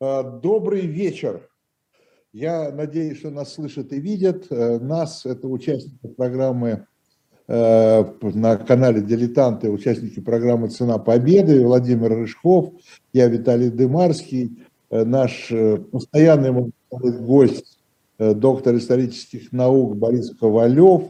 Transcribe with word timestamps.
А, 0.00 0.22
добрый 0.22 0.82
вечер. 0.82 1.48
Я 2.32 2.70
надеюсь, 2.70 3.18
что 3.18 3.30
нас 3.30 3.54
слышат 3.54 3.92
и 3.92 3.98
видят. 3.98 4.46
Э, 4.48 4.78
нас, 4.78 5.26
это 5.26 5.48
участники 5.48 6.06
программы 6.06 6.86
э, 7.48 8.04
на 8.22 8.56
канале 8.58 9.00
«Дилетанты», 9.00 9.68
участники 9.70 10.20
программы 10.20 10.68
«Цена 10.68 10.98
победы», 10.98 11.66
Владимир 11.66 12.12
Рыжков, 12.12 12.74
я 13.12 13.26
Виталий 13.26 13.70
Дымарский, 13.70 14.64
э, 14.90 15.04
наш 15.04 15.52
постоянный 15.90 16.72
гость, 16.90 17.80
доктор 18.20 18.76
исторических 18.76 19.50
наук 19.50 19.96
Борис 19.96 20.30
Ковалев. 20.38 21.02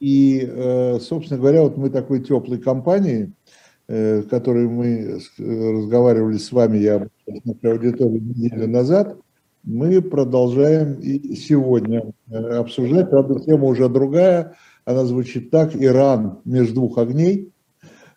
И, 0.00 0.98
собственно 1.00 1.38
говоря, 1.38 1.62
вот 1.62 1.76
мы 1.76 1.90
такой 1.90 2.22
теплой 2.22 2.58
компанией 2.58 3.32
Э, 3.88 4.22
которой 4.22 4.68
мы 4.68 5.20
разговаривали 5.38 6.38
с 6.38 6.52
вами, 6.52 6.78
я 6.78 7.08
на 7.26 7.70
аудиторию 7.70 8.22
неделю 8.22 8.68
назад, 8.68 9.18
мы 9.64 10.00
продолжаем 10.00 11.00
и 11.00 11.34
сегодня 11.34 12.12
э, 12.30 12.36
обсуждать. 12.36 13.10
Правда, 13.10 13.40
тема 13.40 13.64
уже 13.66 13.88
другая. 13.88 14.54
Она 14.84 15.04
звучит 15.04 15.50
так. 15.50 15.74
Иран 15.74 16.38
между 16.44 16.76
двух 16.76 16.98
огней. 16.98 17.50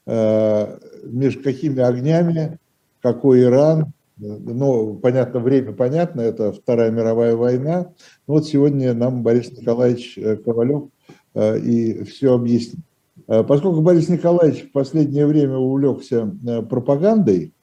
Э, 0.06 0.78
между 1.04 1.42
какими 1.42 1.82
огнями, 1.82 2.59
какой 3.02 3.42
Иран. 3.42 3.92
Ну, 4.18 4.95
понятно, 4.95 5.40
время 5.40 5.73
понятно, 5.73 6.22
это 6.22 6.54
Вторая 6.54 6.92
мировая 6.92 7.36
война. 7.36 7.92
Но 8.28 8.36
вот 8.36 8.45
сегодня 8.45 8.94
нам 8.94 9.23
Борис 9.23 9.52
Николаевич 9.52 10.18
Ковалев 10.45 10.90
и 11.36 12.04
все 12.04 12.34
объяснит. 12.34 12.80
Э, 13.28 13.44
поскольку 13.44 13.82
Борис 13.82 14.10
Николаевич 14.10 14.70
в 14.70 14.72
последнее 14.72 15.26
время 15.26 15.58
увлекся 15.58 16.32
э, 16.48 16.62
пропагандой, 16.62 17.54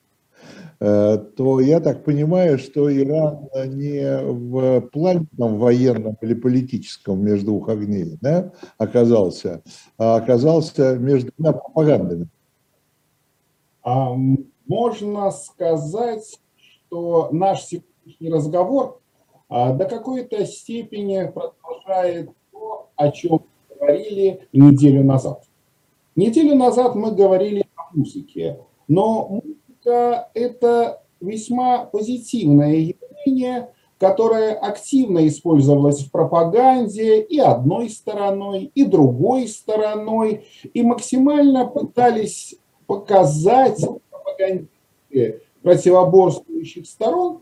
э, 0.81 1.19
то 1.37 1.61
я 1.61 1.81
так 1.81 2.05
понимаю, 2.05 2.59
что 2.59 2.93
Иран 2.93 3.49
не 3.67 4.23
в 4.23 4.81
плане 4.89 5.27
там, 5.39 5.59
военном 5.59 6.17
или 6.21 6.35
политическом 6.35 7.25
между 7.25 7.47
двух 7.47 7.69
огней 7.69 8.19
да, 8.21 8.53
оказался, 8.79 9.63
а 9.99 10.17
оказался 10.17 10.97
между 10.97 11.33
двумя 11.37 11.53
пропагандами. 11.53 12.29
А, 13.85 14.15
можно 14.67 15.31
сказать, 15.31 16.41
что 16.57 17.29
наш 17.33 17.65
сегодняшний 17.65 18.31
разговор 18.31 19.01
а, 19.49 19.73
до 19.73 19.85
какой-то 19.85 20.45
степени 20.47 21.31
продолжает 21.33 22.31
то, 22.53 22.91
о 22.97 23.11
чем 23.11 23.45
говорили 23.69 24.49
неделю 24.53 25.05
назад. 25.05 25.45
Неделю 26.15 26.57
назад 26.57 26.95
мы 26.95 27.13
говорили 27.13 27.65
о 27.75 27.97
музыке, 27.97 28.61
но 28.87 29.29
музыка– 29.29 30.29
это 30.35 31.03
весьма 31.21 31.87
позитивное 31.87 32.95
явление, 33.25 33.71
которое 33.99 34.53
активно 34.55 35.27
использовалось 35.27 36.05
в 36.05 36.11
пропаганде 36.11 37.23
и 37.23 37.39
одной 37.39 37.89
стороной, 37.89 38.71
и 38.75 38.85
другой 38.85 39.49
стороной, 39.49 40.45
и 40.75 40.83
максимально 40.83 41.67
пытались 41.67 42.57
показать 42.87 43.83
пропагандисты 44.11 45.41
противоборствующих 45.63 46.87
сторон, 46.87 47.41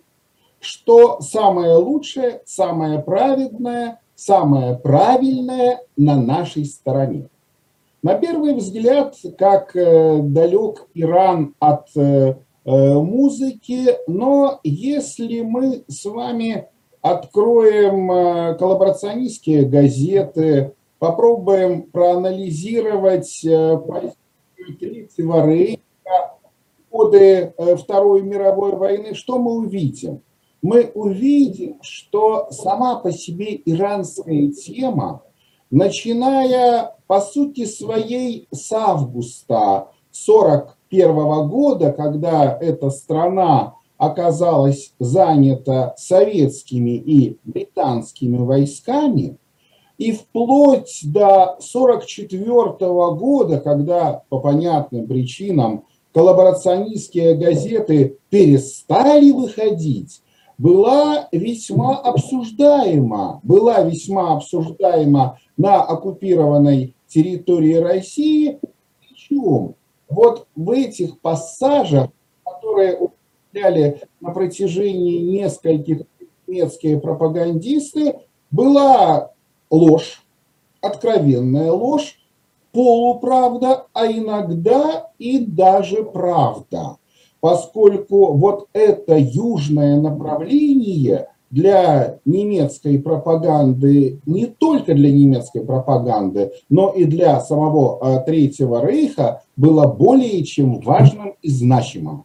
что 0.61 1.21
самое 1.23 1.77
лучшее, 1.77 2.43
самое 2.45 3.01
праведное, 3.01 4.01
самое 4.15 4.77
правильное 4.77 5.81
на 5.97 6.21
нашей 6.21 6.67
стороне. 6.67 7.31
На 8.03 8.15
первый 8.15 8.55
взгляд, 8.55 9.15
как 9.37 9.77
э, 9.77 10.21
далек 10.23 10.89
Иран 10.95 11.55
от 11.59 11.89
э, 11.97 12.35
э, 12.65 12.95
музыки, 12.95 13.91
но 14.07 14.59
если 14.65 15.43
мы 15.43 15.85
с 15.87 16.07
вами 16.07 16.69
откроем 17.03 18.57
коллаборационистские 18.59 19.65
газеты, 19.65 20.75
попробуем 20.99 21.85
проанализировать 21.85 23.41
позицию 23.43 24.17
Третьего 24.79 25.47
Рейха, 25.47 26.37
годы 26.91 27.55
Второй 27.79 28.21
мировой 28.21 28.77
войны, 28.77 29.15
что 29.15 29.39
мы 29.39 29.53
увидим? 29.53 30.21
Мы 30.61 30.91
увидим, 30.95 31.79
что 31.81 32.49
сама 32.51 32.97
по 32.97 33.13
себе 33.13 33.61
иранская 33.65 34.51
тема, 34.51 35.23
начиная 35.71 36.95
по 37.07 37.21
сути 37.21 37.65
своей 37.65 38.49
с 38.51 38.73
августа 38.73 39.89
1941 40.13 41.49
года, 41.49 41.93
когда 41.93 42.57
эта 42.61 42.91
страна 42.91 43.75
оказалась 43.97 44.93
занята 44.99 45.95
советскими 45.97 46.97
и 46.97 47.39
британскими 47.45 48.39
войсками, 48.39 49.37
и 49.99 50.13
вплоть 50.13 51.01
до 51.05 51.57
1944 51.59 52.89
года, 53.15 53.61
когда 53.61 54.23
по 54.31 54.41
понятным 54.41 55.07
причинам 55.07 55.85
коллаборационистские 56.15 57.35
газеты 57.35 58.17
перестали 58.31 59.31
выходить, 59.31 60.23
была 60.61 61.27
весьма 61.33 61.97
обсуждаема, 61.97 63.41
была 63.43 63.81
весьма 63.81 64.35
обсуждаема 64.35 65.39
на 65.57 65.83
оккупированной 65.83 66.95
территории 67.07 67.77
России. 67.77 68.61
Причем 69.01 69.75
вот 70.11 70.47
в 70.55 70.71
этих 70.71 71.19
пассажах, 71.21 72.11
которые 72.45 72.99
употребляли 72.99 74.03
на 74.21 74.33
протяжении 74.33 75.39
нескольких 75.39 76.03
немецкие 76.47 77.01
пропагандисты, 77.01 78.17
была 78.51 79.31
ложь, 79.71 80.23
откровенная 80.83 81.73
ложь, 81.73 82.19
полуправда, 82.73 83.87
а 83.95 84.07
иногда 84.07 85.11
и 85.19 85.39
даже 85.39 86.05
правда. 86.05 86.99
Поскольку 87.41 88.35
вот 88.35 88.69
это 88.73 89.17
южное 89.17 90.01
направление– 90.01 91.29
для 91.51 92.19
немецкой 92.25 92.99
пропаганды, 92.99 94.21
не 94.25 94.47
только 94.47 94.95
для 94.95 95.11
немецкой 95.11 95.65
пропаганды, 95.65 96.53
но 96.69 96.91
и 96.91 97.05
для 97.05 97.41
самого 97.41 97.99
э, 98.01 98.25
Третьего 98.25 98.87
Рейха 98.87 99.43
было 99.57 99.87
более 99.89 100.45
чем 100.45 100.81
важным 100.81 101.35
и 101.43 101.51
значимым. 101.51 102.25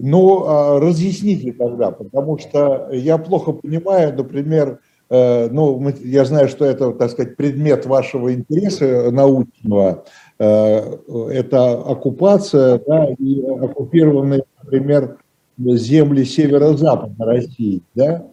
Ну, 0.00 0.44
а, 0.46 0.78
разъясните 0.78 1.52
тогда, 1.52 1.90
потому 1.90 2.38
что 2.38 2.90
я 2.92 3.18
плохо 3.18 3.50
понимаю, 3.52 4.14
например, 4.14 4.78
ну, 5.10 5.92
я 6.02 6.24
знаю, 6.24 6.48
что 6.48 6.66
это, 6.66 6.92
так 6.92 7.10
сказать, 7.10 7.36
предмет 7.36 7.86
вашего 7.86 8.34
интереса 8.34 9.10
научного, 9.10 10.04
э, 10.38 10.96
это 11.30 11.72
оккупация, 11.72 12.80
да, 12.86 13.08
и 13.18 13.42
оккупированные, 13.42 14.44
например, 14.62 15.16
земли 15.58 16.24
северо-запада 16.24 17.24
России, 17.24 17.82
да, 17.94 18.26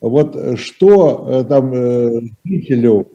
вот 0.00 0.58
что 0.58 1.26
э, 1.28 1.44
там 1.44 1.72
э, 1.72 2.20
жителю 2.44 3.08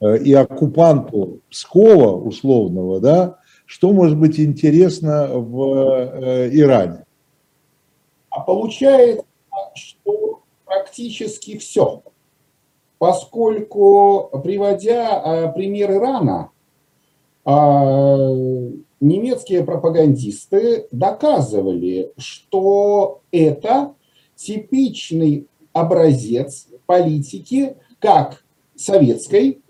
э, 0.00 0.18
и 0.18 0.32
оккупанту 0.32 1.40
Пскова 1.50 2.16
условного, 2.16 3.00
да, 3.00 3.38
что 3.66 3.92
может 3.92 4.18
быть 4.18 4.38
интересно 4.38 5.28
в 5.28 6.50
Иране? 6.52 7.04
А 8.28 8.40
получается, 8.40 9.24
что 9.74 10.42
практически 10.64 11.56
все. 11.56 12.02
Поскольку, 13.02 14.30
приводя 14.44 15.50
пример 15.56 15.90
Ирана, 15.90 16.52
немецкие 19.00 19.64
пропагандисты 19.64 20.86
доказывали, 20.92 22.12
что 22.16 23.22
это 23.32 23.96
типичный 24.36 25.48
образец 25.72 26.68
политики 26.86 27.74
как 27.98 28.44
советской, 28.76 29.60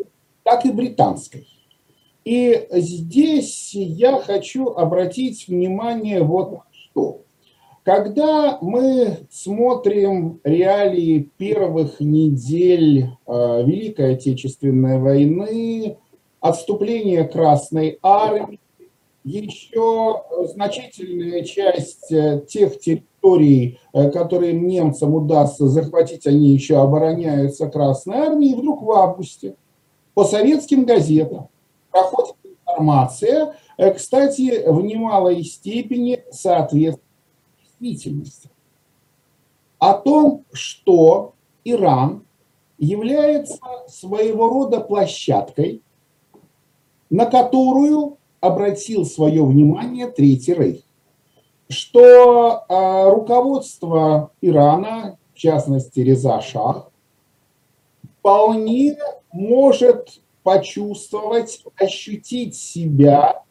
так 0.42 0.66
и 0.66 0.70
британской. 0.70 1.48
И 2.26 2.68
здесь 2.70 3.72
я 3.72 4.20
хочу 4.20 4.72
обратить 4.74 5.48
внимание 5.48 6.22
вот 6.22 6.52
на 6.52 6.64
что. 6.70 7.22
Когда 7.84 8.58
мы 8.60 9.26
смотрим 9.28 10.40
реалии 10.44 11.30
первых 11.36 11.98
недель 11.98 13.08
э, 13.26 13.62
Великой 13.64 14.14
Отечественной 14.14 15.00
войны, 15.00 15.98
отступления 16.38 17.24
Красной 17.24 17.98
Армии, 18.00 18.60
еще 19.24 20.22
значительная 20.54 21.42
часть 21.42 22.12
э, 22.12 22.44
тех 22.48 22.78
территорий, 22.78 23.80
э, 23.92 24.12
которые 24.12 24.52
немцам 24.52 25.16
удастся 25.16 25.66
захватить, 25.66 26.24
они 26.28 26.50
еще 26.50 26.80
обороняются 26.80 27.68
Красной 27.68 28.18
Армией. 28.18 28.52
И 28.52 28.56
вдруг 28.56 28.82
в 28.82 28.92
августе 28.92 29.56
по 30.14 30.22
советским 30.22 30.84
газетам 30.84 31.48
проходит 31.90 32.36
информация, 32.44 33.56
кстати, 33.96 34.62
в 34.68 34.82
немалой 34.82 35.42
степени 35.42 36.22
соответствует 36.30 37.02
действительности. 37.82 38.48
О 39.78 39.94
том, 39.94 40.44
что 40.52 41.34
Иран 41.64 42.24
является 42.78 43.58
своего 43.88 44.48
рода 44.48 44.80
площадкой, 44.80 45.82
на 47.10 47.26
которую 47.26 48.18
обратил 48.40 49.04
свое 49.04 49.44
внимание 49.44 50.06
Третий 50.06 50.54
Рейх. 50.54 50.82
Что 51.68 52.64
э, 52.68 53.10
руководство 53.10 54.30
Ирана, 54.40 55.18
в 55.34 55.38
частности 55.38 56.00
Реза 56.00 56.40
Шах, 56.40 56.90
вполне 58.18 58.98
может 59.32 60.20
почувствовать, 60.42 61.64
ощутить 61.76 62.56
себя 62.56 63.42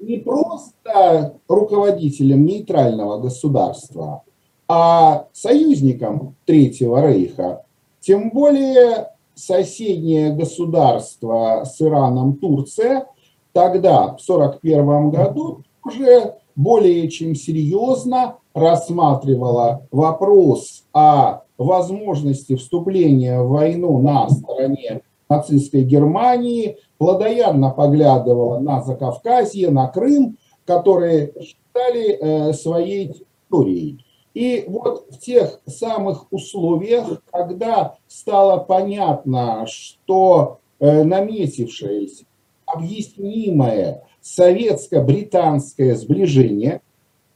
не 0.00 0.16
просто 0.16 1.34
руководителем 1.48 2.44
нейтрального 2.44 3.18
государства, 3.18 4.24
а 4.68 5.26
союзником 5.32 6.36
Третьего 6.46 7.06
Рейха. 7.06 7.64
Тем 8.00 8.30
более 8.30 9.08
соседнее 9.34 10.34
государство 10.34 11.64
с 11.64 11.80
Ираном 11.80 12.36
Турция 12.36 13.06
тогда, 13.52 14.16
в 14.16 14.20
1941 14.20 15.10
году, 15.10 15.62
уже 15.84 16.36
более 16.56 17.08
чем 17.10 17.34
серьезно 17.34 18.36
рассматривала 18.54 19.86
вопрос 19.90 20.84
о 20.92 21.42
возможности 21.58 22.56
вступления 22.56 23.40
в 23.40 23.50
войну 23.50 23.98
на 23.98 24.28
стороне 24.28 25.02
нацистской 25.30 25.82
Германии, 25.82 26.76
плодоядно 26.98 27.70
поглядывала 27.70 28.58
на 28.58 28.82
Закавказье, 28.82 29.70
на 29.70 29.86
Крым, 29.88 30.36
которые 30.66 31.32
считали 31.40 32.12
э, 32.12 32.52
своей 32.52 33.14
территорией. 33.14 34.04
И 34.34 34.64
вот 34.68 35.06
в 35.10 35.18
тех 35.18 35.60
самых 35.66 36.32
условиях, 36.32 37.22
когда 37.32 37.96
стало 38.06 38.58
понятно, 38.58 39.66
что 39.66 40.60
э, 40.78 41.02
наметившееся, 41.02 42.24
объяснимое 42.66 44.04
советско-британское 44.20 45.96
сближение, 45.96 46.82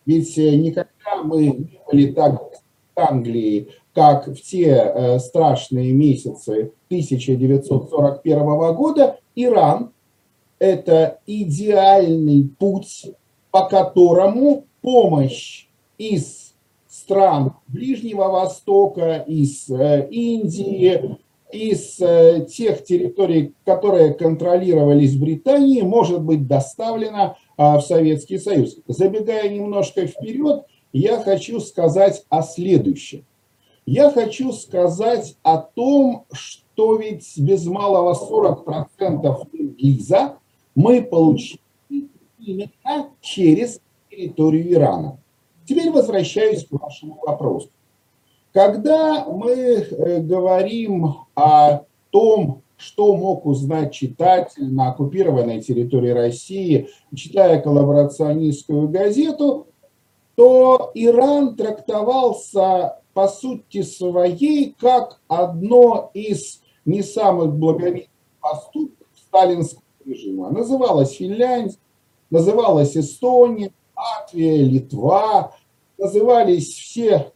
ведь 0.06 0.38
э, 0.38 0.55
никогда 0.56 1.23
мы 1.25 1.47
не 1.47 1.81
были 1.90 2.12
так 2.12 2.40
в 2.40 3.00
Англии, 3.00 3.70
как 3.94 4.26
в 4.26 4.41
те 4.41 4.70
э, 4.70 5.19
страшные 5.20 5.93
месяцы 5.93 6.73
1941 6.88 8.75
года, 8.75 9.19
Иран– 9.37 9.93
это 10.58 11.20
идеальный 11.26 12.49
путь, 12.58 13.12
по 13.52 13.69
которому 13.69 14.64
помощь 14.82 15.69
из 15.96 16.55
стран 16.88 17.55
Ближнего 17.69 18.25
Востока, 18.25 19.25
из 19.29 19.70
э, 19.70 20.08
Индии, 20.11 21.19
из 21.52 22.00
э, 22.00 22.47
тех 22.50 22.82
территорий, 22.82 23.55
которые 23.64 24.14
контролировались 24.14 25.17
Британией, 25.17 25.82
может 25.82 26.20
быть 26.20 26.49
доставлена 26.49 27.37
в 27.56 27.81
Советский 27.82 28.38
Союз. 28.38 28.79
Забегая 28.88 29.49
немножко 29.49 30.08
вперед, 30.08 30.64
я 30.93 31.20
хочу 31.20 31.61
сказать 31.61 32.25
о 32.29 32.43
следующем. 32.43 33.25
Я 33.86 34.10
хочу 34.10 34.52
сказать 34.52 35.36
о 35.42 35.58
том, 35.58 36.25
что 36.32 36.96
ведь 36.96 37.38
без 37.38 37.66
малого 37.66 38.14
40% 38.14 39.48
Ленд-Лиза 39.52 40.38
мы 40.75 41.02
получили 41.02 41.60
именно 42.38 43.10
через 43.20 43.81
территорию 44.10 44.72
Ирана. 44.72 45.19
Теперь 45.66 45.90
возвращаюсь 45.90 46.66
к 46.66 46.72
вашему 46.72 47.19
вопросу. 47.22 47.69
Когда 48.52 49.26
мы 49.26 49.50
э, 49.50 50.20
говорим 50.20 51.16
о 51.34 51.82
том, 52.10 52.62
что 52.76 53.16
мог 53.16 53.46
узнать 53.46 53.92
читатель 53.92 54.72
на 54.72 54.90
оккупированной 54.90 55.60
территории 55.60 56.10
России, 56.10 56.88
читая 57.14 57.60
коллаборационистскую 57.60 58.88
газету, 58.88 59.69
то 60.37 60.90
Иран 60.94 61.56
трактовался 61.56 62.98
по 63.14 63.28
сути 63.28 63.82
своей 63.82 64.75
как 64.78 65.20
одно 65.28 66.11
из 66.12 66.61
не 66.84 67.02
самых 67.02 67.55
благовидных 67.55 68.08
поступков 68.40 69.06
сталинского 69.26 69.82
режима. 70.05 70.50
Называлась 70.50 71.12
Финляндия, 71.12 71.78
называлась 72.31 72.96
Эстония, 72.96 73.72
Латвия, 73.96 74.62
Литва, 74.64 75.55
назывались 75.96 76.75
все 76.75 77.32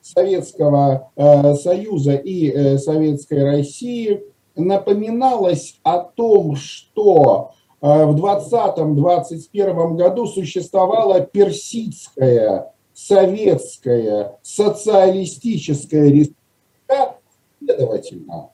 Советского 0.00 1.10
э, 1.16 1.54
Союза 1.54 2.14
и 2.14 2.50
э, 2.50 2.78
Советской 2.78 3.44
России. 3.44 4.22
Напоминалось 4.56 5.78
о 5.82 5.98
том, 5.98 6.56
что 6.56 7.52
э, 7.80 8.04
в 8.06 8.16
2020-2021 8.16 9.96
году 9.96 10.26
существовала 10.26 11.20
персидская 11.20 12.72
советская 13.06 14.38
социалистическая 14.42 16.10
республика, 16.10 17.16
следовательно, 17.58 18.50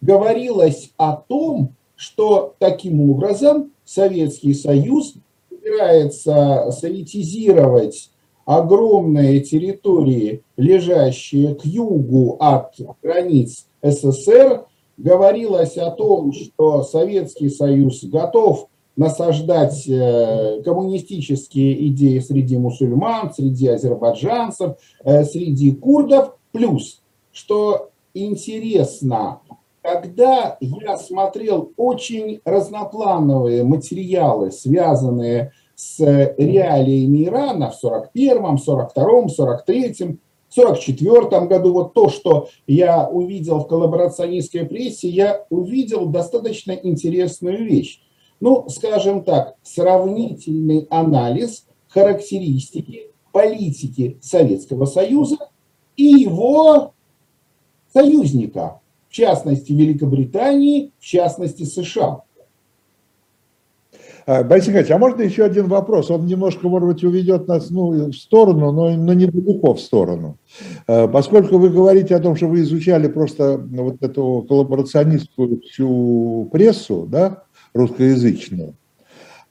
говорилось 0.00 0.92
о 0.96 1.16
том, 1.16 1.74
что 1.96 2.54
таким 2.58 3.10
образом 3.10 3.72
Советский 3.84 4.54
Союз 4.54 5.14
собирается 5.50 6.70
советизировать 6.70 8.10
огромные 8.46 9.40
территории, 9.40 10.42
лежащие 10.56 11.54
к 11.54 11.64
югу 11.64 12.36
от 12.40 12.74
границ 13.02 13.66
СССР, 13.82 14.64
говорилось 14.96 15.76
о 15.76 15.90
том, 15.90 16.32
что 16.32 16.82
Советский 16.84 17.50
Союз 17.50 18.02
готов 18.04 18.68
насаждать 18.96 19.88
э, 19.88 20.62
коммунистические 20.64 21.88
идеи 21.88 22.18
среди 22.18 22.56
мусульман, 22.58 23.32
среди 23.32 23.68
азербайджанцев, 23.68 24.76
э, 25.04 25.24
среди 25.24 25.72
курдов. 25.72 26.36
Плюс, 26.52 27.02
что 27.32 27.90
интересно, 28.12 29.40
когда 29.82 30.56
я 30.60 30.98
смотрел 30.98 31.72
очень 31.76 32.40
разноплановые 32.44 33.64
материалы, 33.64 34.50
связанные 34.50 35.52
с 35.74 35.98
реалиями 35.98 37.24
Ирана 37.24 37.70
в 37.70 37.82
41-м, 37.82 38.56
42-м, 38.56 39.26
43-м, 39.26 40.20
1944 40.50 41.46
году, 41.46 41.72
вот 41.72 41.94
то, 41.94 42.08
что 42.08 42.48
я 42.66 43.08
увидел 43.08 43.60
в 43.60 43.68
коллаборационистской 43.68 44.66
прессе, 44.66 45.08
я 45.08 45.46
увидел 45.48 46.06
достаточно 46.06 46.72
интересную 46.72 47.64
вещь 47.64 48.00
ну, 48.40 48.68
скажем 48.68 49.22
так, 49.22 49.54
сравнительный 49.62 50.86
анализ 50.90 51.66
характеристики 51.88 53.10
политики 53.32 54.18
Советского 54.20 54.86
Союза 54.86 55.36
и 55.96 56.04
его 56.04 56.94
союзника, 57.92 58.80
в 59.08 59.12
частности 59.12 59.72
Великобритании, 59.72 60.92
в 60.98 61.04
частности 61.04 61.64
США. 61.64 62.22
А, 64.26 64.44
Борис 64.44 64.66
Николаевич, 64.66 64.92
а 64.92 64.98
можно 64.98 65.22
еще 65.22 65.44
один 65.44 65.66
вопрос? 65.66 66.10
Он 66.10 66.26
немножко, 66.26 66.68
может 66.68 66.88
быть, 66.88 67.02
уведет 67.02 67.48
нас 67.48 67.70
ну, 67.70 68.10
в 68.10 68.12
сторону, 68.12 68.70
но, 68.70 68.90
но 68.90 69.12
недалеко 69.12 69.74
в 69.74 69.80
сторону. 69.80 70.36
А, 70.86 71.08
поскольку 71.08 71.58
вы 71.58 71.70
говорите 71.70 72.14
о 72.14 72.20
том, 72.20 72.36
что 72.36 72.46
вы 72.46 72.60
изучали 72.60 73.08
просто 73.08 73.58
вот 73.58 73.96
эту 74.00 74.44
коллаборационистскую 74.48 75.60
всю 75.62 76.48
прессу, 76.52 77.06
да, 77.10 77.44
русскоязычную. 77.74 78.74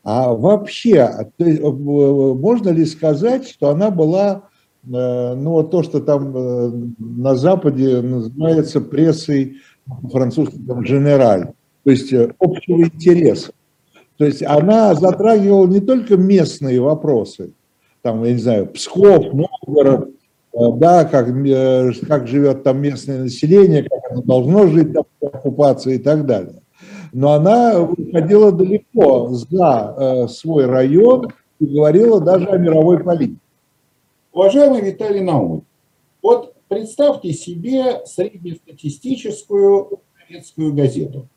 А 0.04 0.34
вообще, 0.34 1.28
есть, 1.38 1.60
э, 1.60 1.70
можно 1.70 2.70
ли 2.70 2.86
сказать, 2.86 3.48
что 3.48 3.70
она 3.70 3.92
была, 3.92 4.44
э, 4.84 5.34
ну 5.36 5.64
то, 5.64 5.84
что 5.84 6.00
там 6.00 6.36
э, 6.36 6.72
на 7.00 7.36
Западе 7.36 8.02
называется 8.02 8.82
прессой 8.82 9.58
французским 10.12 10.86
«женераль», 10.86 11.54
то 11.84 11.92
есть 11.92 12.14
общего 12.14 12.84
интереса. 12.84 13.52
То 14.18 14.26
есть 14.26 14.44
она 14.44 14.96
затрагивала 14.96 15.68
не 15.68 15.80
только 15.80 16.18
местные 16.18 16.82
вопросы, 16.82 17.54
там, 18.02 18.24
я 18.24 18.34
не 18.34 18.40
знаю, 18.40 18.68
Псков, 18.68 19.26
Новгород, 19.34 20.12
да, 20.54 21.06
как, 21.06 21.28
как 22.08 22.28
живет 22.28 22.64
там 22.64 22.82
местное 22.82 23.24
население, 23.24 23.84
как 23.84 24.12
оно 24.12 24.22
должно 24.22 24.68
жить 24.68 24.94
там, 24.94 25.04
оккупации 25.22 25.96
и 25.96 26.00
так 26.00 26.26
далее 26.26 26.62
но 27.12 27.34
она 27.34 27.80
выходила 27.82 28.52
далеко 28.52 29.30
за 29.30 29.96
э, 29.98 30.28
свой 30.28 30.66
район 30.66 31.28
и 31.60 31.66
говорила 31.66 32.22
даже 32.22 32.48
о 32.48 32.58
мировой 32.58 33.04
политике. 33.04 33.40
Уважаемый 34.32 34.82
Виталий 34.82 35.22
Наумович, 35.22 35.64
вот 36.22 36.54
представьте 36.68 37.34
себе 37.34 38.06
среднестатистическую 38.06 40.00
советскую 40.30 40.74
газету. 40.74 41.28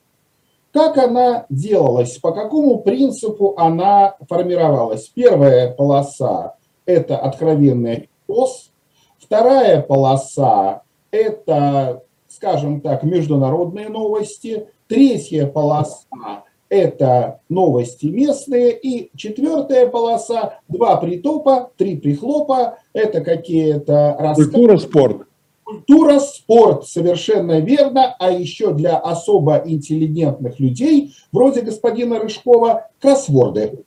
Как 0.73 0.97
она 0.97 1.47
делалась, 1.51 2.19
по 2.19 2.33
какому 2.33 2.79
принципу 2.79 3.55
она 3.59 4.17
формировалась? 4.29 5.09
Первая 5.09 5.73
полоса– 5.73 6.57
это 6.87 7.19
откровенная 7.19 8.09
ПОС. 8.27 8.71
Вторая 9.19 9.83
полоса– 9.83 10.83
это, 11.11 12.03
скажем 12.29 12.81
так, 12.81 13.03
международные 13.03 13.91
новости. 13.91 14.67
Третья 14.89 15.47
полоса– 15.47 16.07
это 16.69 17.41
новости 17.49 18.07
местные. 18.07 18.79
И 18.79 19.11
четвертая 19.17 19.87
полоса– 19.89 20.61
два 20.69 20.97
притопа, 20.97 21.71
три 21.77 21.97
прихлопа. 21.97 22.79
Это 22.93 23.21
какие-то 23.21 24.17
рассказы. 24.19 24.51
Культура, 24.51 24.77
спорт. 24.79 25.27
Культура, 25.65 26.19
спорт, 26.19 26.87
совершенно 26.87 27.61
верно. 27.61 28.15
А 28.19 28.31
еще 28.31 28.73
для 28.75 28.97
особо 28.99 29.63
интеллигентных 29.65 30.61
людей, 30.61 31.15
вроде 31.31 31.63
господина 31.63 32.19
Рыжкова, 32.19 32.89
кроссворды. 33.01 33.85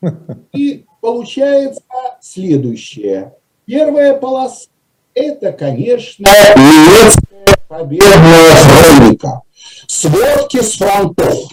И 0.52 0.86
получается 1.00 1.82
следующее. 2.20 3.34
Первая 3.64 4.14
полоса– 4.14 4.68
это, 5.14 5.52
конечно, 5.52 6.26
немецкая 6.56 7.56
победная 7.68 8.54
хроника. 8.54 9.42
Сводки 9.86 10.62
с 10.62 10.76
фронтов. 10.76 11.50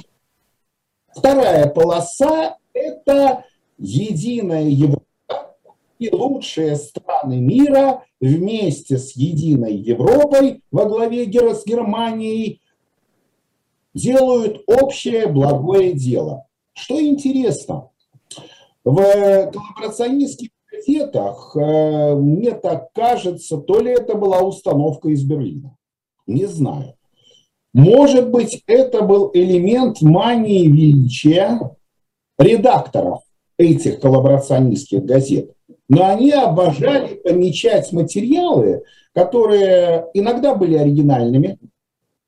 Вторая 1.15 1.67
полоса– 1.67 2.57
это 2.73 3.45
единая 3.77 4.69
Европа 4.69 5.03
и 5.99 6.09
лучшие 6.11 6.75
страны 6.75 7.39
мира 7.39 8.03
вместе 8.19 8.97
с 8.97 9.15
единой 9.15 9.75
Европой 9.75 10.61
во 10.71 10.85
главе 10.85 11.25
с 11.25 11.65
Германией 11.65 12.61
делают 13.93 14.63
общее 14.67 15.27
благое 15.27 15.93
дело. 15.93 16.45
Что 16.73 17.03
интересно, 17.03 17.89
в 18.83 19.51
коллаборационистских 19.51 20.49
газетах, 20.71 21.55
э, 21.55 22.15
мне 22.15 22.51
так 22.51 22.93
кажется, 22.93 23.57
то 23.57 23.79
ли 23.79 23.91
это 23.91 24.15
была 24.15 24.41
установка 24.41 25.09
из 25.09 25.23
Берлина. 25.23 25.75
Не 26.27 26.45
знаю. 26.45 26.96
Может 27.73 28.29
быть, 28.31 28.63
это 28.67 29.01
был 29.01 29.31
элемент 29.33 30.01
мании 30.01 30.67
величия 30.67 31.59
редакторов 32.39 33.21
этих 33.57 33.99
коллаборационистских 33.99 35.03
газет. 35.03 35.51
Но 35.89 36.05
они 36.05 36.31
обожали 36.31 37.15
помечать 37.15 37.91
материалы, 37.91 38.83
которые 39.13 40.07
иногда 40.13 40.53
были 40.53 40.75
оригинальными, 40.75 41.57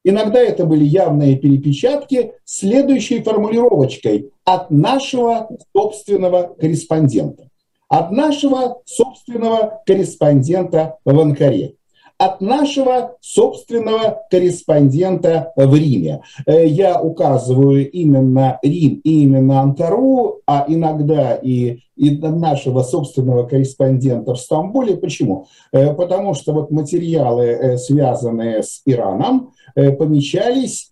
иногда 0.04 0.40
это 0.40 0.66
были 0.66 0.86
явные 0.86 1.38
перепечатки, 1.38 2.34
следующей 2.46 3.22
формулировочкой 3.22 4.32
от 4.46 4.72
нашего 4.72 5.50
собственного 5.76 6.56
корреспондента. 6.60 7.50
От 7.90 8.12
нашего 8.12 8.82
собственного 8.86 9.82
корреспондента 9.86 10.98
в 11.04 11.20
Анкаре 11.20 11.76
от 12.20 12.42
нашего 12.42 13.16
собственного 13.22 14.24
корреспондента 14.30 15.54
в 15.56 15.74
Риме. 15.74 16.22
Э, 16.46 16.68
я 16.68 17.02
указываю 17.02 17.90
именно 17.90 18.60
Рим 18.62 19.00
и 19.06 19.24
именно 19.24 19.62
Анкару, 19.62 20.42
а 20.46 20.66
иногда 20.68 21.36
и, 21.36 21.80
и 21.96 22.18
нашего 22.18 22.84
собственного 22.84 23.48
корреспондента 23.48 24.34
в 24.34 24.40
Стамбуле. 24.40 24.98
Почему? 24.98 25.48
Э, 25.72 25.94
потому 25.94 26.34
что 26.34 26.52
вот 26.52 26.72
материалы, 26.72 27.46
э, 27.46 27.78
связанные 27.78 28.64
с 28.64 28.82
Ираном, 28.86 29.54
помечались 29.76 30.89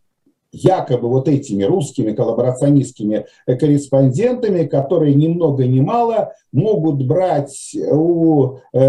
якобы 0.51 1.09
вот 1.09 1.27
этими 1.27 1.63
русскими 1.63 2.13
коллаборационистскими 2.13 3.25
корреспондентами, 3.45 4.65
которые 4.65 5.13
ни 5.15 5.27
много 5.27 5.65
ни 5.65 5.79
мало 5.79 6.33
могут 6.51 7.05
брать 7.05 7.75
у 7.91 8.57
э, 8.73 8.79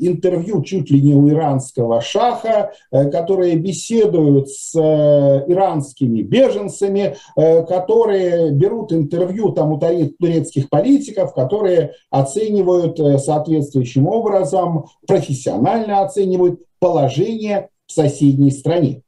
интервью 0.00 0.62
чуть 0.62 0.90
ли 0.90 1.00
не 1.00 1.14
у 1.14 1.28
иранского 1.28 2.00
шаха, 2.00 2.72
э, 2.90 3.10
которые 3.10 3.56
беседуют 3.56 4.48
с 4.48 4.74
э, 4.74 5.44
иранскими 5.46 6.22
беженцами, 6.22 7.16
э, 7.36 7.62
которые 7.64 8.50
берут 8.50 8.92
интервью 8.92 9.50
там 9.52 9.72
у 9.72 9.78
турецких 9.78 10.68
политиков, 10.68 11.34
которые 11.34 11.92
оценивают 12.10 12.98
э, 12.98 13.18
соответствующим 13.18 14.06
образом, 14.06 14.86
профессионально 15.06 16.02
оценивают 16.02 16.60
положение 16.78 17.68
в 17.86 17.92
соседней 17.92 18.50
стране. 18.50 19.02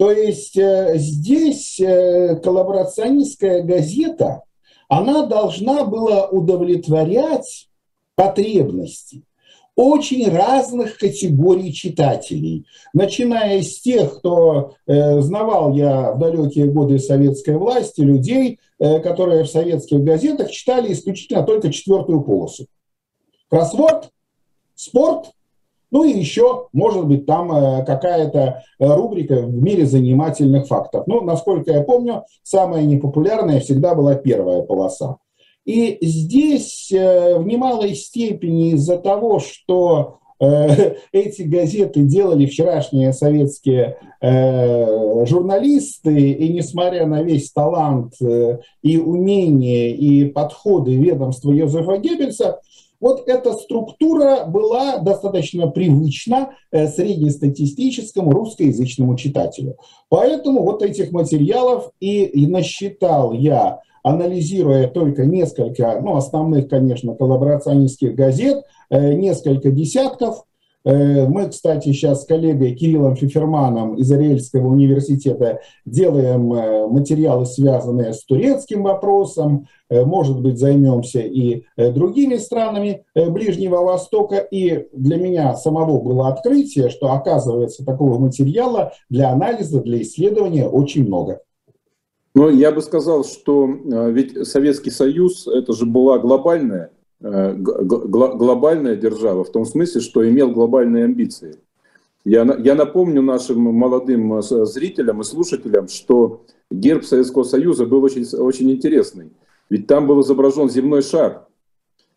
То 0.00 0.10
есть 0.10 0.56
э, 0.56 0.94
здесь 0.96 1.78
э, 1.78 2.36
коллаборационистская 2.42 3.62
газета, 3.62 4.44
она 4.88 5.26
должна 5.26 5.84
была 5.84 6.26
удовлетворять 6.26 7.68
потребности 8.14 9.24
очень 9.76 10.26
разных 10.30 10.96
категорий 10.96 11.74
читателей, 11.74 12.64
начиная 12.94 13.60
с 13.60 13.78
тех, 13.82 14.20
кто 14.20 14.72
э, 14.86 15.20
знавал 15.20 15.74
я 15.74 16.12
в 16.12 16.18
далекие 16.18 16.64
годы 16.64 16.98
советской 16.98 17.58
власти, 17.58 18.00
людей, 18.00 18.58
э, 18.78 19.00
которые 19.00 19.44
в 19.44 19.50
советских 19.50 20.00
газетах 20.00 20.50
читали 20.50 20.94
исключительно 20.94 21.42
только 21.42 21.70
четвертую 21.70 22.22
полосу. 22.22 22.64
Кроссворд, 23.50 24.08
спорт 24.74 25.32
ну 25.90 26.04
и 26.04 26.12
еще, 26.12 26.68
может 26.72 27.06
быть, 27.06 27.26
там 27.26 27.52
э, 27.52 27.84
какая-то 27.84 28.62
э, 28.78 28.94
рубрика 28.94 29.42
в 29.42 29.62
мире 29.62 29.86
занимательных 29.86 30.66
фактов. 30.66 31.04
Ну, 31.06 31.22
насколько 31.22 31.72
я 31.72 31.82
помню, 31.82 32.24
самая 32.42 32.84
непопулярная 32.84 33.60
всегда 33.60 33.94
была 33.94 34.14
первая 34.14 34.62
полоса. 34.62 35.16
И 35.64 35.98
здесь 36.00 36.90
э, 36.92 37.38
в 37.38 37.46
немалой 37.46 37.94
степени 37.94 38.72
из-за 38.72 38.98
того, 38.98 39.40
что 39.40 40.18
эти 41.12 41.42
газеты 41.42 42.04
делали 42.04 42.46
вчерашние 42.46 43.12
советские 43.12 43.98
журналисты, 44.22 46.32
и 46.32 46.50
несмотря 46.50 47.04
на 47.04 47.22
весь 47.22 47.52
талант 47.52 48.14
и 48.82 48.96
умение, 48.96 49.90
и 49.90 50.24
подходы 50.24 50.96
ведомства 50.96 51.52
Йозефа 51.52 51.98
Геббельса, 51.98 52.58
вот 53.00 53.26
эта 53.26 53.54
структура 53.54 54.44
была 54.44 54.98
достаточно 54.98 55.66
привычна 55.68 56.50
э, 56.70 56.86
среднестатистическому 56.86 58.32
русскоязычному 58.32 59.16
читателю. 59.16 59.76
Поэтому 60.08 60.62
вот 60.62 60.82
этих 60.82 61.10
материалов 61.10 61.90
и, 62.00 62.24
и 62.24 62.46
насчитал 62.46 63.32
я, 63.32 63.80
анализируя 64.02 64.88
только 64.88 65.24
несколько, 65.24 66.00
ну, 66.00 66.16
основных, 66.16 66.68
конечно, 66.68 67.14
коллаборационистских 67.14 68.14
газет, 68.14 68.64
э, 68.90 69.14
несколько 69.14 69.70
десятков, 69.70 70.44
мы, 70.84 71.48
кстати, 71.48 71.88
сейчас 71.88 72.22
с 72.22 72.26
коллегой 72.26 72.74
Кириллом 72.74 73.14
Фиферманом 73.14 73.96
из 73.96 74.10
Ариэльского 74.10 74.66
университета 74.68 75.60
делаем 75.84 76.52
э, 76.54 76.86
материалы, 76.86 77.44
связанные 77.44 78.14
с 78.14 78.24
турецким 78.24 78.84
вопросом. 78.84 79.66
Э, 79.90 80.04
может 80.04 80.40
быть, 80.40 80.58
займемся 80.58 81.20
и 81.20 81.64
другими 81.76 82.36
странами 82.36 83.04
Ближнего 83.14 83.82
Востока. 83.82 84.36
И 84.36 84.88
для 84.92 85.18
меня 85.18 85.54
самого 85.54 86.00
было 86.00 86.28
открытие, 86.28 86.88
что, 86.88 87.12
оказывается, 87.12 87.84
такого 87.84 88.18
материала 88.18 88.92
для 89.10 89.30
анализа, 89.30 89.82
для 89.82 90.00
исследования 90.00 90.66
очень 90.66 91.06
много. 91.06 91.40
Но 92.34 92.48
я 92.48 92.72
бы 92.72 92.80
сказал, 92.80 93.24
что 93.24 93.66
ведь 93.66 94.46
Советский 94.46 94.90
Союз, 94.90 95.46
это 95.46 95.72
же 95.72 95.84
была 95.84 96.18
глобальная 96.18 96.90
Э, 96.90 96.99
глобальная 97.20 98.96
держава, 98.96 99.44
в 99.44 99.52
том 99.52 99.64
смысле, 99.64 100.00
что 100.00 100.26
имел 100.28 100.50
глобальные 100.50 101.04
амбиции. 101.04 101.56
Я, 102.24 102.42
я 102.58 102.74
напомню 102.74 103.22
нашим 103.22 103.60
молодым 103.60 104.34
э, 104.38 104.42
зрителям 104.42 105.20
и 105.20 105.24
слушателям, 105.24 105.88
что 105.88 106.44
герб 106.70 107.04
Советского 107.04 107.44
Союза 107.44 107.86
был 107.86 108.02
очень, 108.02 108.26
очень 108.36 108.70
интересный. 108.70 109.32
Ведь 109.70 109.86
там 109.86 110.06
был 110.06 110.20
изображен 110.20 110.68
земной 110.68 111.00
шар, 111.02 111.46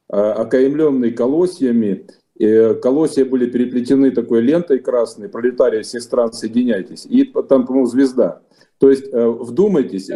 а, 0.10 0.34
окаймленный 0.34 1.12
колосьями. 1.12 2.08
И 2.36 2.76
колосья 2.82 3.24
были 3.24 3.46
переплетены 3.46 4.12
такой 4.12 4.42
лентой 4.42 4.80
красной, 4.80 5.30
пролетарии 5.30 5.84
всех 5.84 6.02
стран, 6.02 6.34
соединяйтесь. 6.34 7.06
И 7.06 7.24
там, 7.24 7.66
по-моему, 7.66 7.86
звезда. 7.86 8.42
То 8.80 8.90
есть, 8.90 9.08
э, 9.10 9.28
вдумайтесь, 9.28 10.10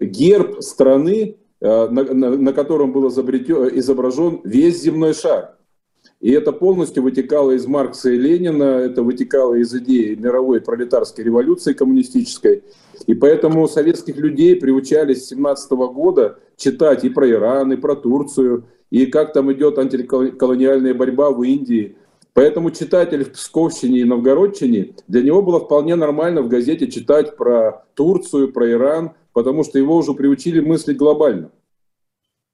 герб 0.00 0.60
страны, 0.62 1.38
Э, 1.43 1.43
на, 1.64 2.02
на, 2.02 2.30
на 2.36 2.52
котором 2.52 2.92
был 2.92 3.08
изображен 3.08 4.40
весь 4.44 4.82
земной 4.82 5.14
шар. 5.14 5.56
И 6.20 6.30
это 6.30 6.52
полностью 6.52 7.02
вытекало 7.02 7.52
из 7.52 7.66
Маркса 7.66 8.10
и 8.10 8.18
Ленина, 8.18 8.64
это 8.80 9.02
вытекало 9.02 9.54
из 9.54 9.74
идеи 9.74 10.14
мировой 10.14 10.60
пролетарской 10.60 11.24
революции 11.24 11.72
коммунистической. 11.72 12.64
И 13.06 13.14
поэтому 13.14 13.66
советских 13.66 14.16
людей 14.16 14.56
приучались 14.56 15.24
с 15.24 15.28
17 15.28 15.70
года 15.72 16.38
читать 16.56 17.04
и 17.04 17.08
про 17.08 17.30
Иран, 17.30 17.72
и 17.72 17.76
про 17.76 17.94
Турцию, 17.94 18.64
и 18.90 19.06
как 19.06 19.32
там 19.32 19.52
идет 19.52 19.78
антиколониальная 19.78 20.94
борьба 20.94 21.30
в 21.30 21.42
Индии. 21.42 21.96
Поэтому 22.34 22.72
читатель 22.72 23.24
в 23.24 23.32
Псковщине 23.32 24.00
и 24.00 24.04
Новгородчине, 24.04 24.96
для 25.08 25.22
него 25.22 25.40
было 25.40 25.60
вполне 25.60 25.94
нормально 25.94 26.42
в 26.42 26.48
газете 26.48 26.90
читать 26.90 27.36
про 27.36 27.84
Турцию, 27.94 28.52
про 28.52 28.70
Иран, 28.70 29.12
потому 29.34 29.64
что 29.64 29.78
его 29.78 29.96
уже 29.96 30.14
приучили 30.14 30.60
мыслить 30.60 30.96
глобально. 30.96 31.50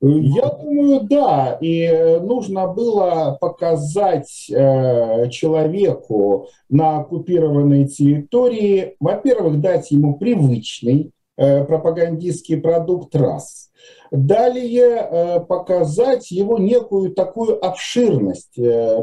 Я 0.03 0.49
думаю, 0.49 1.03
да. 1.03 1.59
И 1.61 1.83
э, 1.83 2.21
нужно 2.21 2.67
было 2.69 3.37
показать 3.39 4.47
э, 4.51 5.29
человеку 5.29 6.49
на 6.71 7.01
оккупированной 7.01 7.87
территории, 7.87 8.97
во-первых, 8.99 9.61
дать 9.61 9.91
ему 9.91 10.17
привычный 10.17 11.13
э, 11.37 11.65
пропагандистский 11.65 12.57
продукт 12.57 13.15
раз. 13.15 13.70
Далее 14.11 15.45
показать 15.49 16.31
его 16.31 16.59
некую 16.59 17.15
такую 17.15 17.65
обширность, 17.65 18.55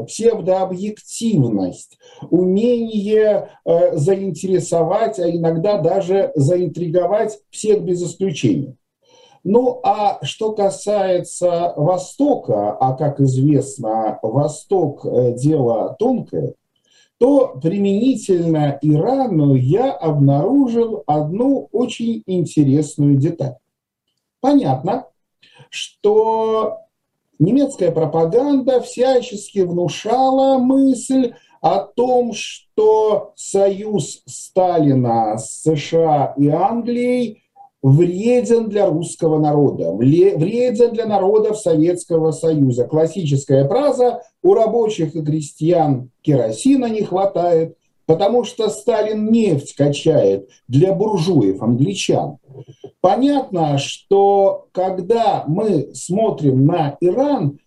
псевдообъективность, 0.06 1.98
умение 2.30 3.48
заинтересовать, 3.92 5.18
а 5.18 5.30
иногда 5.30 5.78
даже 5.78 6.32
заинтриговать 6.34 7.38
всех 7.50 7.82
без 7.82 8.02
исключения. 8.02 8.76
Ну, 9.44 9.80
а 9.82 10.18
что 10.22 10.52
касается 10.52 11.72
Востока, 11.76 12.72
а 12.72 12.94
как 12.94 13.20
известно, 13.20 14.18
Восток 14.22 15.06
э,– 15.06 15.34
дело 15.36 15.96
тонкое, 15.98 16.54
то 17.18 17.58
применительно 17.60 18.78
Ирану 18.82 19.54
я 19.54 19.92
обнаружил 19.92 21.02
одну 21.06 21.68
очень 21.72 22.22
интересную 22.26 23.16
деталь. 23.16 23.56
Понятно, 24.40 25.06
что 25.70 26.78
немецкая 27.38 27.90
пропаганда 27.90 28.80
всячески 28.80 29.60
внушала 29.60 30.58
мысль 30.58 31.34
о 31.60 31.80
том, 31.80 32.32
что 32.34 33.32
союз 33.34 34.22
Сталина 34.26 35.36
с 35.38 35.62
США 35.62 36.34
и 36.36 36.48
Англией 36.48 37.42
вреден 37.82 38.68
для 38.68 38.86
русского 38.86 39.38
народа, 39.38 39.92
вреден 39.92 40.92
для 40.92 41.06
народов 41.06 41.58
Советского 41.58 42.32
Союза. 42.32 42.84
Классическая 42.84 43.66
фраза 43.68 44.22
«у 44.42 44.54
рабочих 44.54 45.14
и 45.14 45.22
крестьян 45.22 46.10
керосина 46.22 46.86
не 46.86 47.02
хватает», 47.02 47.76
потому 48.06 48.44
что 48.44 48.68
Сталин 48.68 49.30
нефть 49.30 49.74
качает 49.76 50.48
для 50.66 50.92
буржуев, 50.92 51.62
англичан. 51.62 52.38
Понятно, 53.08 53.78
что 53.78 54.66
когда 54.72 55.44
мы 55.46 55.94
смотрим 55.94 56.66
на 56.66 56.98
Иран, 57.00 57.58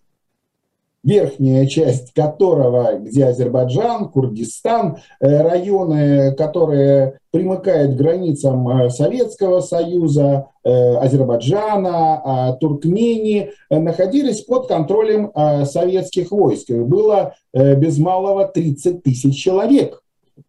верхняя 1.02 1.66
часть 1.66 2.12
которого, 2.12 3.00
где 3.00 3.24
Азербайджан, 3.24 4.08
Курдистан, 4.08 4.98
э, 5.18 5.42
районы, 5.42 6.32
которые 6.36 7.18
примыкают 7.32 7.94
к 7.94 7.96
границам 7.96 8.68
э, 8.68 8.90
Советского 8.90 9.62
Союза, 9.62 10.46
э, 10.62 10.70
Азербайджана, 10.70 12.56
Туркмении, 12.60 13.50
находились 13.68 14.42
под 14.42 14.68
контролем 14.68 15.32
советских 15.64 16.30
войск. 16.30 16.70
Было 16.70 17.34
без 17.52 17.98
малого 17.98 18.46
30 18.46 19.02
тысяч 19.02 19.42
человек. 19.42 20.04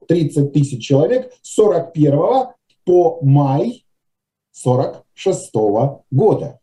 30 0.08 0.54
тысяч 0.54 0.86
человек 0.86 1.32
с 1.42 1.56
41 1.56 2.54
по 2.86 3.18
май 3.24 3.83
46 4.54 5.52
года. 6.12 6.60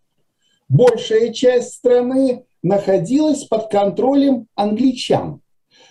Большая 0.68 1.32
часть 1.32 1.74
страны 1.74 2.46
находилась 2.62 3.44
под 3.44 3.70
контролем 3.70 4.46
англичан. 4.54 5.42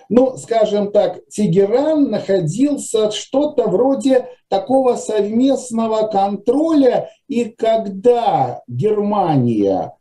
Ну, 0.08 0.38
скажем 0.38 0.92
так, 0.92 1.20
Тегеран 1.28 2.10
находился 2.10 3.12
что-то 3.12 3.68
вроде 3.68 4.28
такого 4.48 4.96
совместного 4.96 6.08
контроля, 6.08 7.12
и 7.28 7.46
когда 7.46 8.64
Германия, 8.68 9.94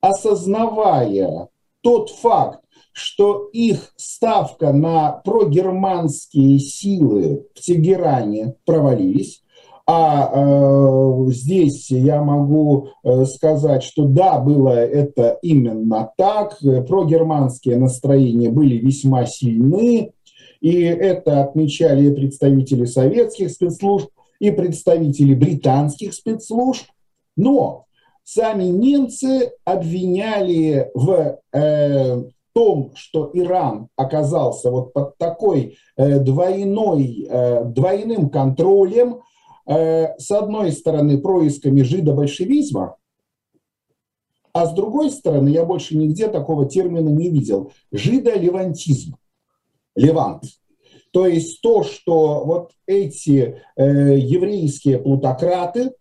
осознавая 0.00 1.48
тот 1.80 2.10
факт, 2.10 2.64
что 2.92 3.48
их 3.52 3.92
ставка 3.96 4.72
на 4.72 5.12
прогерманские 5.24 6.58
силы 6.58 7.46
в 7.54 7.60
Тегеране 7.60 8.56
провалились, 8.64 9.41
а 9.86 10.30
э, 10.32 11.30
здесь 11.32 11.90
я 11.90 12.22
могу 12.22 12.88
э, 13.04 13.24
сказать, 13.24 13.82
что 13.82 14.04
да, 14.04 14.38
было 14.38 14.70
это 14.70 15.38
именно 15.42 16.10
так. 16.16 16.58
Прогерманские 16.60 17.78
настроения 17.78 18.50
были 18.50 18.76
весьма 18.76 19.26
сильны. 19.26 20.12
И 20.60 20.80
это 20.82 21.42
отмечали 21.42 22.14
представители 22.14 22.84
советских 22.84 23.50
спецслужб, 23.50 24.08
и 24.42 24.50
представители 24.50 25.34
британских 25.34 26.12
спецслужб. 26.14 26.84
Но 27.36 27.84
сами 28.24 28.64
немцы 28.64 29.52
обвиняли 29.64 30.90
в 30.94 31.38
э, 31.52 32.22
том, 32.52 32.90
что 32.96 33.30
Иран 33.34 33.86
оказался 33.94 34.72
вот 34.72 34.92
под 34.92 35.16
такой 35.16 35.76
э, 35.96 36.18
двойной, 36.18 37.24
э, 37.30 37.64
двойным 37.66 38.30
контролем, 38.30 39.20
с 39.66 40.30
одной 40.30 40.72
стороны, 40.72 41.18
происками 41.18 41.82
жидобольшевизма, 41.82 42.96
а 44.52 44.66
с 44.66 44.74
другой 44.74 45.10
стороны, 45.10 45.48
я 45.48 45.64
больше 45.64 45.96
нигде 45.96 46.28
такого 46.28 46.68
термина 46.68 47.08
не 47.08 47.30
видел, 47.30 47.72
жидолевантизм, 47.90 49.16
левант. 49.96 50.44
То 51.10 51.26
есть 51.26 51.60
то, 51.62 51.84
что 51.84 52.44
вот 52.44 52.72
эти 52.86 53.62
э, 53.76 54.16
еврейские 54.18 54.98
плутократы, 54.98 55.92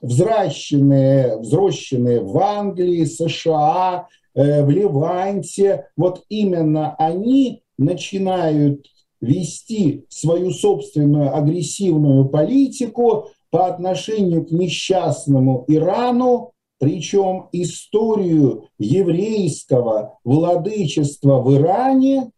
взращенные, 0.00 1.38
взращенные 1.38 2.20
в 2.20 2.36
Англии, 2.38 3.04
США, 3.04 4.08
э, 4.34 4.64
в 4.64 4.70
Ливанте, 4.70 5.88
вот 5.96 6.24
именно 6.28 6.94
они 6.96 7.62
начинают 7.76 8.86
вести 9.24 10.04
свою 10.08 10.50
собственную 10.50 11.34
агрессивную 11.34 12.26
политику 12.26 13.28
по 13.50 13.66
отношению 13.66 14.44
к 14.44 14.50
несчастному 14.50 15.64
Ирану, 15.68 16.52
причем 16.78 17.48
историю 17.52 18.68
еврейского 18.78 20.18
владычества 20.24 21.40
в 21.40 21.54
Иране 21.54 22.30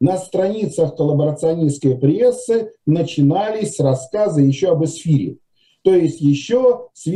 на 0.00 0.16
страницах 0.16 0.96
коллаборационистской 0.96 1.98
прессы 1.98 2.72
начинались 2.86 3.74
с 3.74 3.80
рассказа 3.80 4.40
еще 4.40 4.70
об 4.70 4.84
эсфире. 4.84 5.38
То 5.82 5.92
есть 5.92 6.20
еще 6.20 6.88
с 6.92 7.06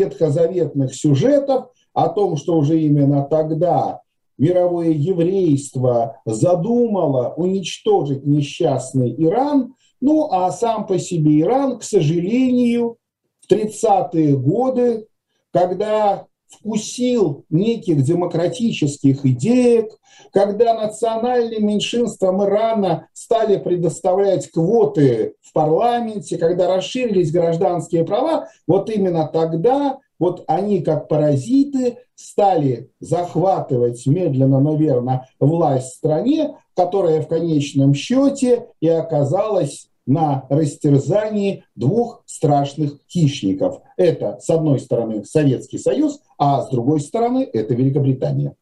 сюжетов 0.94 1.66
о 1.92 2.08
том, 2.08 2.36
что 2.36 2.56
уже 2.56 2.80
именно 2.80 3.22
тогда 3.22 4.01
мировое 4.38 4.90
еврейство 4.90 6.20
задумало 6.24 7.34
уничтожить 7.36 8.24
несчастный 8.24 9.14
Иран, 9.16 9.74
ну 10.00 10.28
а 10.30 10.50
сам 10.50 10.86
по 10.86 10.98
себе 10.98 11.40
Иран, 11.40 11.78
к 11.78 11.82
сожалению, 11.82 12.96
в 13.40 13.52
30-е 13.52 14.36
годы, 14.36 15.06
когда 15.52 16.26
вкусил 16.52 17.44
неких 17.50 18.02
демократических 18.02 19.24
идей, 19.24 19.88
когда 20.32 20.74
национальным 20.74 21.66
меньшинствам 21.66 22.42
Ирана 22.44 23.08
стали 23.12 23.58
предоставлять 23.58 24.50
квоты 24.50 25.34
в 25.40 25.52
парламенте, 25.52 26.36
когда 26.38 26.74
расширились 26.74 27.32
гражданские 27.32 28.04
права, 28.04 28.48
вот 28.66 28.90
именно 28.90 29.26
тогда 29.26 29.98
вот 30.22 30.44
они, 30.46 30.82
как 30.82 31.08
паразиты, 31.08 31.96
стали 32.14 32.92
захватывать 33.00 34.06
медленно, 34.06 34.60
наверное, 34.60 35.28
власть 35.40 35.94
в 35.94 35.96
стране, 35.96 36.56
которая 36.76 37.22
в 37.22 37.26
конечном 37.26 37.92
счете 37.92 38.68
и 38.78 38.86
оказалась 38.86 39.88
на 40.06 40.46
растерзании 40.48 41.64
двух 41.74 42.22
страшных 42.26 43.00
хищников. 43.08 43.80
Это, 43.96 44.38
с 44.40 44.48
одной 44.48 44.78
стороны, 44.78 45.24
Советский 45.24 45.78
Союз, 45.78 46.20
а 46.38 46.62
с 46.62 46.70
другой 46.70 47.00
стороны, 47.00 47.48
это 47.52 47.74
Великобритания. 47.74 48.54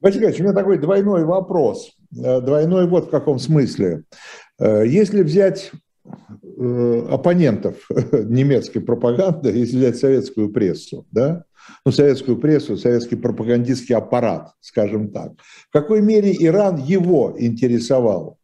Василий 0.00 0.26
у 0.26 0.42
меня 0.42 0.54
такой 0.54 0.78
двойной 0.78 1.24
вопрос. 1.24 1.92
Э, 2.20 2.40
двойной 2.40 2.88
вот 2.88 3.06
в 3.06 3.10
каком 3.10 3.38
смысле. 3.38 4.02
Э, 4.58 4.82
если 4.84 5.22
взять 5.22 5.70
оппонентов 6.56 7.76
немецкой 8.12 8.80
пропаганды, 8.80 9.50
если 9.50 9.78
взять 9.78 9.96
советскую 9.96 10.50
прессу, 10.50 11.06
да, 11.10 11.44
ну, 11.84 11.92
советскую 11.92 12.36
прессу, 12.38 12.76
советский 12.76 13.16
пропагандистский 13.16 13.94
аппарат, 13.94 14.52
скажем 14.60 15.10
так. 15.10 15.32
В 15.68 15.72
какой 15.72 16.00
мере 16.00 16.34
Иран 16.38 16.76
его 16.76 17.34
интересовал? 17.38 18.38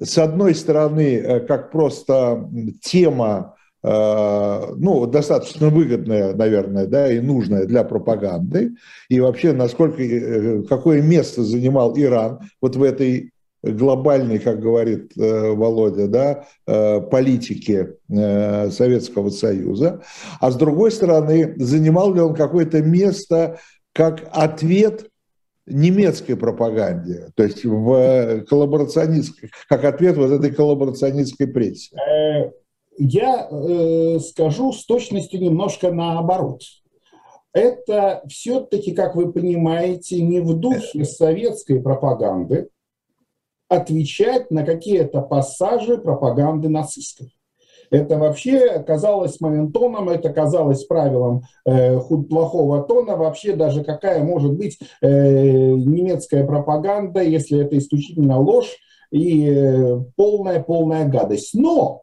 С 0.00 0.18
одной 0.18 0.54
стороны, 0.54 1.16
э, 1.16 1.40
как 1.40 1.70
просто 1.70 2.50
тема, 2.82 3.54
э, 3.82 4.60
ну, 4.76 5.06
достаточно 5.06 5.68
выгодная, 5.68 6.34
наверное, 6.34 6.86
да, 6.86 7.12
и 7.12 7.20
нужная 7.20 7.66
для 7.66 7.84
пропаганды, 7.84 8.74
и 9.08 9.20
вообще, 9.20 9.52
насколько, 9.52 10.64
какое 10.68 11.00
место 11.00 11.44
занимал 11.44 11.96
Иран 11.96 12.40
вот 12.60 12.74
в 12.76 12.82
этой 12.82 13.33
глобальной, 13.72 14.38
как 14.38 14.60
говорит 14.60 15.12
э, 15.16 15.52
Володя, 15.52 16.08
да, 16.08 16.44
э, 16.66 17.00
политики 17.00 17.94
э, 18.08 18.70
Советского 18.70 19.30
Союза, 19.30 20.02
а 20.40 20.50
с 20.50 20.56
другой 20.56 20.90
стороны, 20.90 21.54
занимал 21.56 22.12
ли 22.12 22.20
он 22.20 22.34
какое-то 22.34 22.82
место 22.82 23.58
как 23.92 24.28
ответ 24.32 25.06
немецкой 25.66 26.34
пропаганде, 26.34 27.30
то 27.34 27.42
есть 27.42 27.64
в 27.64 28.44
коллаборационистской, 28.48 29.50
как 29.68 29.84
ответ 29.84 30.16
вот 30.16 30.30
этой 30.30 30.50
коллаборационистской 30.50 31.46
прессе? 31.46 31.96
Я 32.96 33.48
э, 33.50 34.18
скажу 34.20 34.72
с 34.72 34.84
точностью 34.84 35.40
немножко 35.40 35.90
наоборот. 35.90 36.60
Это 37.52 38.22
все-таки, 38.28 38.92
как 38.92 39.14
вы 39.14 39.32
понимаете, 39.32 40.20
не 40.22 40.40
в 40.40 40.54
духе 40.54 41.04
советской 41.04 41.80
пропаганды 41.80 42.68
отвечать 43.74 44.50
на 44.50 44.64
какие-то 44.64 45.20
пассажи 45.20 45.98
пропаганды 45.98 46.68
нацистской. 46.68 47.34
Это 47.90 48.18
вообще 48.18 48.82
казалось 48.82 49.40
моим 49.40 49.70
тоном, 49.70 50.08
это 50.08 50.32
казалось 50.32 50.84
правилом 50.84 51.42
э, 51.64 51.98
плохого 52.00 52.82
тона. 52.82 53.16
Вообще 53.16 53.54
даже 53.54 53.84
какая 53.84 54.24
может 54.24 54.54
быть 54.54 54.78
э, 55.00 55.08
немецкая 55.08 56.44
пропаганда, 56.44 57.22
если 57.22 57.64
это 57.64 57.78
исключительно 57.78 58.40
ложь 58.40 58.76
и 59.10 59.48
э, 59.48 60.00
полная-полная 60.16 61.06
гадость. 61.06 61.54
Но 61.54 62.02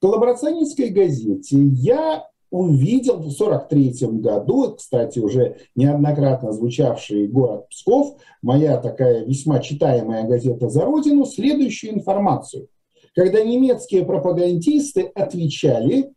коллаборационистской 0.00 0.88
газете 0.88 1.56
я 1.56 2.24
увидел 2.50 3.14
в 3.14 3.26
1943 3.26 4.20
году, 4.20 4.74
кстати, 4.76 5.18
уже 5.18 5.56
неоднократно 5.74 6.52
звучавший 6.52 7.26
город 7.28 7.68
Псков, 7.68 8.16
моя 8.42 8.76
такая 8.78 9.24
весьма 9.24 9.58
читаемая 9.58 10.24
газета 10.26 10.68
«За 10.68 10.84
Родину», 10.84 11.26
следующую 11.26 11.94
информацию– 11.94 12.68
когда 13.16 13.42
немецкие 13.42 14.04
пропагандисты 14.04 15.10
отвечали 15.14 16.12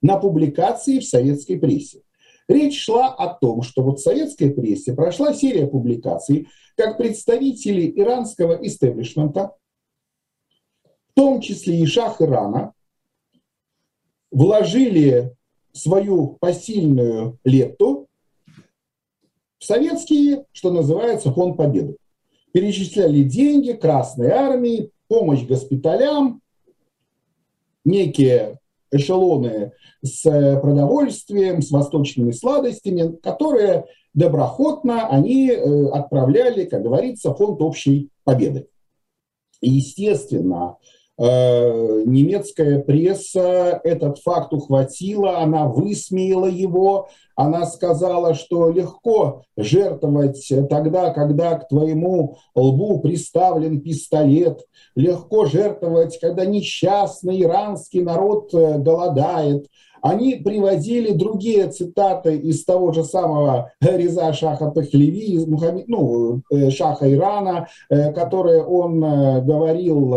на 0.00 0.16
публикации 0.16 0.98
в 0.98 1.04
советской 1.04 1.58
прессе. 1.58 2.00
Речь 2.48 2.82
шла 2.82 3.08
о 3.08 3.34
том, 3.34 3.60
что 3.60 3.82
вот 3.82 3.98
в 3.98 4.02
советской 4.02 4.50
прессе 4.50 4.94
прошла 4.94 5.34
серия 5.34 5.66
публикаций, 5.66 6.48
как 6.74 6.96
представители 6.96 7.92
иранского 8.00 8.54
истеблишмента, 8.54 9.52
в 11.10 11.14
том 11.14 11.42
числе 11.42 11.80
и 11.80 11.86
шах 11.86 12.22
Ирана, 12.22 12.72
вложили 14.30 15.36
свою 15.72 16.38
посильную 16.40 17.38
лепту 17.44 18.08
в 19.58 19.64
советский, 19.64 20.44
что 20.52 20.72
называется, 20.72 21.32
фонд 21.32 21.56
победы. 21.56 21.96
Перечисляли 22.52 23.22
деньги 23.22 23.72
Красной 23.72 24.30
Армии, 24.30 24.90
помощь 25.08 25.44
госпиталям, 25.44 26.40
некие 27.84 28.58
эшелоны 28.90 29.72
с 30.02 30.22
продовольствием, 30.22 31.60
с 31.60 31.70
восточными 31.70 32.30
сладостями, 32.30 33.16
которые 33.16 33.86
доброходно 34.14 35.08
они 35.08 35.50
э, 35.50 35.88
отправляли, 35.90 36.64
как 36.64 36.82
говорится, 36.82 37.34
фонд 37.34 37.60
общей 37.60 38.10
победы. 38.24 38.68
И, 39.60 39.70
естественно, 39.70 40.76
Э, 40.78 40.97
немецкая 41.18 42.78
пресса 42.78 43.80
этот 43.82 44.18
факт 44.18 44.52
ухватила, 44.52 45.38
она 45.38 45.66
высмеяла 45.66 46.46
его, 46.46 47.08
она 47.34 47.66
сказала, 47.66 48.34
что 48.34 48.70
легко 48.70 49.42
жертвовать 49.56 50.52
тогда, 50.68 51.10
когда 51.10 51.58
к 51.58 51.68
твоему 51.68 52.36
лбу 52.54 53.00
приставлен 53.00 53.80
пистолет, 53.80 54.64
легко 54.94 55.46
жертвовать, 55.46 56.18
когда 56.20 56.44
несчастный 56.44 57.42
иранский 57.42 58.02
народ 58.02 58.52
э, 58.54 58.78
голодает, 58.78 59.66
они 60.02 60.36
приводили 60.36 61.12
другие 61.12 61.68
цитаты 61.68 62.36
из 62.36 62.64
того 62.64 62.92
же 62.92 63.04
самого 63.04 63.72
Реза 63.80 64.32
Шаха 64.32 64.70
Пахлеви, 64.70 65.44
ну, 65.86 66.42
э, 66.52 66.70
Шаха 66.70 67.12
Ирана, 67.12 67.68
э, 67.90 68.12
которые 68.12 68.62
он 68.62 69.02
э, 69.02 69.42
говорил 69.42 70.08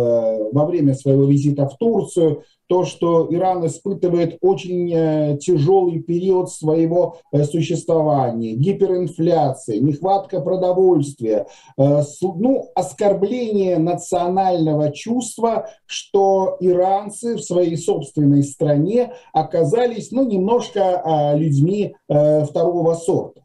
во 0.52 0.65
время 0.65 0.94
своего 0.94 1.26
визита 1.26 1.67
в 1.67 1.78
Турцию, 1.78 2.44
то, 2.71 2.86
что 2.86 3.27
Иран 3.29 3.67
испытывает 3.67 4.38
очень 4.39 4.89
э, 4.93 5.38
тяжелый 5.41 6.01
период 6.01 6.49
своего 6.49 7.17
э, 7.34 7.43
существования, 7.43 8.53
гиперинфляция, 8.53 9.81
нехватка 9.81 10.39
продовольствия, 10.39 11.47
э, 11.77 12.01
ну, 12.21 12.69
оскорбление 12.73 13.77
национального 13.77 14.89
чувства, 14.93 15.67
что 15.86 16.55
иранцы 16.62 17.36
в 17.36 17.41
своей 17.41 17.75
собственной 17.75 18.41
стране 18.41 19.15
оказались 19.34 20.13
ну, 20.13 20.25
немножко 20.25 21.34
людьми 21.36 21.97
второго 22.07 22.93
сорта. 22.93 23.41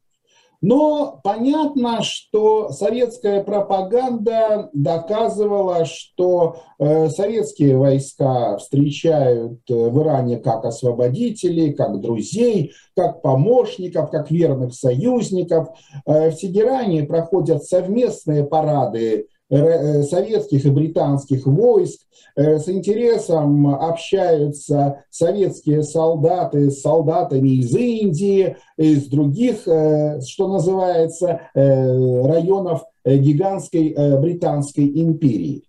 Но 0.61 1.21
понятно, 1.23 2.03
что 2.03 2.71
советская 2.71 3.43
пропаганда 3.43 4.71
доказывала, 4.73 5.85
что 5.85 6.57
э, 6.79 7.09
советские 7.09 7.77
войска 7.77 8.57
встречают 8.57 9.61
э, 9.69 9.75
в 9.75 10.03
Иране 10.03 10.39
как 10.39 10.65
освободителей, 10.65 11.73
как 11.73 12.01
друзей, 12.01 12.73
как 12.95 13.23
помощников, 13.23 14.11
как 14.11 14.31
верных 14.31 14.75
союзников. 14.75 15.69
Э, 16.07 16.31
в 16.31 16.37
Тегеране 16.37 17.05
проходят 17.05 17.65
совместные 17.65 18.45
парады 18.45 19.29
советских 19.51 20.65
и 20.67 20.71
британских 20.71 21.47
войск. 21.47 22.01
Э, 22.37 22.59
с 22.59 22.69
интересом 22.69 23.67
общаются 23.69 25.05
советские 25.11 25.83
солдаты 25.83 26.71
с 26.71 26.83
солдатами 26.83 27.49
из 27.49 27.75
Индии, 27.75 28.57
из 28.77 29.07
других, 29.07 29.67
э, 29.67 30.21
что 30.21 30.49
называется, 30.49 31.41
районов 31.55 32.85
гигантской 33.05 33.95
британской 34.21 34.87
империи. 34.87 35.63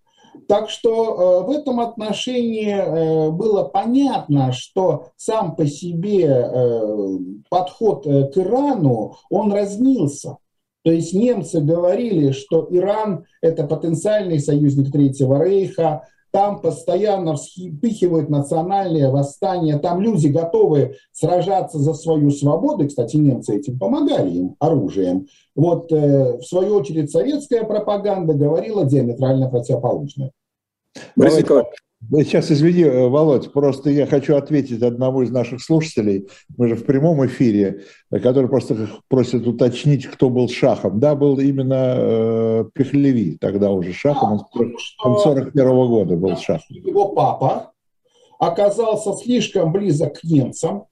Так 0.47 0.69
что 0.69 1.43
в 1.45 1.51
этом 1.51 1.79
отношении 1.79 3.29
было 3.31 3.63
понятно, 3.63 4.51
что 4.53 5.09
сам 5.17 5.55
по 5.55 5.65
себе 5.65 7.41
подход 7.49 8.03
к 8.05 8.37
Ирану, 8.37 9.15
он 9.29 9.51
разнился. 9.51 10.37
То 10.87 10.93
есть 10.93 11.13
немцы 11.13 11.59
говорили, 11.59 12.31
что 12.31 12.65
Иран– 12.69 13.25
это 13.41 13.67
потенциальный 13.67 14.39
союзник 14.39 14.89
Третьего 14.89 15.43
Рейха, 15.43 16.07
там 16.31 16.61
постоянно 16.61 17.35
вспыхивают 17.35 18.29
национальные 18.29 19.11
восстания, 19.11 19.79
там 19.79 19.99
люди 19.99 20.27
готовы 20.27 20.95
сражаться 21.11 21.77
за 21.77 21.93
свою 21.93 22.31
свободу, 22.31 22.85
и, 22.85 22.87
кстати, 22.87 23.17
немцы 23.17 23.57
этим 23.57 23.77
помогали 23.77 24.29
им 24.29 24.55
оружием. 24.59 25.27
Вот, 25.57 25.91
э, 25.91 26.37
в 26.37 26.43
свою 26.43 26.75
очередь, 26.75 27.11
советская 27.11 27.65
пропаганда 27.65 28.33
говорила 28.33 28.85
диаметрально 28.85 29.49
противоположное. 29.49 30.31
Борис 31.17 31.37
Николаевич, 31.37 31.73
Сейчас, 32.11 32.51
извини, 32.51 32.83
э, 32.83 33.07
Володь, 33.07 33.51
просто 33.51 33.89
я 33.89 34.05
хочу 34.05 34.35
ответить 34.35 34.83
одному 34.83 35.23
из 35.23 35.31
наших 35.31 35.63
слушателей, 35.63 36.27
мы 36.55 36.67
же 36.69 36.75
в 36.75 36.85
прямом 36.85 37.25
эфире, 37.25 37.85
э, 38.11 38.19
который 38.19 38.47
просто 38.47 38.87
просит 39.07 39.47
уточнить, 39.47 40.05
кто 40.05 40.29
был 40.29 40.47
шахом. 40.47 40.99
Да, 40.99 41.15
был 41.15 41.39
именно 41.39 41.95
э, 41.97 42.65
Пехлеви 42.73 43.37
тогда 43.37 43.71
уже 43.71 43.93
шахом, 43.93 44.43
он, 44.53 44.75
он 45.03 45.19
41 45.19 45.67
-го 45.67 45.87
года 45.87 46.15
был 46.15 46.37
шахом. 46.37 46.63
Его 46.69 47.15
папа 47.15 47.71
оказался 48.39 49.13
слишком 49.13 49.71
близок 49.71 50.19
к 50.19 50.23
немцам, 50.23 50.85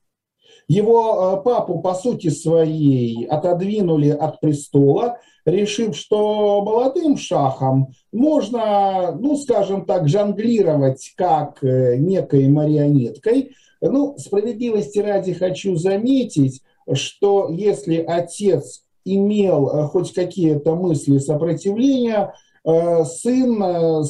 его 0.67 1.39
э, 1.39 1.43
папу, 1.43 1.79
по 1.79 1.93
сути 1.93 2.29
своей, 2.29 3.25
отодвинули 3.25 4.09
от 4.09 4.39
престола, 4.39 5.19
решив, 5.45 5.95
что 5.95 6.63
молодым 6.63 7.17
шахом 7.17 7.89
можно, 8.11 9.15
ну, 9.19 9.35
скажем 9.37 9.85
так, 9.85 10.07
жонглировать 10.07 11.13
как 11.15 11.63
э, 11.63 11.97
некой 11.97 12.47
марионеткой. 12.47 13.55
Ну, 13.81 14.17
справедливости 14.17 14.99
ради 14.99 15.33
хочу 15.33 15.75
заметить, 15.75 16.61
что 16.93 17.49
если 17.49 17.97
отец 17.97 18.83
имел 19.03 19.69
э, 19.69 19.83
хоть 19.87 20.13
какие-то 20.13 20.75
мысли 20.75 21.19
сопротивления, 21.19 22.33
сын 22.63 24.03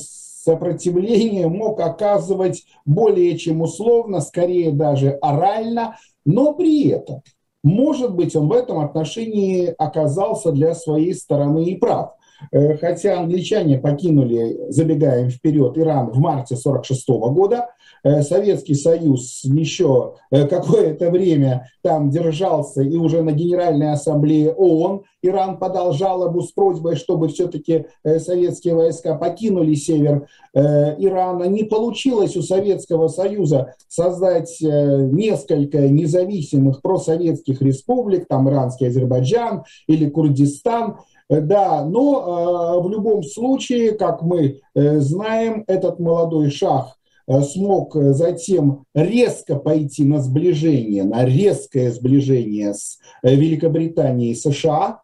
сопротивление 0.46 1.50
мог 1.50 1.82
оказывать 1.82 2.64
более 2.86 3.38
чем 3.38 3.62
условно, 3.62 4.22
скорее 4.22 4.72
даже 4.72 5.12
орально, 5.22 5.98
но 6.26 6.54
при 6.54 6.90
этом, 6.90 7.22
может 7.64 8.14
быть, 8.14 8.36
он 8.36 8.48
в 8.48 8.54
этом 8.54 8.80
отношении 8.80 9.74
оказался 9.78 10.52
для 10.52 10.76
своей 10.76 11.14
стороны 11.14 11.66
и 11.66 11.78
прав. 11.78 12.15
Э, 12.52 12.78
хотя 12.78 13.20
англичане 13.20 13.78
покинули, 13.78 14.70
забегаем 14.70 15.30
вперед, 15.30 15.78
Иран 15.78 16.12
в 16.12 16.20
марте 16.20 16.56
1946 16.56 17.08
года, 17.34 17.68
Э, 18.06 18.22
Советский 18.22 18.76
Союз 18.76 19.44
еще 19.44 20.14
э, 20.30 20.48
какое-то 20.48 21.10
время 21.10 21.72
там 21.82 22.12
держался, 22.12 22.84
и 22.84 22.96
уже 22.96 23.24
на 23.24 23.32
Генеральной 23.32 23.94
Ассамблее 23.94 24.54
ООН 24.54 25.06
Иран 25.24 25.58
подал 25.58 25.92
жалобу 25.92 26.44
с 26.44 26.52
просьбой, 26.52 26.98
чтобы 26.98 27.30
все-таки 27.30 27.88
советские 28.04 28.76
войска 28.76 29.16
покинули 29.16 29.74
север 29.74 30.28
Ирана. 30.54 31.46
Не 31.46 31.64
получилось 31.64 32.38
у 32.38 32.44
Советского 32.44 33.08
Союза 33.08 33.74
создать 33.88 34.56
несколько 34.62 35.80
независимых 35.90 36.84
просоветских 36.84 37.64
республик, 37.64 38.28
там 38.28 38.48
иранский 38.50 38.88
Азербайджан 38.88 39.64
или 39.88 40.08
Курдистан. 40.08 40.98
Да, 41.30 41.84
но 41.84 42.82
в 42.84 42.90
любом 42.90 43.24
случае, 43.24 43.94
как 43.94 44.22
мы 44.22 44.62
знаем, 44.76 45.64
этот 45.68 46.00
молодой 46.00 46.52
шах 46.52 46.96
Э, 47.28 47.42
смог 47.42 47.96
э, 47.96 48.14
затем 48.14 48.86
резко 48.94 49.56
пойти 49.56 50.04
на 50.04 50.22
сближение, 50.22 51.04
на 51.04 51.26
резкое 51.26 51.92
сближение 51.92 52.74
с 52.74 53.00
э, 53.24 53.36
Великобританией 53.36 54.32
и 54.32 54.36
США. 54.36 55.02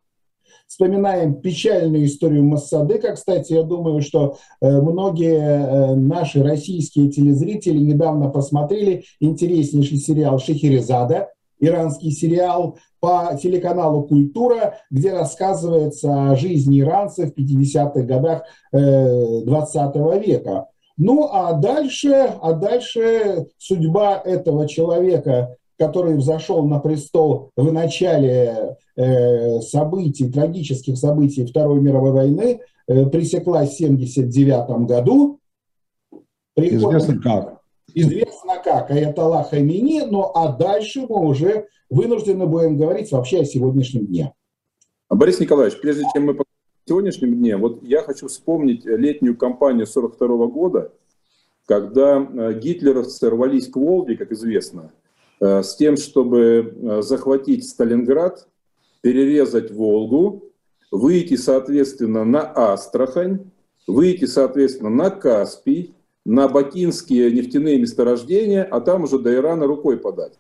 Вспоминаем 0.67 1.41
печальную 1.41 2.05
историю 2.05 2.43
Массадыка. 2.43 3.13
Кстати, 3.13 3.51
я 3.51 3.63
думаю, 3.63 4.01
что 4.01 4.37
многие 4.61 5.95
наши 5.95 6.41
российские 6.41 7.11
телезрители 7.11 7.77
недавно 7.77 8.29
посмотрели 8.29 9.03
интереснейший 9.19 9.97
сериал 9.97 10.39
«Шехерезада», 10.39 11.27
иранский 11.61 12.11
сериал 12.11 12.77
по 12.99 13.37
телеканалу 13.41 14.03
«Культура», 14.03 14.75
где 14.89 15.13
рассказывается 15.13 16.31
о 16.31 16.35
жизни 16.35 16.81
иранцев 16.81 17.31
в 17.31 17.39
50-х 17.39 18.01
годах 18.01 18.43
20 18.73 19.95
века. 20.25 20.67
Ну 20.97 21.29
а 21.31 21.53
дальше, 21.53 22.11
а 22.41 22.53
дальше 22.53 23.47
судьба 23.57 24.21
этого 24.23 24.67
человека, 24.67 25.55
который 25.77 26.15
взошел 26.15 26.63
на 26.67 26.79
престол 26.79 27.49
в 27.55 27.71
начале 27.71 28.77
э, 28.95 29.61
событий, 29.61 30.29
трагических 30.29 30.97
событий 30.97 31.45
Второй 31.45 31.81
мировой 31.81 32.11
войны, 32.11 32.59
э, 32.87 33.05
пресеклась 33.07 33.79
в 33.79 33.83
1979 33.83 34.85
году. 34.87 35.39
Приходом, 36.53 36.99
известно 36.99 37.21
как. 37.21 37.60
Известно 37.93 38.61
как, 38.63 38.91
Аятолла 38.91 39.43
Хамини, 39.43 40.01
ну 40.09 40.31
а 40.33 40.55
дальше 40.55 41.01
мы 41.01 41.25
уже 41.25 41.67
вынуждены 41.89 42.45
будем 42.45 42.77
говорить 42.77 43.11
вообще 43.11 43.41
о 43.41 43.45
сегодняшнем 43.45 44.05
дне. 44.05 44.33
Борис 45.09 45.39
Николаевич, 45.39 45.79
прежде 45.79 46.03
чем 46.13 46.25
мы 46.27 46.37
сегодняшнем 46.87 47.35
дне, 47.35 47.57
вот 47.57 47.83
я 47.83 48.01
хочу 48.01 48.27
вспомнить 48.27 48.85
летнюю 48.85 49.37
кампанию 49.37 49.85
42 49.85 50.47
года, 50.47 50.93
когда 51.65 52.17
э, 52.17 52.59
гитлеровцы 52.59 53.29
рвались 53.29 53.67
к 53.67 53.75
Волге, 53.75 54.17
как 54.17 54.31
известно, 54.31 54.91
э, 55.39 55.63
с 55.63 55.75
тем, 55.75 55.95
чтобы 55.95 56.75
э, 56.75 57.01
захватить 57.01 57.67
Сталинград, 57.67 58.47
перерезать 59.01 59.71
Волгу, 59.71 60.51
выйти, 60.91 61.35
соответственно, 61.35 62.25
на 62.25 62.41
Астрахань, 62.41 63.51
выйти, 63.87 64.25
соответственно, 64.25 64.89
на 64.89 65.09
Каспий, 65.09 65.93
на 66.25 66.47
бакинские 66.47 67.31
нефтяные 67.31 67.79
месторождения, 67.79 68.63
а 68.63 68.81
там 68.81 69.03
уже 69.03 69.19
до 69.19 69.33
Ирана 69.33 69.65
рукой 69.65 69.97
подать. 69.97 70.33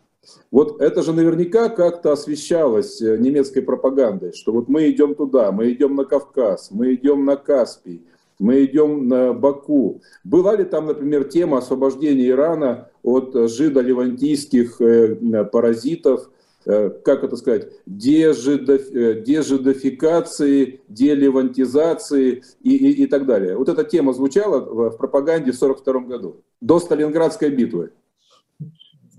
Вот 0.51 0.79
это 0.81 1.01
же 1.01 1.13
наверняка 1.13 1.69
как-то 1.69 2.11
освещалось 2.11 3.01
э, 3.01 3.17
немецкой 3.17 3.61
пропагандой, 3.61 4.33
что 4.33 4.51
вот 4.51 4.69
мы 4.69 4.89
идем 4.91 5.15
туда, 5.15 5.51
мы 5.51 5.71
идем 5.71 5.95
на 5.95 6.05
Кавказ, 6.05 6.69
мы 6.71 6.93
идем 6.93 7.25
на 7.25 7.37
Каспий, 7.37 8.05
мы 8.37 8.65
идем 8.65 9.07
на 9.07 9.33
Баку. 9.33 10.01
Была 10.23 10.55
ли 10.55 10.63
там, 10.63 10.85
например, 10.87 11.23
тема 11.23 11.57
освобождения 11.57 12.29
Ирана 12.29 12.89
от 13.01 13.33
жидо-левантийских 13.33 14.79
э, 14.79 15.45
паразитов, 15.45 16.27
э, 16.27 16.40
как 16.65 17.23
это 17.23 17.37
сказать, 17.37 17.69
дежидофикации, 17.85 20.81
делевантизации 20.87 22.43
и, 22.61 22.75
и, 22.75 23.03
и 23.03 23.07
так 23.07 23.25
далее. 23.25 23.57
Вот 23.57 23.69
эта 23.69 23.83
тема 23.83 24.13
звучала 24.13 24.59
в 24.59 24.97
пропаганде 24.97 25.51
в 25.51 25.61
1942 25.61 26.01
году, 26.01 26.41
до 26.59 26.79
Сталинградской 26.79 27.49
битвы 27.49 27.91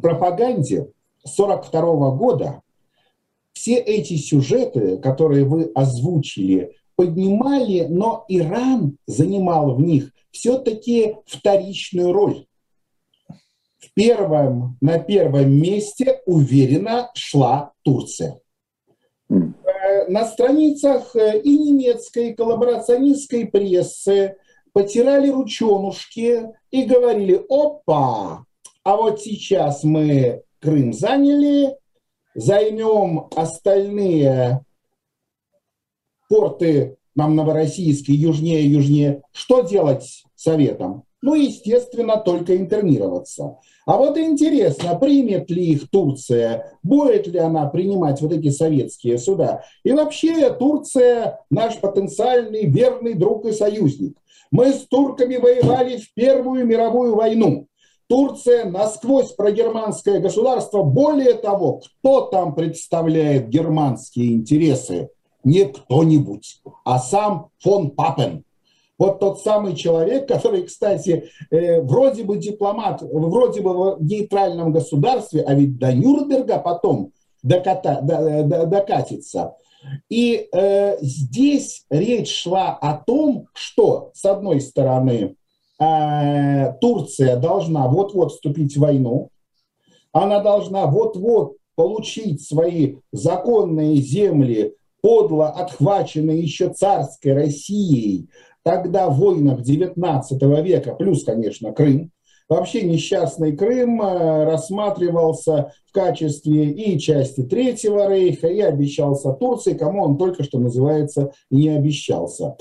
пропаганде 0.02 0.90
1942 1.22 2.10
года 2.16 2.62
все 3.54 3.76
эти 3.76 4.16
сюжеты, 4.16 4.98
которые 4.98 5.44
вы 5.44 5.70
озвучили, 5.74 6.76
поднимали, 6.96 7.86
но 7.88 8.24
Иран 8.28 8.98
занимал 9.06 9.76
в 9.76 9.80
них 9.80 10.10
все-таки 10.32 11.16
вторичную 11.26 12.12
роль. 12.12 12.46
В 13.82 13.94
первом, 13.94 14.78
на 14.80 14.98
первом 14.98 15.52
месте 15.60 16.22
уверенно 16.24 17.10
шла 17.14 17.72
Турция. 17.82 18.40
Э, 19.28 20.08
на 20.08 20.24
страницах 20.24 21.16
э, 21.16 21.40
и 21.40 21.58
немецкой, 21.58 22.30
и 22.30 22.34
коллаборационистской 22.34 23.46
прессы 23.46 24.36
потирали 24.72 25.30
ручонушки 25.30 26.48
и 26.70 26.84
говорили, 26.84 27.44
опа, 27.48 28.44
а 28.84 28.96
вот 28.96 29.20
сейчас 29.20 29.82
мы 29.82 30.42
Крым 30.60 30.92
заняли, 30.92 31.76
займем 32.36 33.26
остальные 33.34 34.64
порты 36.28 36.96
нам 37.14 37.34
Новороссийск 37.34 38.08
южнее, 38.08 38.64
южнее. 38.64 39.22
Что 39.32 39.62
делать 39.62 40.24
советом? 40.36 41.04
Ну, 41.22 41.34
естественно, 41.34 42.16
только 42.16 42.56
интернироваться. 42.56 43.58
А 43.86 43.96
вот 43.96 44.18
интересно, 44.18 44.96
примет 44.96 45.50
ли 45.50 45.66
их 45.66 45.88
Турция, 45.88 46.76
будет 46.82 47.28
ли 47.28 47.38
она 47.38 47.66
принимать 47.66 48.20
вот 48.20 48.32
эти 48.32 48.50
советские 48.50 49.18
суда. 49.18 49.64
И 49.84 49.92
вообще 49.92 50.50
Турция 50.50 51.38
наш 51.48 51.78
потенциальный 51.78 52.66
верный 52.66 53.14
друг 53.14 53.46
и 53.46 53.52
союзник. 53.52 54.16
Мы 54.50 54.72
с 54.72 54.86
турками 54.86 55.36
воевали 55.36 55.98
в 55.98 56.12
Первую 56.12 56.66
мировую 56.66 57.14
войну. 57.14 57.68
Турция 58.08 58.64
насквозь 58.64 59.32
прогерманское 59.32 60.18
государство. 60.18 60.82
Более 60.82 61.34
того, 61.34 61.80
кто 61.80 62.22
там 62.22 62.54
представляет 62.54 63.48
германские 63.48 64.34
интересы? 64.34 65.08
Не 65.44 65.64
кто-нибудь, 65.64 66.60
а 66.84 66.98
сам 66.98 67.48
фон 67.58 67.92
Папен. 67.92 68.44
Вот 69.02 69.18
тот 69.18 69.40
самый 69.40 69.74
человек, 69.74 70.28
который, 70.28 70.62
кстати, 70.62 71.28
э, 71.50 71.80
вроде 71.80 72.24
бы 72.24 72.38
дипломат, 72.38 73.02
вроде 73.02 73.60
бы 73.60 73.96
в 73.96 74.02
нейтральном 74.02 74.72
государстве, 74.72 75.42
а 75.42 75.54
ведь 75.54 75.78
до 75.78 75.92
Нюрнберга 75.92 76.58
потом 76.58 77.12
доката, 77.42 78.00
до, 78.02 78.44
до, 78.44 78.66
докатится. 78.66 79.56
И 80.08 80.48
э, 80.52 80.98
здесь 81.00 81.84
речь 81.90 82.32
шла 82.32 82.78
о 82.80 82.96
том, 82.96 83.48
что, 83.54 84.12
с 84.14 84.24
одной 84.24 84.60
стороны, 84.60 85.34
Э, 85.82 86.74
Турция 86.80 87.36
должна 87.36 87.88
вот-вот 87.88 88.32
вступить 88.32 88.76
в 88.76 88.80
войну, 88.80 89.30
она 90.12 90.40
должна 90.40 90.86
вот-вот 90.86 91.56
получить 91.74 92.46
свои 92.46 92.96
законные 93.10 93.96
земли, 93.96 94.76
подло 95.00 95.48
отхваченные 95.48 96.40
еще 96.40 96.68
царской 96.68 97.32
Россией, 97.32 98.28
тогда 98.62 99.08
в 99.08 99.18
войнах 99.18 99.62
19 99.62 100.42
века, 100.64 100.94
плюс, 100.94 101.24
конечно, 101.24 101.72
Крым. 101.72 102.12
Вообще 102.48 102.82
несчастный 102.82 103.56
Крым 103.56 104.02
э, 104.02 104.44
рассматривался 104.44 105.72
в 105.86 105.92
качестве 105.92 106.70
и 106.70 106.98
части 106.98 107.42
Третьего 107.42 108.08
Рейха, 108.08 108.48
и 108.48 108.60
обещался 108.60 109.32
Турции, 109.32 109.74
кому 109.74 110.02
он 110.02 110.18
только 110.18 110.42
что 110.42 110.58
называется 110.58 111.32
не 111.50 111.70
обещался. 111.70 112.56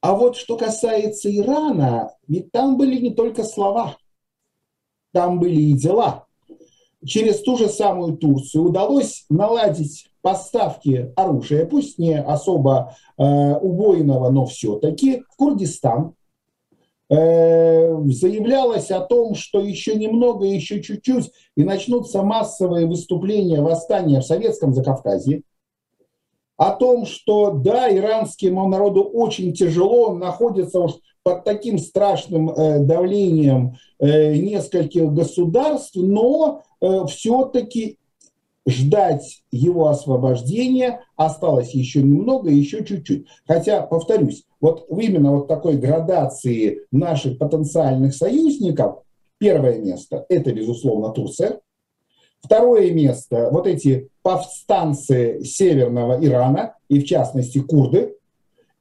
А 0.00 0.14
вот 0.14 0.36
что 0.36 0.56
касается 0.56 1.34
Ирана, 1.34 2.14
ведь 2.26 2.50
там 2.52 2.78
были 2.78 2.98
не 2.98 3.10
только 3.10 3.44
слова, 3.44 3.96
там 5.12 5.38
были 5.38 5.60
и 5.60 5.72
дела. 5.74 6.26
Через 7.04 7.40
ту 7.40 7.56
же 7.56 7.68
самую 7.68 8.16
Турцию 8.16 8.64
удалось 8.64 9.24
наладить 9.28 10.09
поставки 10.22 11.12
оружия, 11.16 11.66
пусть 11.66 11.98
не 11.98 12.20
особо 12.20 12.96
э, 13.16 13.22
убойного, 13.22 14.30
но 14.30 14.46
все-таки 14.46 15.22
в 15.30 15.36
Курдистан. 15.36 16.14
Э, 17.08 17.96
заявлялось 18.04 18.90
о 18.90 19.00
том, 19.00 19.34
что 19.34 19.60
еще 19.60 19.96
немного, 19.96 20.46
еще 20.46 20.82
чуть-чуть, 20.82 21.32
и 21.56 21.64
начнутся 21.64 22.22
массовые 22.22 22.86
выступления, 22.86 23.60
восстания 23.60 24.20
в 24.20 24.24
Советском 24.24 24.72
Закавказье 24.74 25.42
о 26.60 26.72
том, 26.72 27.06
что 27.06 27.52
да, 27.52 27.90
иранскому 27.90 28.68
народу 28.68 29.02
очень 29.02 29.54
тяжело, 29.54 30.08
он 30.10 30.18
находится 30.18 30.80
уж 30.80 30.92
под 31.22 31.42
таким 31.42 31.78
страшным 31.78 32.50
э, 32.50 32.80
давлением 32.80 33.76
э, 33.98 34.34
нескольких 34.36 35.10
государств, 35.10 35.96
но 35.96 36.60
э, 36.82 37.06
все-таки 37.06 37.96
ждать 38.66 39.42
его 39.50 39.88
освобождения 39.88 41.02
осталось 41.16 41.74
еще 41.74 42.02
немного, 42.02 42.50
еще 42.50 42.84
чуть-чуть. 42.84 43.26
Хотя, 43.46 43.82
повторюсь, 43.82 44.44
вот 44.60 44.86
именно 44.90 45.32
вот 45.32 45.48
такой 45.48 45.76
градации 45.76 46.82
наших 46.90 47.38
потенциальных 47.38 48.14
союзников, 48.14 49.02
первое 49.38 49.78
место– 49.78 50.26
это, 50.28 50.52
безусловно, 50.52 51.10
Турция. 51.10 51.60
Второе 52.40 52.90
место– 52.92 53.50
вот 53.52 53.66
эти 53.66 54.08
повстанцы 54.22 55.42
северного 55.44 56.24
Ирана, 56.24 56.74
и 56.88 57.00
в 57.00 57.06
частности 57.06 57.60
курды. 57.60 58.16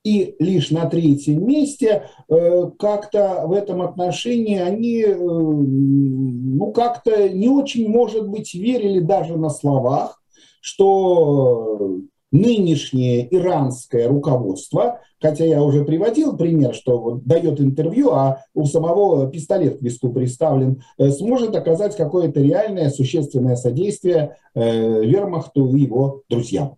И 0.05 0.35
лишь 0.39 0.71
на 0.71 0.85
третьем 0.85 1.45
месте 1.45 2.03
э, 2.29 2.71
как-то 2.79 3.43
в 3.45 3.51
этом 3.51 3.81
отношении 3.81 4.57
они, 4.57 5.01
э, 5.01 5.13
ну, 5.17 6.71
как-то 6.71 7.27
не 7.27 7.49
очень, 7.49 7.89
может 7.89 8.29
быть, 8.29 8.53
верили 8.53 9.01
даже 9.01 9.35
на 9.37 9.49
словах, 9.49 10.21
что 10.61 11.99
нынешнее 12.31 13.27
иранское 13.35 14.07
руководство, 14.07 15.01
хотя 15.19 15.43
я 15.43 15.61
уже 15.61 15.83
приводил 15.83 16.37
пример, 16.37 16.73
что 16.73 16.97
вот 16.97 17.25
дает 17.25 17.59
интервью, 17.59 18.11
а 18.11 18.45
у 18.53 18.65
самого 18.65 19.29
пистолет 19.29 19.79
к 19.79 19.81
виску 19.81 20.13
представлен, 20.13 20.81
э, 20.97 21.09
сможет 21.09 21.57
оказать 21.57 21.97
какое-то 21.97 22.39
реальное 22.39 22.89
существенное 22.89 23.57
содействие 23.57 24.37
вермахту 24.55 25.75
и 25.75 25.81
его 25.81 26.23
друзьям. 26.29 26.77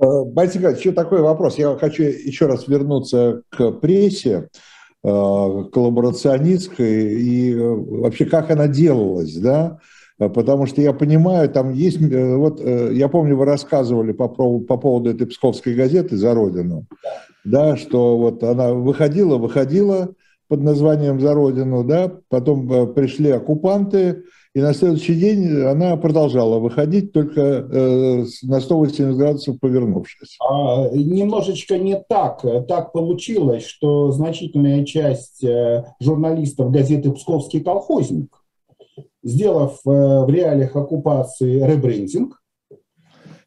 Э, 0.00 0.24
Борис 0.24 0.54
еще 0.54 0.92
такой 0.92 1.22
вопрос. 1.22 1.58
Я 1.58 1.76
хочу 1.76 2.02
еще 2.02 2.46
раз 2.46 2.68
вернуться 2.68 3.42
к 3.50 3.72
прессе 3.72 4.48
коллаборационистской 5.02 7.20
и 7.20 7.54
вообще 7.54 8.24
как 8.24 8.50
она 8.50 8.68
делалась, 8.68 9.36
да? 9.36 9.78
Э, 10.18 10.28
потому 10.28 10.66
что 10.66 10.80
я 10.80 10.92
понимаю, 10.92 11.48
там 11.48 11.72
есть, 11.72 12.00
э, 12.00 12.36
вот 12.36 12.60
э, 12.60 12.90
я 12.92 13.08
помню, 13.08 13.36
вы 13.36 13.44
рассказывали 13.44 14.12
по, 14.12 14.28
по 14.28 14.76
поводу 14.76 15.10
этой 15.10 15.26
псковской 15.26 15.74
газеты 15.74 16.16
«За 16.16 16.34
Родину», 16.34 16.86
да, 17.44 17.76
что 17.76 18.16
вот 18.16 18.42
она 18.42 18.72
выходила, 18.72 19.36
выходила 19.36 20.10
под 20.48 20.60
названием 20.60 21.20
«За 21.20 21.34
Родину», 21.34 21.84
да, 21.84 22.12
потом 22.28 22.94
пришли 22.94 23.30
оккупанты, 23.30 24.24
и 24.54 24.60
на 24.60 24.72
следующий 24.72 25.14
день 25.14 25.62
она 25.62 25.96
продолжала 25.96 26.58
выходить, 26.58 27.12
только 27.12 27.40
э, 27.40 28.24
на 28.42 28.60
180 28.60 29.16
градусов 29.16 29.58
повернувшись. 29.60 30.38
А, 30.40 30.88
немножечко 30.90 31.76
не 31.76 31.96
так. 32.08 32.44
Так 32.68 32.92
получилось, 32.92 33.66
что 33.66 34.12
значительная 34.12 34.84
часть 34.84 35.44
журналистов 36.00 36.70
газеты 36.70 37.10
«Псковский 37.10 37.60
колхозник» 37.60 38.28
сделав 39.24 39.80
э, 39.86 39.90
в 39.90 40.28
реалиях 40.28 40.76
оккупации 40.76 41.62
ребрендинг, 41.62 42.40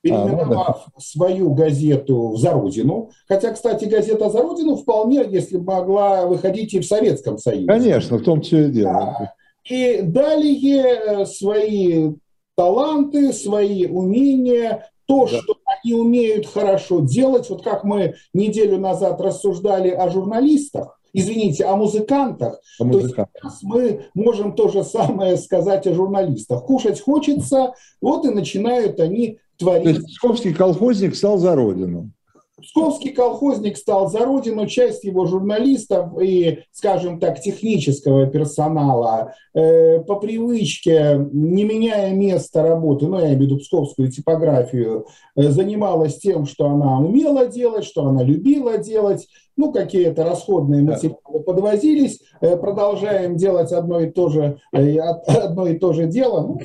переименовав 0.02 0.70
а, 0.70 0.84
ну, 0.88 0.91
да. 0.96 1.02
свою 1.02 1.54
газету 1.54 2.30
в 2.30 2.38
«За 2.38 2.52
Родину». 2.52 3.12
Хотя, 3.28 3.52
кстати, 3.52 3.86
газета 3.86 4.30
«За 4.30 4.41
Родину» 4.41 4.76
вполне, 4.76 5.24
если 5.30 5.58
могла 5.58 6.26
выходить 6.26 6.74
и 6.74 6.80
в 6.80 6.86
Советском 6.86 7.38
Союзе. 7.38 7.67
Конечно, 7.67 8.17
в 8.17 8.24
том 8.24 8.41
числе 8.41 8.67
и 8.67 8.72
дело. 8.72 8.93
Да. 8.93 9.34
И 9.69 10.01
далее 10.01 10.84
э, 10.84 11.25
свои 11.25 12.12
таланты, 12.56 13.34
свои 13.34 13.86
умения, 13.86 14.89
то, 15.06 15.27
да. 15.27 15.39
что 15.39 15.56
они 15.65 15.93
умеют 15.93 16.47
хорошо 16.47 16.99
делать, 16.99 17.49
вот 17.49 17.63
как 17.63 17.84
мы 17.84 18.15
неделю 18.34 18.77
назад 18.77 19.21
рассуждали 19.21 19.89
о 19.89 20.10
журналистах, 20.10 20.99
извините, 21.13 21.65
о 21.65 21.75
музыкантах, 21.75 22.60
о 22.80 22.84
музыкантах. 22.84 23.41
то 23.41 23.49
сейчас 23.49 23.63
мы 23.63 24.06
можем 24.13 24.53
то 24.53 24.67
же 24.67 24.84
самое 24.84 25.38
сказать 25.38 25.88
о 25.88 25.93
журналистах. 25.93 26.65
Кушать 26.65 26.99
хочется, 26.99 27.73
вот 28.01 28.25
и 28.25 28.30
начинают 28.30 28.99
они 28.99 29.39
творить. 29.58 29.84
То 29.84 29.89
есть 29.89 30.08
Псковский 30.08 30.53
колхозник 30.53 31.15
стал 31.15 31.38
за 31.38 31.56
родину. 31.56 32.12
Псковский 32.60 33.12
колхозник 33.12 33.78
стал 33.78 34.10
за 34.10 34.26
родину, 34.26 34.65
часть 34.65 35.04
его 35.04 35.26
журналистов 35.26 36.20
и, 36.20 36.63
скажем 36.72 37.20
так, 37.20 37.39
технического 37.39 38.26
персонала. 38.26 39.34
Э, 39.54 40.00
по 40.00 40.15
привычке, 40.15 41.28
не 41.32 41.63
меняя 41.65 42.13
место 42.13 42.63
работы, 42.63 43.06
ну, 43.06 43.20
я 43.20 43.28
имею 43.28 43.38
в 43.38 43.41
виду 43.41 43.58
псковскую 43.60 44.12
типографию, 44.12 45.06
э, 45.36 45.50
занималась 45.50 46.17
тем, 46.17 46.48
что 46.48 46.65
она 46.65 47.00
умела 47.00 47.46
делать, 47.46 47.86
что 47.86 48.06
она 48.08 48.24
любила 48.24 48.80
делать, 48.80 49.28
ну, 49.56 49.72
какие-то 49.72 50.24
расходные 50.24 50.82
материалы 50.82 51.43
подвозились, 51.46 52.22
э, 52.41 52.58
продолжаем 52.58 53.36
делать 53.36 53.72
одно 53.72 54.00
и 54.00 54.10
то 54.10 54.30
же, 54.30 54.60
э, 54.74 54.98
одно 55.28 55.67
и 55.67 55.78
то 55.78 55.93
же 55.93 56.08
дело, 56.08 56.41
ну, 56.41 56.60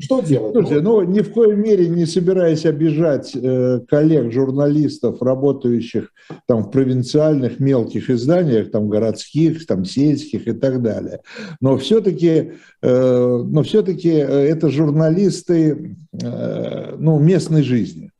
что 0.00 0.20
делать? 0.20 0.52
Слушайте, 0.52 0.80
ну 0.82 1.02
ни 1.02 1.20
в 1.20 1.32
коей 1.32 1.56
мере 1.56 1.88
не 1.88 2.06
собираясь 2.06 2.64
обижать 2.64 3.32
э, 3.34 3.80
коллег, 3.88 4.32
журналистов, 4.32 5.20
работающих 5.20 6.12
там 6.46 6.64
в 6.64 6.70
провинциальных 6.70 7.58
мелких 7.58 8.08
изданиях, 8.08 8.70
там 8.70 8.88
городских, 8.88 9.66
там 9.66 9.84
сельских 9.84 10.46
и 10.46 10.52
так 10.52 10.80
далее. 10.80 11.20
Но 11.60 11.76
все-таки, 11.76 12.52
э, 12.82 13.42
но 13.44 13.62
все-таки 13.64 14.10
э, 14.10 14.24
это 14.24 14.70
журналисты 14.70 15.96
э, 16.22 16.96
ну, 16.96 17.18
местной 17.18 17.62
жизни. 17.62 18.10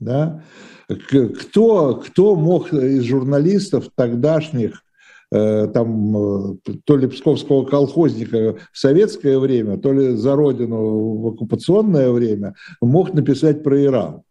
Да? 0.00 0.42
Кто, 0.88 1.96
кто 1.96 2.36
мог 2.36 2.72
из 2.72 3.02
журналистов 3.02 3.88
тогдашних 3.94 4.82
там, 5.30 6.52
э, 6.52 6.56
то 6.84 6.96
ли 6.96 7.06
псковского 7.06 7.64
колхозника 7.64 8.56
в 8.72 8.78
советское 8.78 9.38
время, 9.38 9.76
то 9.76 9.92
ли 9.92 10.16
за 10.16 10.34
родину 10.34 11.18
в 11.18 11.26
оккупационное 11.28 12.10
время, 12.10 12.54
мог 12.80 13.12
написать 13.12 13.62
про 13.62 13.82
Иран. 13.82 14.22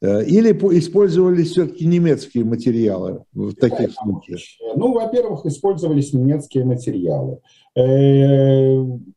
Э, 0.00 0.24
или 0.24 0.52
использовались 0.78 1.50
все-таки 1.50 1.86
немецкие 1.86 2.44
материалы 2.44 3.24
в 3.32 3.54
таких 3.54 3.92
случаях? 3.92 4.40
Ну, 4.76 4.92
во-первых, 4.92 5.44
использовались 5.44 6.12
немецкие 6.14 6.64
материалы. 6.64 7.40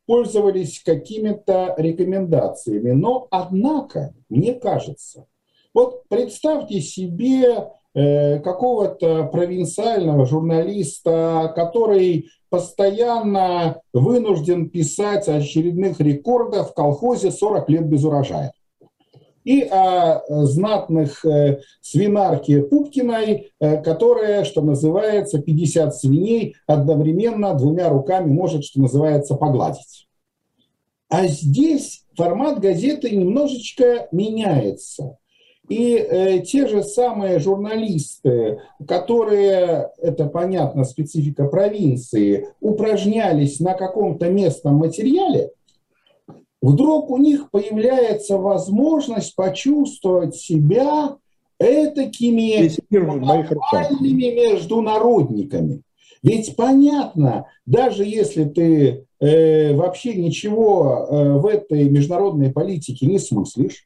Пользовались 0.05 0.81
какими-то 0.83 1.73
рекомендациями. 1.77 2.91
Но, 2.91 3.27
однако, 3.31 4.13
мне 4.27 4.53
кажется, 4.55 5.27
вот 5.73 6.03
представьте 6.09 6.81
себе 6.81 7.45
Э, 7.53 7.78
какого-то 7.93 9.23
провинциального 9.25 10.25
журналиста, 10.25 11.51
который 11.55 12.29
постоянно 12.49 13.81
вынужден 13.93 14.69
писать 14.69 15.27
о 15.27 15.35
очередных 15.35 15.99
рекордах 15.99 16.71
в 16.71 16.73
колхозе 16.73 17.31
40 17.31 17.69
лет 17.69 17.87
без 17.87 18.03
урожая. 18.03 18.53
И 19.45 19.61
о 19.61 20.21
знатных 20.45 21.25
э, 21.25 21.61
свинарке 21.81 22.61
Пупкиной, 22.61 23.51
э, 23.59 23.81
которая, 23.81 24.43
что 24.43 24.61
называется, 24.61 25.39
50 25.39 25.95
свиней 25.95 26.55
одновременно 26.67 27.55
двумя 27.55 27.89
руками 27.89 28.27
может, 28.29 28.65
что 28.65 28.81
называется, 28.81 29.35
погладить. 29.35 30.07
А 31.09 31.25
здесь 31.27 32.03
формат 32.15 32.59
газеты 32.59 33.15
немножечко 33.15 34.07
меняется. 34.11 35.17
И 35.69 35.95
э, 35.95 36.39
те 36.39 36.67
же 36.67 36.83
самые 36.83 37.37
журналисты, 37.39 38.59
которые, 38.87 39.91
это 39.99 40.25
понятно, 40.25 40.83
специфика 40.83 41.45
провинции, 41.45 42.47
упражнялись 42.59 43.59
на 43.59 43.75
каком-то 43.75 44.29
местном 44.29 44.77
материале, 44.77 45.51
вдруг 46.59 47.11
у 47.11 47.17
них 47.17 47.51
появляется 47.51 48.39
возможность 48.39 49.35
почувствовать 49.35 50.35
себя 50.35 51.17
этакими 51.59 52.71
глобальными 52.89 54.51
международниками. 54.51 55.83
Ведь 56.23 56.55
понятно, 56.55 57.45
даже 57.67 58.05
если 58.05 58.43
ты 58.45 59.05
э, 59.19 59.75
вообще 59.75 60.15
ничего 60.15 61.07
э, 61.09 61.33
в 61.33 61.45
этой 61.45 61.89
международной 61.89 62.51
политике 62.51 63.05
не 63.05 63.19
смыслишь, 63.19 63.85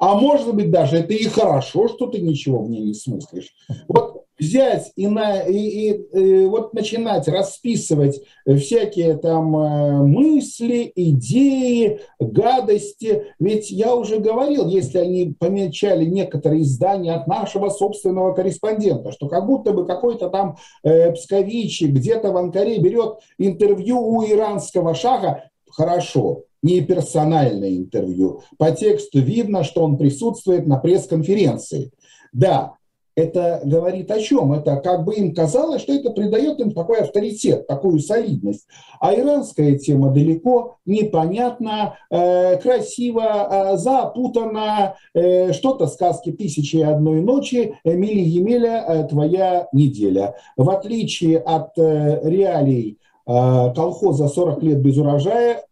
а 0.00 0.14
может 0.14 0.54
быть 0.54 0.70
даже 0.70 0.96
это 0.98 1.12
и 1.12 1.24
хорошо, 1.24 1.88
что 1.88 2.06
ты 2.06 2.20
ничего 2.20 2.62
в 2.62 2.70
ней 2.70 2.82
не 2.82 2.94
смыслишь. 2.94 3.54
Вот 3.88 4.24
взять 4.38 4.92
и, 4.96 5.06
на, 5.06 5.40
и, 5.42 5.56
и, 5.56 5.90
и 5.92 6.46
вот 6.46 6.74
начинать 6.74 7.28
расписывать 7.28 8.20
всякие 8.46 9.16
там 9.16 9.56
э, 9.56 10.02
мысли, 10.02 10.92
идеи, 10.94 12.00
гадости. 12.18 13.26
Ведь 13.38 13.70
я 13.70 13.94
уже 13.94 14.18
говорил, 14.18 14.68
если 14.68 14.98
они 14.98 15.34
помечали 15.38 16.04
некоторые 16.04 16.62
издания 16.62 17.14
от 17.14 17.26
нашего 17.26 17.68
собственного 17.68 18.32
корреспондента, 18.34 19.12
что 19.12 19.28
как 19.28 19.46
будто 19.46 19.72
бы 19.72 19.86
какой-то 19.86 20.28
там 20.30 20.56
э, 20.82 21.12
псковичи 21.12 21.84
где-то 21.84 22.32
в 22.32 22.36
Анкаре 22.36 22.78
берет 22.78 23.18
интервью 23.38 24.00
у 24.00 24.24
иранского 24.24 24.94
шаха, 24.94 25.50
хорошо, 25.70 26.42
не 26.64 26.80
персональное 26.80 27.76
интервью. 27.76 28.40
По 28.58 28.70
тексту 28.72 29.20
видно, 29.20 29.64
что 29.64 29.84
он 29.84 29.98
присутствует 29.98 30.66
на 30.66 30.78
пресс-конференции. 30.78 31.92
Да, 32.32 32.76
это 33.16 33.60
говорит 33.64 34.10
о 34.10 34.18
чем? 34.18 34.54
Это 34.54 34.76
как 34.76 35.04
бы 35.04 35.14
им 35.14 35.34
казалось, 35.34 35.82
что 35.82 35.92
это 35.92 36.10
придает 36.10 36.58
им 36.60 36.72
такой 36.72 37.00
авторитет, 37.00 37.66
такую 37.66 38.00
солидность. 38.00 38.66
А 38.98 39.14
иранская 39.14 39.78
тема 39.78 40.10
далеко 40.10 40.78
непонятна, 40.86 41.96
э, 42.10 42.56
красиво, 42.56 43.74
э, 43.74 43.76
запутана, 43.76 44.96
э, 45.12 45.52
что-то 45.52 45.86
сказки 45.86 46.32
«Тысячи 46.32 46.76
и 46.76 46.82
одной 46.82 47.20
ночи», 47.20 47.76
«Эмили 47.84 48.20
Емеля, 48.20 48.84
э, 48.88 49.04
твоя 49.06 49.68
неделя». 49.72 50.34
В 50.56 50.70
отличие 50.70 51.38
от 51.38 51.78
э, 51.78 52.20
реалий 52.24 52.98
э, 53.26 53.30
колхоза 53.74 54.24
«40 54.24 54.60
лет 54.62 54.80
без 54.80 54.96
урожая», 54.96 55.62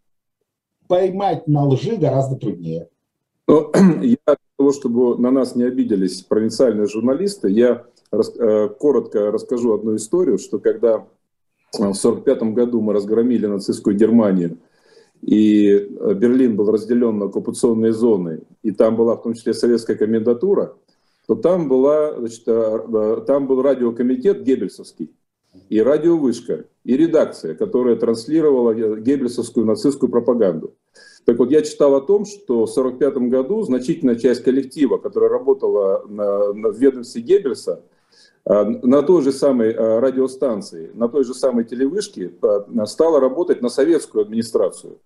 поймать 0.93 1.49
на 1.49 1.65
лжи 1.65 1.97
гораздо 1.97 2.37
труднее. 2.37 2.87
Но 3.49 3.73
я 4.03 4.19
для 4.27 4.37
того, 4.59 4.73
чтобы 4.73 5.17
на 5.17 5.31
нас 5.31 5.57
не 5.57 5.65
обиделись 5.65 6.21
провинциальные 6.21 6.87
журналисты, 6.87 7.49
я 7.49 7.87
рас, 8.11 8.31
э, 8.39 8.69
коротко 8.79 9.31
расскажу 9.31 9.73
одну 9.73 9.97
историю, 9.97 10.37
что 10.37 10.59
когда 10.59 10.99
в 10.99 11.77
1945 11.77 12.43
году 12.53 12.83
мы 12.83 12.93
разгромили 12.93 13.47
нацистскую 13.47 13.97
Германию, 13.97 14.59
и 15.23 15.67
э, 15.71 16.13
Берлин 16.13 16.57
был 16.57 16.71
разделен 16.71 17.19
на 17.19 17.25
оккупационные 17.25 17.95
зоны, 17.95 18.43
и 18.63 18.71
там 18.71 18.95
была 18.95 19.17
в 19.17 19.23
том 19.23 19.33
числе 19.33 19.55
советская 19.55 19.97
комендатура, 19.97 20.75
то 21.27 21.37
там, 21.37 21.71
была, 21.71 22.19
значит, 22.19 22.43
э, 22.47 23.25
там 23.27 23.47
был 23.47 23.63
радиокомитет 23.63 24.43
Геббельсовский, 24.43 25.11
и 25.71 25.81
радиовышка, 25.81 26.67
и 26.85 26.97
редакция, 26.99 27.55
которая 27.55 27.97
транслировала 27.97 28.75
геббельсовскую 28.75 29.65
нацистскую 29.65 30.11
пропаганду. 30.11 30.75
Так 31.25 31.39
вот, 31.39 31.51
я 31.51 31.63
читал 31.63 31.95
о 31.95 32.01
том, 32.01 32.25
что 32.25 32.67
в 32.67 32.71
1945 32.71 33.31
году 33.31 33.63
значительная 33.63 34.17
часть 34.17 34.43
коллектива, 34.43 34.99
которая 34.99 35.31
работала 35.31 36.05
на, 36.09 36.53
на, 36.53 36.69
ведомстве 36.69 37.23
Геббельса, 37.23 37.85
а, 38.45 38.65
на 38.65 39.03
той 39.03 39.23
же 39.23 39.33
самой 39.33 39.73
а, 39.73 40.01
радиостанции, 40.01 40.91
на 40.95 41.09
той 41.09 41.25
же 41.25 41.35
самой 41.35 41.65
телевышке 41.65 42.33
а, 42.43 42.87
стала 42.87 43.21
работать 43.21 43.63
на 43.63 43.69
советскую 43.69 44.23
администрацию. 44.23 44.99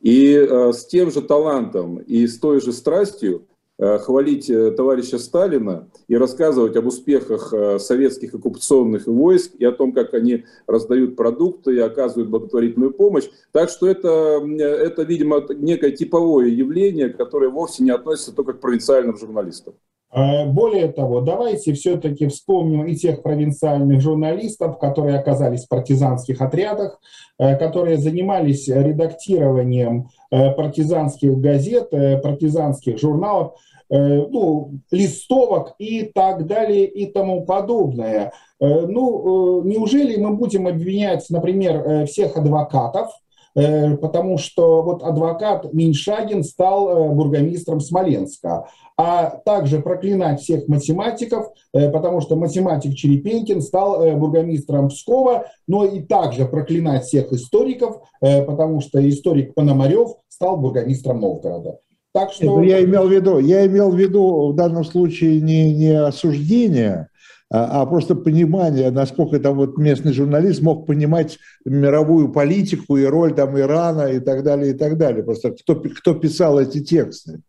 И 0.00 0.34
с 0.34 0.86
тем 0.86 1.12
же 1.12 1.22
талантом 1.22 1.98
и 1.98 2.26
с 2.26 2.40
той 2.40 2.60
же 2.60 2.72
страстью 2.72 3.46
Э, 3.51 3.51
хвалить 3.98 4.48
э, 4.48 4.70
товарища 4.72 5.18
Сталина 5.18 5.88
и 6.08 6.16
рассказывать 6.16 6.76
об 6.76 6.86
успехах 6.86 7.52
э, 7.52 7.78
советских 7.78 8.34
оккупационных 8.34 9.06
войск 9.06 9.54
и 9.58 9.64
о 9.64 9.72
том, 9.72 9.92
как 9.92 10.14
они 10.14 10.44
раздают 10.66 11.16
продукты 11.16 11.76
и 11.76 11.80
оказывают 11.80 12.30
благотворительную 12.30 12.92
помощь. 12.92 13.28
Так 13.50 13.70
что 13.70 13.88
это, 13.88 14.40
это 14.58 15.02
видимо, 15.02 15.42
некое 15.56 15.90
типовое 15.90 16.48
явление, 16.48 17.08
которое 17.08 17.50
вовсе 17.50 17.82
не 17.82 17.90
относится 17.90 18.34
только 18.34 18.52
к 18.52 18.60
провинциальным 18.60 19.16
журналистам. 19.16 19.74
Более 20.14 20.88
того, 20.88 21.22
давайте 21.22 21.72
все-таки 21.72 22.28
вспомним 22.28 22.84
и 22.86 22.94
тех 22.94 23.22
провинциальных 23.22 24.02
журналистов, 24.02 24.78
которые 24.78 25.18
оказались 25.18 25.64
в 25.64 25.68
партизанских 25.70 26.42
отрядах, 26.42 27.00
которые 27.38 27.96
занимались 27.96 28.68
редактированием 28.68 30.10
партизанских 30.30 31.38
газет, 31.38 31.88
партизанских 31.90 32.98
журналов. 32.98 33.54
Э, 33.92 34.26
ну, 34.26 34.78
листовок 34.90 35.74
и 35.78 36.04
так 36.14 36.46
далее 36.46 36.86
и 36.86 37.12
тому 37.12 37.44
подобное. 37.44 38.32
Э, 38.58 38.86
ну, 38.86 39.60
э, 39.60 39.68
неужели 39.68 40.16
мы 40.16 40.34
будем 40.34 40.66
обвинять, 40.66 41.26
например, 41.28 42.06
всех 42.06 42.36
адвокатов, 42.38 43.10
потому 43.54 44.38
что 44.38 44.82
вот 44.82 45.02
адвокат 45.02 45.74
Миншагин 45.74 46.42
стал 46.42 47.10
бургомистром 47.12 47.80
Смоленска, 47.80 48.66
а 48.96 49.28
также 49.44 49.82
проклинать 49.82 50.40
всех 50.40 50.68
математиков, 50.68 51.48
потому 51.70 52.22
что 52.22 52.36
математик 52.36 52.94
Черепенькин 52.94 53.60
стал 53.60 54.16
бургомистром 54.16 54.88
Пскова, 54.88 55.48
но 55.68 55.84
и 55.84 56.00
также 56.00 56.46
проклинать 56.46 57.04
всех 57.04 57.30
историков, 57.30 58.00
потому 58.20 58.80
что 58.80 59.06
историк 59.06 59.52
Пономарев 59.52 60.14
стал 60.30 60.56
бургомистром 60.56 61.20
Новгорода. 61.20 61.78
Так 62.12 62.32
что... 62.32 62.44
Нет, 62.44 62.54
ну, 62.54 62.62
я 62.62 62.84
имел 62.84 63.08
в 63.08 63.12
виду, 63.12 63.38
я 63.38 63.66
имел 63.66 63.90
в 63.90 63.98
виду 63.98 64.52
в 64.52 64.54
данном 64.54 64.84
случае 64.84 65.40
не, 65.40 65.72
не 65.72 65.92
осуждение, 65.92 67.08
а, 67.50 67.82
а 67.82 67.86
просто 67.86 68.14
понимание, 68.14 68.90
насколько 68.90 69.38
там 69.38 69.56
вот 69.56 69.78
местный 69.78 70.12
журналист 70.12 70.60
мог 70.62 70.86
понимать 70.86 71.38
мировую 71.64 72.32
политику 72.32 72.96
и 72.96 73.04
роль 73.04 73.34
там 73.34 73.58
Ирана 73.58 74.08
и 74.08 74.20
так 74.20 74.42
далее, 74.42 74.72
и 74.72 74.74
так 74.74 74.98
далее. 74.98 75.22
Просто 75.22 75.52
кто, 75.52 75.76
кто 75.76 76.14
писал 76.14 76.58
эти 76.58 76.82
тексты? 76.82 77.40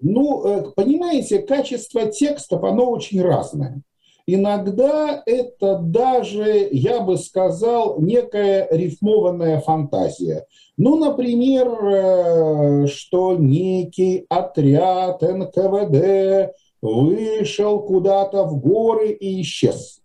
Ну, 0.00 0.44
э, 0.44 0.72
понимаете, 0.74 1.42
качество 1.42 2.06
текстов, 2.06 2.64
оно 2.64 2.90
очень 2.90 3.22
разное. 3.22 3.82
Иногда 4.26 5.22
это 5.26 5.78
даже, 5.78 6.68
я 6.70 7.00
бы 7.00 7.18
сказал, 7.18 8.00
некая 8.00 8.68
рифмованная 8.70 9.60
фантазия. 9.60 10.46
Ну, 10.76 10.96
например, 10.96 11.68
э, 11.68 12.86
что 12.86 13.34
некий 13.34 14.26
отряд 14.28 15.22
НКВД 15.22 16.54
вышел 16.80 17.80
куда-то 17.80 18.44
в 18.44 18.60
горы 18.60 19.10
и 19.10 19.42
исчез. 19.42 20.00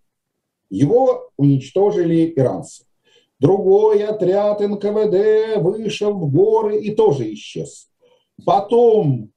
Его 0.69 1.29
уничтожили 1.37 2.33
иранцы. 2.35 2.85
Другой 3.39 4.03
отряд 4.03 4.61
НКВД 4.61 5.61
вышел 5.61 6.13
в 6.13 6.31
горы 6.31 6.79
и 6.79 6.95
тоже 6.95 7.31
исчез. 7.33 7.87
Потом 8.45 9.31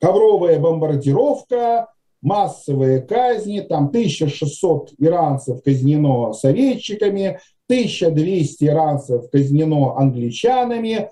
ковровая 0.00 0.58
бомбардировка, 0.58 1.88
массовые 2.22 3.00
казни, 3.00 3.60
там 3.60 3.86
1600 3.86 4.92
иранцев 4.98 5.62
казнено 5.62 6.32
советчиками, 6.32 7.38
1200 7.68 8.64
иранцев 8.64 9.30
казнено 9.30 9.96
англичанами. 9.96 11.10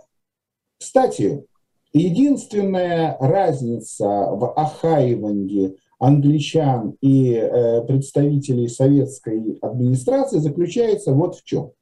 Кстати, 0.78 1.44
единственная 1.92 3.16
разница 3.20 4.04
в 4.04 4.52
охаивании 4.54 5.76
англичан 5.98 6.96
и 7.00 7.32
э, 7.32 7.82
представителей 7.82 8.68
советской 8.68 9.58
администрации 9.60 10.38
заключается 10.38 11.12
вот 11.12 11.36
в 11.36 11.44
чем. 11.44 11.72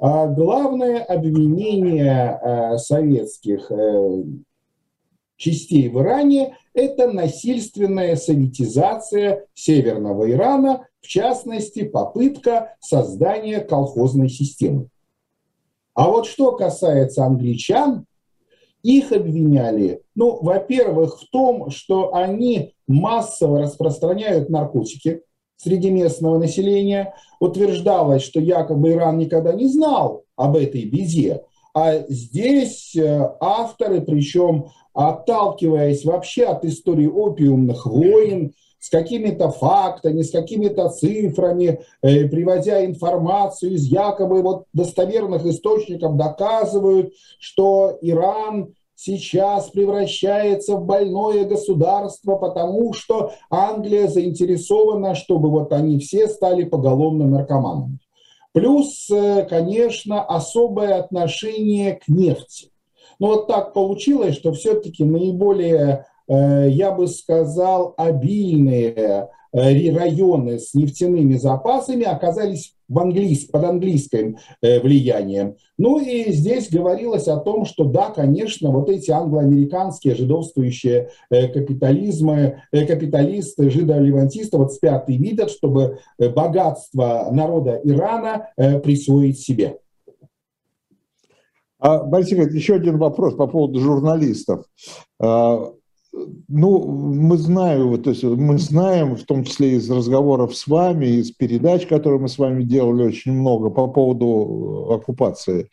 А 0.00 0.28
главное 0.28 1.02
обвинение 1.02 2.40
э, 2.40 2.78
советских 2.78 3.70
э, 3.70 4.22
частей 5.40 5.88
в 5.88 5.98
Иране– 5.98 6.56
это 6.74 7.10
насильственная 7.10 8.14
советизация 8.14 9.46
Северного 9.54 10.30
Ирана, 10.30 10.86
в 11.00 11.08
частности, 11.08 11.82
попытка 11.82 12.76
создания 12.80 13.60
колхозной 13.60 14.28
системы. 14.28 14.88
А 15.94 16.08
вот 16.08 16.26
что 16.26 16.52
касается 16.52 17.24
англичан, 17.24 18.04
их 18.82 19.12
обвиняли, 19.12 20.02
ну, 20.14 20.38
во-первых, 20.40 21.20
в 21.20 21.30
том, 21.30 21.70
что 21.70 22.14
они 22.14 22.74
массово 22.86 23.60
распространяют 23.60 24.48
наркотики 24.48 25.22
среди 25.56 25.90
местного 25.90 26.38
населения. 26.38 27.14
Утверждалось, 27.40 28.22
что 28.22 28.40
якобы 28.40 28.92
Иран 28.92 29.18
никогда 29.18 29.52
не 29.52 29.66
знал 29.66 30.24
об 30.36 30.56
этой 30.56 30.84
беде. 30.84 31.42
А 31.74 32.00
здесь 32.08 32.96
э, 32.96 33.30
авторы, 33.40 34.00
причем 34.00 34.66
отталкиваясь 34.92 36.04
вообще 36.04 36.44
от 36.44 36.64
истории 36.64 37.06
опиумных 37.06 37.86
войн, 37.86 38.54
с 38.80 38.88
какими-то 38.88 39.50
фактами, 39.50 40.22
с 40.22 40.30
какими-то 40.30 40.88
цифрами, 40.88 41.80
э, 42.02 42.28
приводя 42.28 42.84
информацию 42.84 43.74
из 43.74 43.84
якобы 43.84 44.42
вот 44.42 44.64
достоверных 44.72 45.44
источников, 45.44 46.16
доказывают, 46.16 47.12
что 47.38 47.98
Иран 48.00 48.74
сейчас 48.96 49.70
превращается 49.70 50.76
в 50.76 50.84
больное 50.84 51.44
государство, 51.44 52.36
потому 52.36 52.92
что 52.94 53.32
Англия 53.48 54.08
заинтересована, 54.08 55.14
чтобы 55.14 55.50
вот 55.50 55.72
они 55.72 55.98
все 55.98 56.26
стали 56.26 56.64
поголовно 56.64 57.26
наркоманами. 57.26 57.99
Плюс, 58.52 59.08
э, 59.10 59.46
конечно, 59.48 60.22
особое 60.22 60.98
отношение 60.98 61.94
к 61.94 62.08
нефти. 62.08 62.70
Но 63.18 63.28
вот 63.28 63.46
так 63.46 63.74
получилось, 63.74 64.34
что 64.34 64.52
все-таки 64.52 65.04
наиболее, 65.04 66.06
э, 66.26 66.68
я 66.68 66.90
бы 66.90 67.06
сказал, 67.06 67.94
обильные 67.96 69.28
районы 69.52 70.58
с 70.58 70.74
нефтяными 70.74 71.34
запасами 71.34 72.04
оказались 72.04 72.74
в 72.88 72.98
английс, 72.98 73.44
под 73.44 73.64
английским 73.64 74.36
влиянием. 74.62 75.56
Ну 75.78 76.00
и 76.00 76.32
здесь 76.32 76.70
говорилось 76.70 77.28
о 77.28 77.36
том, 77.38 77.64
что 77.64 77.84
да, 77.84 78.10
конечно, 78.10 78.70
вот 78.70 78.90
эти 78.90 79.10
англоамериканские 79.10 80.14
жидовствующие 80.14 81.10
капитализмы, 81.30 82.62
капиталисты, 82.72 83.70
жидо-левантисты 83.70 84.56
вот 84.56 84.72
спят 84.72 85.08
и 85.08 85.16
видят, 85.16 85.50
чтобы 85.50 86.00
богатство 86.18 87.28
народа 87.30 87.80
Ирана 87.84 88.48
присвоить 88.56 89.38
себе. 89.38 89.76
А, 91.78 92.02
Борис 92.04 92.32
Игоревич, 92.32 92.54
еще 92.54 92.74
один 92.74 92.98
вопрос 92.98 93.34
по 93.34 93.46
поводу 93.46 93.80
журналистов. 93.80 94.64
Ну, 96.12 96.84
мы 96.88 97.36
знаем, 97.38 98.02
то 98.02 98.10
есть 98.10 98.24
мы 98.24 98.58
знаем, 98.58 99.14
в 99.14 99.22
том 99.24 99.44
числе 99.44 99.74
из 99.74 99.88
разговоров 99.88 100.56
с 100.56 100.66
вами, 100.66 101.06
из 101.06 101.30
передач, 101.30 101.86
которые 101.86 102.20
мы 102.20 102.28
с 102.28 102.36
вами 102.36 102.64
делали 102.64 103.04
очень 103.04 103.32
много 103.32 103.70
по 103.70 103.86
поводу 103.86 104.88
э, 104.90 104.94
оккупации, 104.94 105.68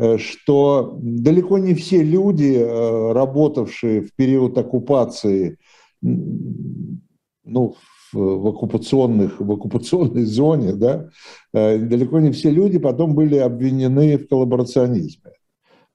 э, 0.00 0.18
что 0.18 0.98
далеко 1.00 1.58
не 1.58 1.74
все 1.74 2.02
люди, 2.02 2.56
э, 2.56 3.12
работавшие 3.12 4.02
в 4.02 4.12
период 4.16 4.58
оккупации, 4.58 5.58
ну, 6.02 7.76
в 8.12 8.48
оккупационных, 8.48 9.40
в 9.40 9.52
оккупационной 9.52 10.24
зоне, 10.24 10.72
да, 10.72 11.10
далеко 11.52 12.20
не 12.20 12.30
все 12.30 12.50
люди 12.50 12.78
потом 12.78 13.14
были 13.14 13.36
обвинены 13.36 14.16
в 14.16 14.28
коллаборационизме 14.28 15.32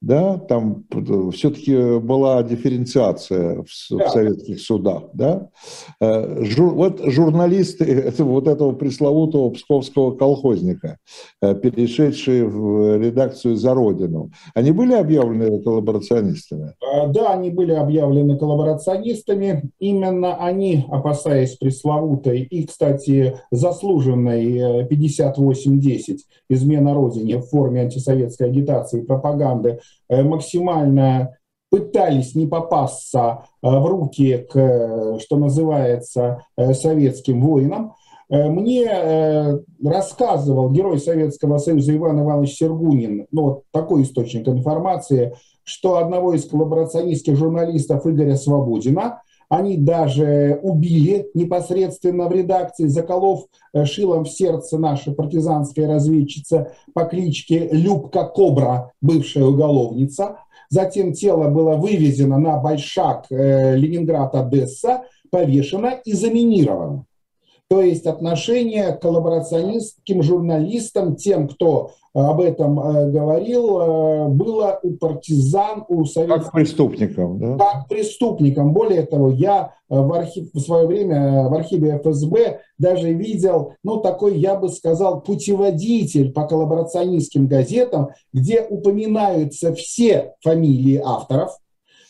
да, 0.02 0.39
там 0.39 0.84
все-таки 1.32 1.99
была 1.99 2.41
дифференциация 2.41 3.62
в, 3.62 3.68
да. 3.91 4.08
в 4.08 4.12
советских 4.12 4.60
судах, 4.60 5.04
да. 5.14 5.49
Э, 5.99 6.43
жур, 6.43 6.74
вот 6.74 7.02
журналисты 7.06 7.86
это, 7.86 8.24
вот 8.24 8.47
этого 8.47 8.72
пресловутого 8.72 9.52
псковского 9.52 10.16
колхозника, 10.16 10.97
э, 11.41 11.54
перешедшие 11.54 12.47
в 12.47 12.97
редакцию 12.99 13.56
«За 13.56 13.76
Родину», 13.76 14.32
они 14.56 14.72
были 14.72 14.93
объявлены 14.93 15.62
коллаборационистами? 15.62 16.74
Э, 16.82 17.08
да, 17.08 17.34
они 17.34 17.52
были 17.52 17.74
объявлены 17.74 18.39
коллаборационистами. 18.39 19.70
Именно 19.78 20.36
они, 20.38 20.84
опасаясь 20.89 21.58
пресловутой 21.58 22.41
и, 22.41 22.66
кстати, 22.66 23.38
заслуженной 23.52 24.88
58-10 24.88 26.18
измена 26.49 26.95
Родине 26.95 27.38
в 27.38 27.45
форме 27.45 27.82
антисоветской 27.82 28.47
агитации 28.47 29.02
и 29.02 29.06
пропаганды, 29.06 29.70
Э, 29.70 29.91
максимально 30.10 31.36
пытались 31.72 32.36
не 32.36 32.46
попасться 32.46 33.46
э, 33.64 33.70
в 33.70 33.86
руки 33.88 34.46
к, 34.52 35.20
что 35.20 35.38
называется, 35.38 36.44
э, 36.58 36.74
советским 36.74 37.42
воинам. 37.42 37.96
Мне 38.30 39.60
рассказывал 39.84 40.70
герой 40.70 41.00
Советского 41.00 41.58
Союза 41.58 41.94
Иван 41.98 42.22
Иванович 42.22 42.60
Сергунин, 42.60 43.28
ну, 43.30 43.42
вот 43.42 43.64
такой 43.74 44.04
источник 44.04 44.48
информации, 44.48 45.36
что 45.66 45.98
одного 45.98 46.34
из 46.34 46.46
коллаборационистских 46.46 47.36
журналистов 47.36 48.08
Игоря 48.08 48.38
Свободина 48.38 49.22
они 49.52 49.76
даже 49.76 50.62
убили 50.64 51.30
непосредственно 51.34 52.30
в 52.30 52.32
редакции, 52.32 52.88
заколов 52.88 53.47
шилом 53.84 54.24
в 54.24 54.30
сердце 54.30 54.78
наша 54.78 55.12
партизанская 55.12 55.89
разведчица 55.89 56.72
по 56.93 57.04
кличке 57.04 57.68
Любка 57.70 58.24
Кобра, 58.24 58.93
бывшая 59.02 59.43
уголовница. 59.43 60.38
Затем 60.70 61.12
тело 61.12 61.49
было 61.49 61.76
вывезено 61.76 62.38
на 62.38 62.60
Большак 62.60 63.26
э, 63.30 63.76
Ленинград-Одесса, 63.76 65.04
повешено 65.30 65.99
и 66.06 66.14
заминировано. 66.14 67.06
То 67.72 67.82
есть 67.82 68.05
отношение 68.05 68.91
к 68.91 69.01
коллаборационистским 69.01 70.22
журналистам, 70.24 71.15
тем, 71.15 71.47
кто 71.47 71.91
об 72.13 72.41
этом 72.41 72.78
э, 72.78 73.09
говорил, 73.11 73.80
э, 73.80 74.28
было 74.28 74.78
у 74.84 74.97
партизан, 74.97 75.86
у 75.88 76.03
советских... 76.03 76.43
Как 76.43 76.51
преступникам, 76.51 77.39
да? 77.39 77.57
Как 77.57 77.88
преступникам. 77.88 78.74
Более 78.74 79.03
того, 79.03 79.30
я 79.30 79.76
э, 79.89 79.97
в, 79.97 80.11
архив, 80.11 80.49
в 80.53 80.59
свое 80.59 80.86
время 80.86 81.47
в 81.47 81.53
архиве 81.53 81.97
ФСБ 82.03 82.59
даже 82.78 83.13
видел, 83.13 83.76
ну, 83.86 84.01
такой, 84.01 84.38
я 84.38 84.55
бы 84.57 84.67
сказал, 84.67 85.22
путеводитель 85.22 86.34
по 86.34 86.45
коллаборационистским 86.45 87.47
газетам, 87.47 88.09
где 88.34 88.63
упоминаются 88.69 89.74
все 89.74 90.34
фамилии 90.41 91.01
авторов, 91.01 91.57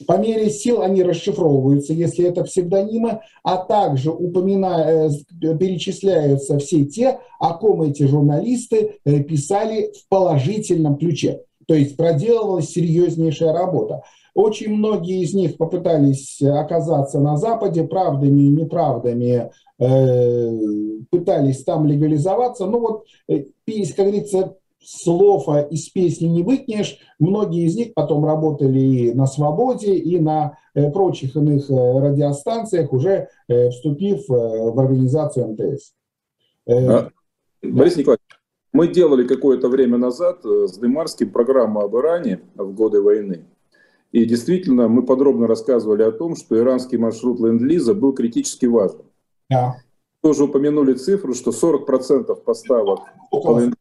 по 0.06 0.18
мере 0.18 0.50
сил 0.50 0.82
они 0.82 1.04
расшифровываются, 1.04 1.94
если 1.94 2.26
это 2.26 2.44
псевдонимы, 2.44 3.22
а 3.44 3.58
также 3.58 4.12
упоминая, 4.12 5.10
э, 5.10 5.58
перечисляются 5.58 6.58
все 6.60 6.86
те, 6.86 7.20
о 7.40 7.54
ком 7.54 7.82
эти 7.82 8.04
журналисты 8.04 8.96
э, 9.06 9.24
писали 9.24 9.92
в 9.94 10.10
положительном 10.10 10.98
ключе. 10.98 11.42
То 11.68 11.76
есть 11.76 11.96
проделывалась 11.96 12.70
серьезнейшая 12.70 13.54
работа. 13.54 14.04
Очень 14.34 14.76
многие 14.76 15.22
из 15.22 15.34
них 15.34 15.58
попытались 15.58 16.42
оказаться 16.42 17.20
на 17.20 17.38
Западе, 17.38 17.84
правдами 17.84 18.42
и 18.42 18.50
неправдами 18.50 19.52
э, 19.80 20.58
пытались 21.10 21.64
там 21.64 21.86
легализоваться. 21.86 22.66
Ну 22.66 22.80
вот, 22.80 23.06
как 23.28 24.06
говорится, 24.06 24.56
слов 24.84 25.48
из 25.70 25.90
песни 25.90 26.26
не 26.26 26.44
выкнешь. 26.44 26.98
Многие 27.20 27.66
из 27.66 27.76
них 27.76 27.94
потом 27.94 28.26
работали 28.26 28.80
и 28.80 29.14
на 29.14 29.28
«Свободе», 29.28 29.96
и 29.96 30.20
на 30.20 30.58
э, 30.74 30.92
прочих 30.92 31.36
иных 31.36 31.70
э, 31.70 31.74
радиостанциях, 31.74 32.92
уже 32.92 33.30
э, 33.48 33.70
вступив 33.70 34.28
в 34.28 34.80
организацию 34.80 35.50
МТС. 35.50 35.94
А, 36.68 37.10
Борис 37.62 37.96
Николаевич, 37.98 38.22
мы 38.74 38.88
делали 38.88 39.28
какое-то 39.28 39.68
время 39.70 39.98
назад 39.98 40.44
с 40.44 40.78
Дымарским 40.78 41.30
программу 41.30 41.82
об 41.82 41.96
Иране 41.96 42.40
в 42.56 42.74
годы 42.74 43.02
войны. 43.02 43.46
И 44.12 44.26
действительно, 44.26 44.88
мы 44.88 45.04
подробно 45.04 45.48
рассказывали 45.48 46.04
о 46.04 46.12
том, 46.12 46.36
что 46.36 46.58
иранский 46.58 46.98
маршрут 46.98 47.40
Ленд-Лиза 47.40 47.94
был 47.94 48.14
критически 48.14 48.66
важен. 48.66 49.04
Да. 49.50 49.78
Тоже 50.22 50.44
упомянули 50.44 50.94
цифру, 50.94 51.34
что 51.34 51.52
40% 51.52 52.36
поставок 52.44 53.00
по 53.32 53.60
ленд 53.60 53.76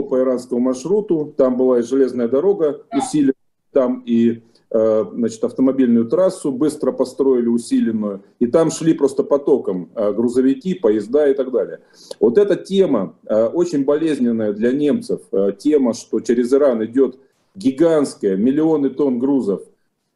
по 0.00 0.18
иранскому 0.18 0.60
маршруту. 0.60 1.34
Там 1.36 1.56
была 1.56 1.80
и 1.80 1.82
железная 1.82 2.26
дорога 2.26 2.80
усилена, 2.96 3.34
там 3.72 4.02
и 4.06 4.42
э, 4.70 5.04
значит, 5.12 5.44
автомобильную 5.44 6.06
трассу 6.06 6.50
быстро 6.50 6.92
построили 6.92 7.48
усиленную, 7.48 8.22
и 8.38 8.46
там 8.46 8.70
шли 8.70 8.94
просто 8.94 9.22
потоком 9.22 9.90
э, 9.94 10.12
грузовики, 10.12 10.74
поезда 10.74 11.28
и 11.28 11.34
так 11.34 11.52
далее. 11.52 11.80
Вот 12.18 12.38
эта 12.38 12.56
тема 12.56 13.14
э, 13.26 13.46
очень 13.46 13.84
болезненная 13.84 14.52
для 14.52 14.72
немцев, 14.72 15.20
тема, 15.58 15.92
что 15.92 16.20
через 16.20 16.52
Иран 16.52 16.82
идет 16.84 17.18
гигантская, 17.54 18.36
миллионы 18.36 18.88
тонн 18.88 19.18
грузов, 19.18 19.62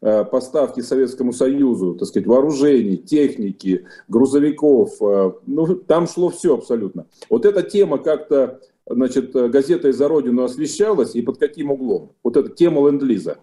поставки 0.00 0.82
Советскому 0.82 1.32
Союзу, 1.32 1.94
так 1.94 2.06
сказать, 2.06 2.26
вооружений, 2.26 2.98
техники, 2.98 3.86
грузовиков, 4.08 5.00
ну, 5.46 5.74
там 5.74 6.06
шло 6.06 6.28
все 6.28 6.54
абсолютно. 6.54 7.06
Вот 7.30 7.46
эта 7.46 7.62
тема 7.62 7.98
как-то 7.98 8.60
значит, 8.88 9.34
э, 9.34 9.48
газета 9.48 9.92
«За 9.92 10.08
Родину» 10.08 10.44
освещалась 10.44 11.14
и 11.14 11.22
под 11.22 11.38
каким 11.38 11.70
углом? 11.70 12.12
Вот 12.22 12.36
эта 12.36 12.48
тема 12.50 12.88
ленд-лиза. 12.88 13.38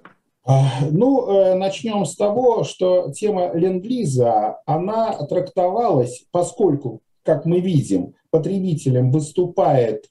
А, 0.46 0.70
ну, 0.91 1.28
э, 1.28 1.56
начнем 1.56 2.06
с 2.06 2.16
того, 2.16 2.64
что 2.64 3.12
тема 3.12 3.54
ленд-лиза, 3.54 4.62
она 4.66 5.14
трактовалась, 5.26 6.26
поскольку, 6.32 7.02
как 7.24 7.46
мы 7.46 7.60
видим, 7.60 8.14
потребителем 8.30 9.12
выступает 9.12 10.06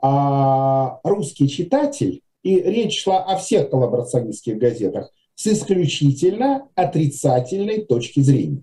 а, 0.00 1.00
русский 1.04 1.48
читатель, 1.48 2.22
и 2.42 2.60
речь 2.60 3.02
шла 3.02 3.22
о 3.24 3.36
всех 3.36 3.70
коллаборационистских 3.70 4.58
газетах 4.58 5.10
с 5.34 5.46
исключительно 5.46 6.68
отрицательной 6.74 7.84
точки 7.84 8.20
зрения. 8.20 8.62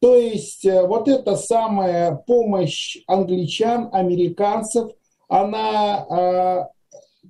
То 0.00 0.16
есть 0.16 0.64
э, 0.64 0.84
вот 0.86 1.08
эта 1.08 1.36
самая 1.36 2.16
помощь 2.26 2.98
англичан, 3.06 3.88
американцев– 3.92 4.90
она 5.32 6.06
а, 6.10 6.68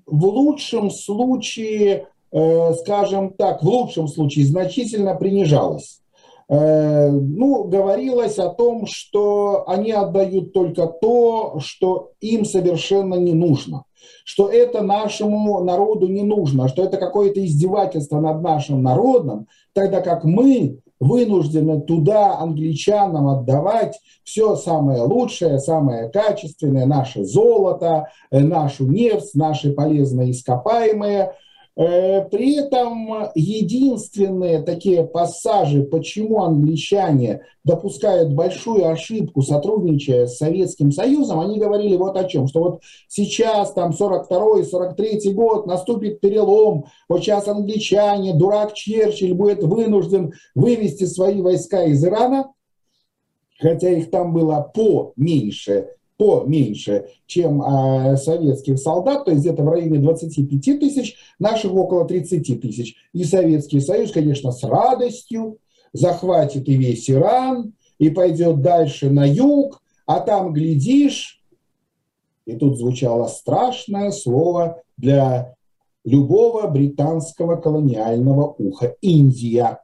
в 0.07 0.25
лучшем 0.25 0.91
случае, 0.91 2.09
э, 2.33 2.75
скажем 2.75 3.33
так, 3.35 3.63
в 3.63 3.69
лучшем 3.69 4.09
случае 4.09 4.45
значительно 4.45 5.15
принижалась. 5.15 6.01
Э, 6.49 7.11
ну, 7.11 7.65
говорилось 7.65 8.39
о 8.39 8.49
том, 8.49 8.87
что 8.87 9.65
они 9.69 9.93
отдают 9.93 10.53
только 10.53 10.89
то, 10.89 11.61
что 11.61 12.11
им 12.21 12.45
совершенно 12.45 13.15
не 13.15 13.35
нужно, 13.35 13.85
что 14.25 14.49
это 14.49 14.83
нашему 14.83 15.63
народу 15.63 16.09
не 16.09 16.23
нужно, 16.23 16.69
что 16.69 16.83
это 16.83 16.97
какое-то 16.97 17.45
издевательство 17.45 18.19
над 18.19 18.43
нашим 18.43 18.83
народом, 18.83 19.47
тогда 19.75 20.01
как 20.01 20.25
мы 20.25 20.79
вынуждены 21.03 21.81
туда 21.81 22.39
англичанам 22.39 23.29
отдавать 23.29 23.99
все 24.23 24.55
самое 24.55 25.03
лучшее, 25.03 25.59
самое 25.59 26.09
качественное, 26.09 26.87
наше 26.87 27.25
золото, 27.25 28.09
э, 28.31 28.39
нашу 28.39 28.87
нефть, 28.87 29.35
наши 29.35 29.73
полезные 29.73 30.31
ископаемые– 30.31 31.35
при 31.75 32.57
этом 32.57 33.31
единственные 33.35 34.63
такие 34.63 35.05
пассажи, 35.05 35.83
почему 35.83 36.43
англичане 36.43 37.47
допускают 37.65 38.35
большую 38.35 38.91
ошибку, 38.91 39.41
сотрудничая 39.41 40.27
с 40.27 40.37
Советским 40.37 40.93
Союзом, 40.93 41.41
они 41.41 41.59
говорили 41.59 41.97
вот 41.97 42.17
о 42.17 42.25
чем, 42.25 42.47
что 42.47 42.61
вот 42.61 42.83
сейчас, 43.09 43.73
там, 43.73 43.93
42-43 43.93 45.33
год, 45.33 45.67
наступит 45.67 46.21
перелом, 46.21 46.87
вот 47.09 47.23
сейчас 47.23 47.49
англичане, 47.49 48.35
дурак 48.35 48.75
Черчилль 48.75 49.35
будет 49.35 49.63
вынужден 49.63 50.35
вывести 50.55 51.05
свои 51.05 51.41
войска 51.41 51.85
из 51.85 52.05
Ирана, 52.05 52.53
хотя 53.59 53.89
их 53.89 54.11
там 54.11 54.35
было 54.35 54.71
поменьше, 54.75 55.89
поменьше, 56.23 57.07
чем 57.27 57.63
э, 57.63 58.17
советских 58.17 58.79
солдат, 58.79 59.25
то 59.25 59.33
есть 59.33 59.43
где-то 59.43 59.63
в 59.63 59.69
районе 59.69 59.99
25 59.99 60.79
тысяч, 60.79 61.17
наших 61.39 61.75
около 61.75 62.07
30 62.07 62.61
тысяч. 62.61 62.97
И 63.13 63.25
Советский 63.25 63.81
Союз, 63.81 64.13
конечно, 64.13 64.53
с 64.53 64.63
радостью 64.63 65.59
захватит 65.93 66.69
и 66.69 66.77
весь 66.77 67.11
Иран, 67.11 67.75
и 67.99 68.11
пойдет 68.11 68.63
дальше 68.63 69.11
на 69.11 69.25
юг, 69.25 69.83
а 70.07 70.21
там, 70.21 70.53
глядишь, 70.53 71.43
и 72.47 72.57
тут 72.57 72.79
звучало 72.79 73.27
страшное 73.27 74.11
слово 74.11 74.83
для 74.97 75.55
любого 76.05 76.69
британского 76.69 77.57
колониального 77.57 78.55
уха– 78.59 78.97
Индия. 79.01 79.81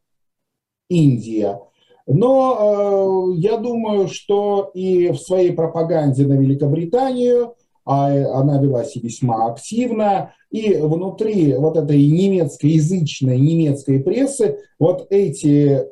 Индия. 0.88 1.60
Но 2.08 3.34
э, 3.34 3.38
я 3.38 3.58
думаю, 3.58 4.08
что 4.08 4.70
и 4.74 5.10
в 5.10 5.18
своей 5.18 5.52
пропаганде 5.52 6.26
на 6.26 6.34
Великобританию 6.34 7.54
а 7.90 8.08
она 8.38 8.60
велась 8.60 8.96
весьма 8.96 9.46
активно, 9.46 10.34
и 10.50 10.74
внутри 10.74 11.54
вот 11.54 11.78
этой 11.78 12.06
немецкоязычной 12.06 13.38
немецкой 13.38 14.00
прессы 14.00 14.58
вот 14.78 15.06
эти 15.08 15.86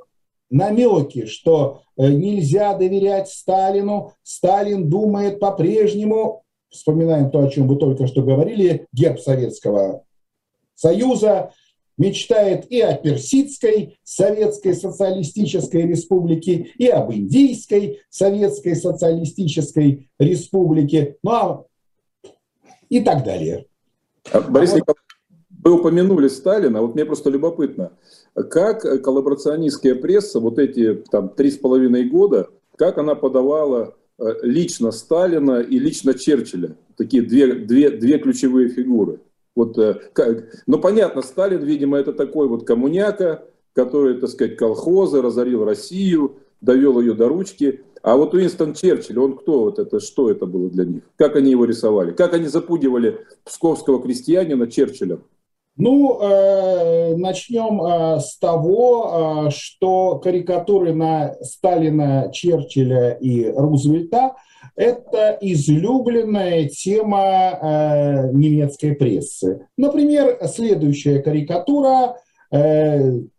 намеки, 0.51 1.25
что 1.25 1.81
э, 1.97 2.09
нельзя 2.09 2.75
доверять 2.75 3.29
Сталину, 3.29 4.13
Сталин 4.23 4.91
думает 4.91 5.41
по-прежнему, 5.41 6.43
вспоминаем 6.69 7.31
то, 7.31 7.41
о 7.41 7.49
чем 7.49 7.67
вы 7.67 7.77
только 7.77 8.07
что 8.07 8.21
говорили, 8.21 8.87
герб 8.93 9.19
Советского 9.19 10.05
Союза, 10.75 11.53
мечтает 11.97 12.71
и 12.71 12.81
о 12.81 12.95
Персидской 12.95 13.99
Советской 14.05 14.75
Социалистической 14.75 15.87
Республике, 15.87 16.73
и 16.77 16.89
об 16.89 17.13
Индийской 17.13 18.01
Советской 18.11 18.77
Социалистической 18.77 20.09
Республике. 20.19 21.17
Ну 21.23 21.31
а 21.31 21.65
и 22.89 23.01
так 23.01 23.25
далее. 23.25 23.67
А, 24.33 24.41
Борис 24.41 24.73
а 24.73 24.77
Николаевич, 24.77 25.03
вы 25.65 25.73
упомянули 25.73 26.29
Сталина, 26.29 26.81
вот 26.81 26.95
мне 26.95 27.05
просто 27.05 27.31
любопытно, 27.31 27.93
как 28.35 28.83
коллаборационистская 29.03 29.95
пресса 29.95 30.39
вот 30.41 30.59
эти 30.59 31.03
там 31.11 31.31
три 31.31 31.51
с 31.51 31.57
половиной 31.57 32.05
года, 32.05 32.49
как 32.77 32.99
она 32.99 33.15
подавала 33.15 33.97
э, 34.19 34.25
лично 34.43 34.93
Сталина 34.93 35.61
и 35.61 35.79
лично 35.79 36.15
Черчилля, 36.15 36.77
такие 36.97 37.23
две, 37.23 37.55
две, 37.55 37.91
две 37.91 38.19
ключевые 38.19 38.69
фигуры. 38.69 39.21
Вот, 39.57 39.77
э, 39.79 39.95
как, 40.13 40.45
ну, 40.67 40.79
понятно, 40.79 41.23
Сталин, 41.23 41.65
видимо, 41.65 41.97
это 41.97 42.13
такой 42.13 42.47
вот 42.47 42.67
коммуняка, 42.67 43.43
который, 43.73 44.21
так 44.21 44.29
сказать, 44.29 44.57
колхозы, 44.57 45.23
разорил 45.23 45.65
Россию, 45.65 46.37
довел 46.61 47.01
ее 47.01 47.15
до 47.15 47.27
ручки. 47.29 47.81
А 48.03 48.17
вот 48.17 48.35
Уинстон 48.35 48.75
Черчилль, 48.75 49.19
он 49.19 49.37
кто 49.37 49.65
вот 49.65 49.79
это, 49.79 49.99
что 49.99 50.31
это 50.31 50.47
было 50.47 50.69
для 50.69 50.85
них? 50.85 51.03
Как 51.17 51.35
они 51.37 51.51
его 51.51 51.65
рисовали? 51.65 52.13
Как 52.13 52.35
они 52.35 52.47
запугивали 52.47 53.19
псковского 53.45 54.01
крестьянина 54.01 54.71
Черчиллем? 54.71 55.25
Ну, 55.79 56.21
э, 56.21 57.17
начнем 57.17 57.83
э, 57.83 58.21
с 58.21 58.39
того, 58.39 59.47
э, 59.47 59.51
что 59.51 60.19
карикатуры 60.19 60.95
на 60.95 61.35
Сталина, 61.43 62.31
Черчилля 62.33 63.13
и 63.13 63.51
Рузвельта– 63.51 64.37
это 64.75 65.39
излюбленная 65.41 66.69
тема 66.69 67.59
э, 67.61 68.33
немецкой 68.33 68.95
прессы. 68.95 69.67
Например, 69.77 70.39
следующая 70.49 71.21
карикатура 71.21 72.17
э,– 72.51 73.13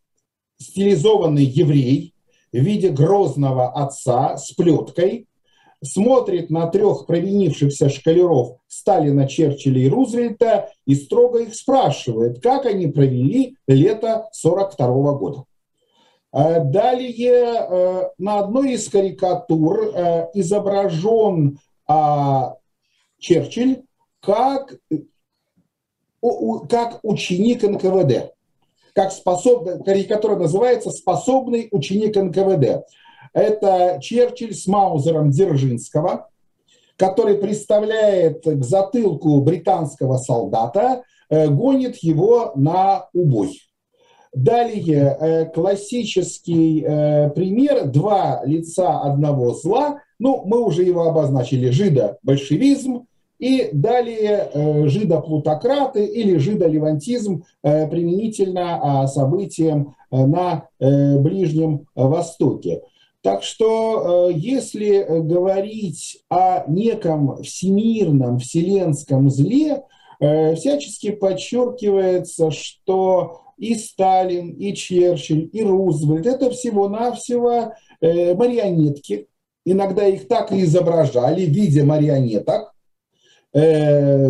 стилизованный 0.60 1.46
еврей, 1.46 2.14
в 2.52 2.58
виде 2.58 2.90
грозного 2.90 3.72
отца 3.72 4.38
с 4.38 4.52
плеткой, 4.54 5.28
смотрит 5.84 6.50
на 6.50 6.68
трех 6.68 7.06
провинившихся 7.06 7.90
шкалеров 7.90 8.58
Сталина, 8.68 9.28
Черчилля 9.28 9.82
и 9.82 9.90
Рузвельта 9.90 10.70
и 10.86 10.96
строго 10.96 11.44
их 11.44 11.54
спрашивает, 11.54 12.42
как 12.42 12.66
они 12.66 12.88
провели 12.88 13.58
лето 13.68 14.28
42 14.32 15.14
года. 15.14 15.44
А 16.40 16.60
далее 16.60 17.32
э, 17.34 18.10
на 18.20 18.42
одной 18.42 18.74
из 18.74 18.88
карикатур 18.90 19.92
э, 19.92 20.28
изображен 20.36 21.58
а, 21.88 22.58
Черчилль 23.18 23.82
как, 24.20 24.76
как 26.70 27.00
ученик 27.02 27.64
НКВД 27.64 28.36
как 28.94 29.12
способный, 29.14 29.84
карикатура 29.84 30.36
называется 30.36 30.92
«Способный 30.92 31.70
ученик 31.72 32.16
НКВД». 32.16 32.86
Это 33.34 34.00
Черчилль 34.00 34.54
с 34.54 34.68
Маузером 34.68 35.32
Дзержинского, 35.32 36.30
который 36.98 37.40
представляет 37.40 38.44
к 38.44 38.64
затылку 38.64 39.42
британского 39.42 40.18
солдата, 40.18 41.02
э, 41.30 41.48
гонит 41.48 41.98
его 41.98 42.52
на 42.56 43.10
убой. 43.14 43.60
Далее 44.38 45.18
э, 45.20 45.46
классический 45.46 46.84
э, 46.86 47.32
пример 47.32 47.88
«Два 47.88 48.44
лица 48.46 49.02
одного 49.02 49.54
зла». 49.54 50.02
Ну, 50.20 50.44
мы 50.46 50.64
уже 50.64 50.84
его 50.84 51.08
обозначили. 51.08 51.72
Жидо-большевизм 51.72 53.08
и 53.40 53.70
далее 53.72 54.50
э, 54.54 54.88
жидоплутократы 54.88 56.06
или 56.06 56.38
жидолевантизм 56.38 57.46
применительно 57.64 58.80
а, 59.04 59.08
событиям 59.08 59.96
на 60.10 60.70
Ближнем 60.80 61.88
Востоке. 61.96 62.82
Так 63.24 63.44
что 63.44 64.30
если 64.34 65.06
говорить 65.22 66.20
о 66.30 66.64
неком 66.68 67.42
всемирном, 67.44 68.40
вселенском 68.40 69.30
зле, 69.30 69.84
всячески 70.20 71.12
подчеркивается, 71.12 72.52
что 72.52 73.47
и 73.58 73.76
Сталин, 73.76 74.52
и 74.52 74.74
Черчилль, 74.74 75.50
и 75.52 75.64
Рузвельт– 75.64 76.26
это 76.28 76.50
всего-навсего 76.52 77.74
марионетки. 78.02 79.28
Иногда 79.66 80.06
их 80.08 80.28
так 80.28 80.52
и 80.52 80.64
изображали 80.64 81.46
в 81.46 81.50
виде 81.50 81.84
марионеток, 81.84 82.74
Э, 83.54 84.30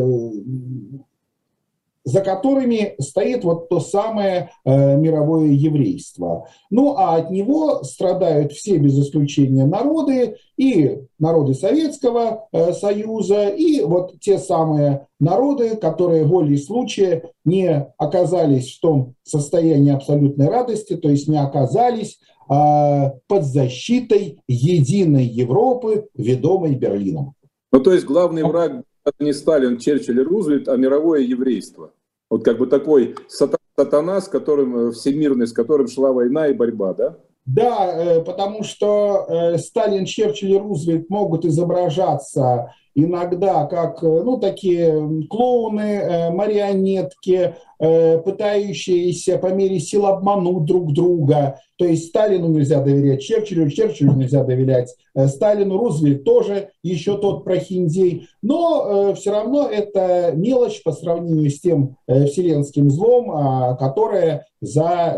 за 2.07 2.21
которыми 2.21 2.95
стоит 2.99 3.43
вот 3.43 3.67
то 3.67 3.81
самое 3.81 4.49
э, 4.63 4.95
мировое 4.95 5.49
еврейство. 5.49 6.47
Ну 6.69 6.95
а 6.95 7.17
от 7.17 7.31
него 7.31 7.83
страдают 7.83 8.53
все 8.53 8.77
без 8.77 8.97
исключения 8.97 9.65
народы, 9.65 10.37
и 10.55 10.99
народы 11.19 11.53
Советского 11.53 12.47
э, 12.53 12.71
Союза, 12.71 13.49
и 13.49 13.81
вот 13.81 14.21
те 14.21 14.37
самые 14.37 15.07
народы, 15.19 15.75
которые 15.75 16.23
волей 16.23 16.57
случая 16.57 17.23
не 17.43 17.87
оказались 17.97 18.77
в 18.77 18.79
том 18.79 19.15
состоянии 19.23 19.91
абсолютной 19.91 20.47
радости, 20.47 20.95
то 20.95 21.09
есть 21.09 21.27
не 21.27 21.37
оказались 21.37 22.19
э, 22.49 23.11
под 23.27 23.43
защитой 23.43 24.39
единой 24.47 25.25
Европы, 25.25 26.07
ведомой 26.15 26.73
Берлином. 26.75 27.33
Ну 27.73 27.81
то 27.81 27.91
есть 27.91 28.05
главный 28.05 28.43
враг 28.43 28.83
не 29.19 29.33
Сталин, 29.33 29.77
Черчилль 29.77 30.19
и 30.19 30.23
Рузвельт, 30.23 30.69
а 30.69 30.77
мировое 30.77 31.21
еврейство. 31.21 31.91
Вот 32.29 32.43
как 32.43 32.57
бы 32.57 32.67
такой 32.67 33.15
сатана, 33.27 34.21
с 34.21 34.27
которым, 34.27 34.89
э, 34.89 34.91
всемирный, 34.91 35.47
с 35.47 35.53
которым 35.53 35.87
шла 35.87 36.11
война 36.11 36.47
и 36.47 36.53
борьба, 36.53 36.93
да? 36.93 37.17
Да, 37.45 37.93
э, 37.93 38.21
потому 38.21 38.63
что 38.63 39.25
э, 39.29 39.57
Сталин, 39.57 40.05
Черчилль 40.05 40.51
и 40.51 40.57
Рузвельт 40.57 41.09
могут 41.09 41.45
изображаться 41.45 42.73
иногда 42.97 43.65
как 43.65 44.01
ну, 44.01 44.37
такие 44.37 45.27
клоуны, 45.29 46.31
марионетки, 46.31 47.55
пытающиеся 47.77 49.37
по 49.37 49.47
мере 49.53 49.79
сил 49.79 50.07
обмануть 50.07 50.65
друг 50.65 50.93
друга. 50.93 51.59
То 51.77 51.85
есть 51.85 52.07
Сталину 52.07 52.47
нельзя 52.47 52.81
доверять 52.81 53.21
Черчиллю, 53.21 53.69
Черчиллю 53.69 54.13
нельзя 54.13 54.43
доверять 54.43 54.95
Сталину, 55.15 55.77
Рузвельт 55.77 56.23
тоже 56.23 56.69
еще 56.81 57.19
тот 57.19 57.43
прохиндей. 57.43 58.29
Но 58.41 59.13
все 59.13 59.31
равно 59.31 59.67
это 59.67 60.31
мелочь 60.33 60.81
по 60.81 60.91
сравнению 60.91 61.51
с 61.51 61.59
тем 61.59 61.97
вселенским 62.07 62.89
злом, 62.89 63.29
а, 63.31 63.75
которое 63.75 64.47
за 64.59 65.15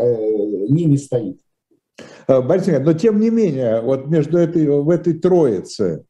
ними 0.67 0.97
стоит. 0.97 1.39
Э, 2.27 2.41
Борис 2.41 2.67
но 2.67 2.93
тем 2.93 3.19
не 3.19 3.29
менее, 3.29 3.81
вот 3.81 4.07
между 4.07 4.37
этой, 4.37 4.67
в 4.67 4.89
этой 4.89 5.13
троице 5.13 5.83
э, 5.83 6.08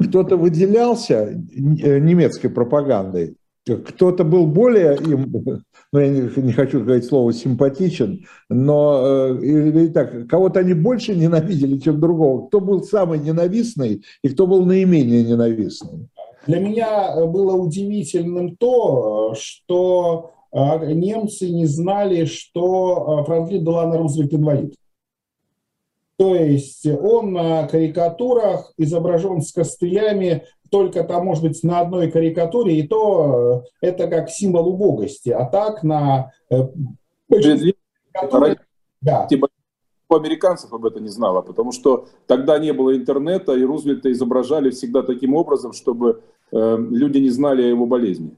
кто-то 0.00 0.36
выделялся 0.36 1.28
э, 1.30 1.98
немецкой 1.98 2.48
пропагандой, 2.48 3.36
кто-то 3.66 4.24
был 4.24 4.46
более 4.46 4.96
им, 4.96 5.32
ну 5.92 6.00
я 6.00 6.08
не, 6.08 6.42
не 6.42 6.52
хочу 6.52 6.80
говорить 6.80 7.04
слово 7.04 7.32
симпатичен, 7.32 8.24
но 8.48 9.36
или 9.40 9.88
так, 9.88 10.28
кого-то 10.28 10.60
они 10.60 10.74
больше 10.74 11.14
ненавидели, 11.14 11.78
чем 11.78 12.00
другого. 12.00 12.46
Кто 12.46 12.60
был 12.60 12.82
самый 12.82 13.18
ненавистный 13.18 14.02
и 14.22 14.28
кто 14.28 14.46
был 14.46 14.64
наименее 14.64 15.24
ненавистный? 15.24 16.08
Для 16.46 16.58
меня 16.58 17.24
было 17.26 17.54
удивительным 17.54 18.56
то, 18.56 19.34
что 19.38 20.32
немцы 20.52 21.48
не 21.48 21.66
знали, 21.66 22.24
что 22.24 23.24
Франклин 23.26 23.64
Делано 23.64 23.98
Рузвельт 23.98 24.34
инвалид. 24.34 24.74
То 26.16 26.34
есть 26.34 26.86
он 26.86 27.32
на 27.32 27.66
карикатурах 27.66 28.72
изображен 28.76 29.40
с 29.40 29.52
костылями 29.52 30.44
только 30.70 31.04
там, 31.04 31.26
может 31.26 31.44
быть, 31.44 31.62
на 31.62 31.80
одной 31.80 32.10
карикатуре, 32.10 32.78
и 32.78 32.86
то 32.86 33.64
э, 33.82 33.86
это 33.88 34.08
как 34.08 34.30
символ 34.30 34.68
убогости. 34.68 35.28
А 35.28 35.44
так 35.44 35.82
на... 35.82 36.32
Э, 36.50 36.68
да. 39.00 39.26
американцев 40.16 40.72
об 40.72 40.84
этом 40.86 41.02
не 41.02 41.10
знало, 41.10 41.42
потому 41.42 41.72
что 41.72 42.06
тогда 42.26 42.58
не 42.58 42.72
было 42.72 42.96
интернета, 42.96 43.52
и 43.52 43.64
Рузвельта 43.64 44.10
изображали 44.12 44.70
всегда 44.70 45.02
таким 45.02 45.34
образом, 45.34 45.72
чтобы 45.72 46.22
э, 46.52 46.76
люди 46.90 47.18
не 47.18 47.30
знали 47.30 47.62
о 47.62 47.68
его 47.68 47.86
болезни. 47.86 48.36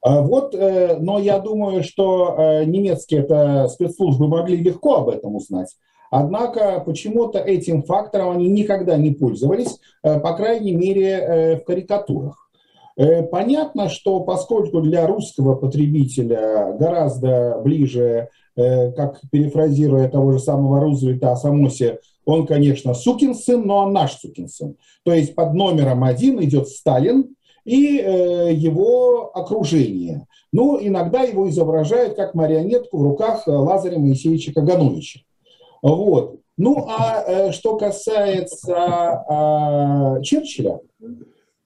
А 0.00 0.20
вот, 0.20 0.54
э, 0.54 0.98
но 0.98 1.18
я 1.18 1.38
думаю, 1.38 1.82
что 1.82 2.36
э, 2.36 2.64
немецкие 2.64 3.20
это 3.20 3.68
спецслужбы 3.68 4.28
могли 4.28 4.56
легко 4.56 4.96
об 4.96 5.08
этом 5.08 5.34
узнать. 5.36 5.74
Однако 6.16 6.80
почему-то 6.86 7.40
этим 7.40 7.82
фактором 7.82 8.30
они 8.30 8.48
никогда 8.48 8.96
не 8.96 9.10
пользовались, 9.10 9.80
э, 10.02 10.20
по 10.20 10.34
крайней 10.34 10.72
мере, 10.72 11.60
в 11.60 11.64
карикатурах. 11.64 12.40
Понятно, 13.32 13.88
что 13.88 14.20
поскольку 14.20 14.80
для 14.80 15.04
русского 15.08 15.56
потребителя 15.56 16.76
гораздо 16.78 17.60
ближе, 17.64 18.28
как 18.54 19.20
перефразируя 19.32 20.08
того 20.08 20.30
же 20.30 20.38
самого 20.38 20.78
Рузвельта 20.78 21.32
о 21.32 21.36
Самосе, 21.36 21.98
он, 22.24 22.46
конечно, 22.46 22.94
сукин 22.94 23.34
сын, 23.34 23.66
но 23.66 23.78
он 23.78 23.92
наш 23.92 24.12
сукин 24.12 24.46
сын. 24.46 24.76
То 25.02 25.12
есть 25.12 25.34
под 25.34 25.54
номером 25.54 26.04
один 26.04 26.40
идет 26.40 26.68
Сталин, 26.68 27.34
и 27.64 27.98
э, 27.98 28.52
его 28.52 29.30
окружение. 29.34 30.26
Ну, 30.52 30.78
иногда 30.80 31.22
его 31.22 31.48
изображают 31.48 32.14
как 32.14 32.34
марионетку 32.34 32.98
в 32.98 33.02
руках 33.02 33.48
э, 33.48 33.50
Лазаря 33.50 33.98
Моисеевича 33.98 34.52
Кагановича. 34.52 35.20
Вот. 35.84 36.40
Ну, 36.56 36.86
а 36.88 37.22
э, 37.26 37.52
что 37.52 37.76
касается 37.76 39.22
э, 39.28 40.22
Черчилля, 40.22 40.80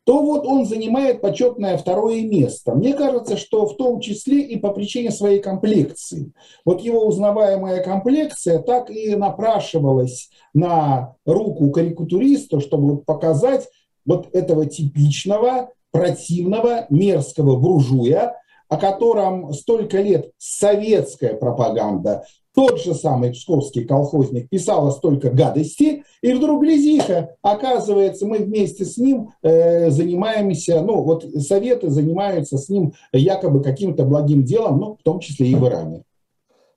то 0.04 0.22
вот 0.22 0.44
он 0.44 0.66
занимает 0.66 1.20
почетное 1.20 1.76
второе 1.76 2.22
место. 2.22 2.74
Мне 2.74 2.94
кажется, 2.94 3.36
что 3.36 3.66
в 3.66 3.76
том 3.76 4.00
числе 4.00 4.40
и 4.40 4.58
по 4.58 4.70
причине 4.70 5.12
своей 5.12 5.38
комплекции. 5.38 6.32
Вот 6.64 6.80
его 6.80 7.06
узнаваемая 7.06 7.84
комплекция 7.84 8.58
так 8.58 8.90
и 8.90 9.14
напрашивалась 9.14 10.30
на 10.52 11.14
руку 11.24 11.70
карикатуристу, 11.70 12.60
чтобы 12.60 12.96
показать 12.96 13.68
вот 14.04 14.34
этого 14.34 14.66
типичного 14.66 15.70
противного, 15.92 16.86
мерзкого 16.90 17.56
буржуя, 17.56 18.34
о 18.68 18.78
котором 18.78 19.52
столько 19.52 19.98
лет 20.00 20.32
советская 20.38 21.34
пропаганда, 21.34 22.24
тот 22.58 22.80
же 22.82 22.92
самый 22.92 23.30
псковский 23.30 23.84
колхозник 23.84 24.48
писала 24.48 24.90
столько 24.90 25.30
гадости, 25.30 26.02
и 26.22 26.32
вдруг 26.32 26.64
глядиха, 26.64 27.36
оказывается, 27.40 28.26
мы 28.26 28.38
вместе 28.38 28.84
с 28.84 28.98
ним 28.98 29.30
э, 29.44 29.90
занимаемся, 29.90 30.82
ну 30.82 31.02
вот 31.02 31.24
советы 31.38 31.88
занимаются 31.88 32.58
с 32.58 32.68
ним 32.68 32.94
якобы 33.12 33.62
каким-то 33.62 34.02
благим 34.02 34.42
делом, 34.42 34.80
ну 34.80 34.96
в 34.98 35.04
том 35.04 35.20
числе 35.20 35.46
и 35.46 35.54
в 35.54 35.64
Иране. 35.68 36.02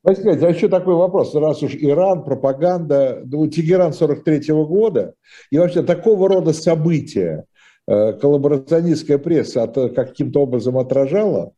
Василий, 0.04 0.38
а 0.40 0.50
еще 0.50 0.68
такой 0.68 0.94
вопрос. 0.94 1.34
Раз 1.34 1.64
уж 1.64 1.74
Иран, 1.74 2.26
пропаганда, 2.26 3.24
ну, 3.26 3.48
Тегеран 3.48 3.92
43 3.92 4.52
-го 4.52 4.68
года, 4.68 5.16
и 5.50 5.58
вообще 5.58 5.82
такого 5.82 6.30
рода 6.30 6.54
события, 6.54 7.46
Э, 7.88 8.14
коллаборационистская 8.14 9.18
пресса 9.18 9.64
от, 9.64 9.76
каким-то 9.96 10.42
образом 10.42 10.78
отражала? 10.78 11.54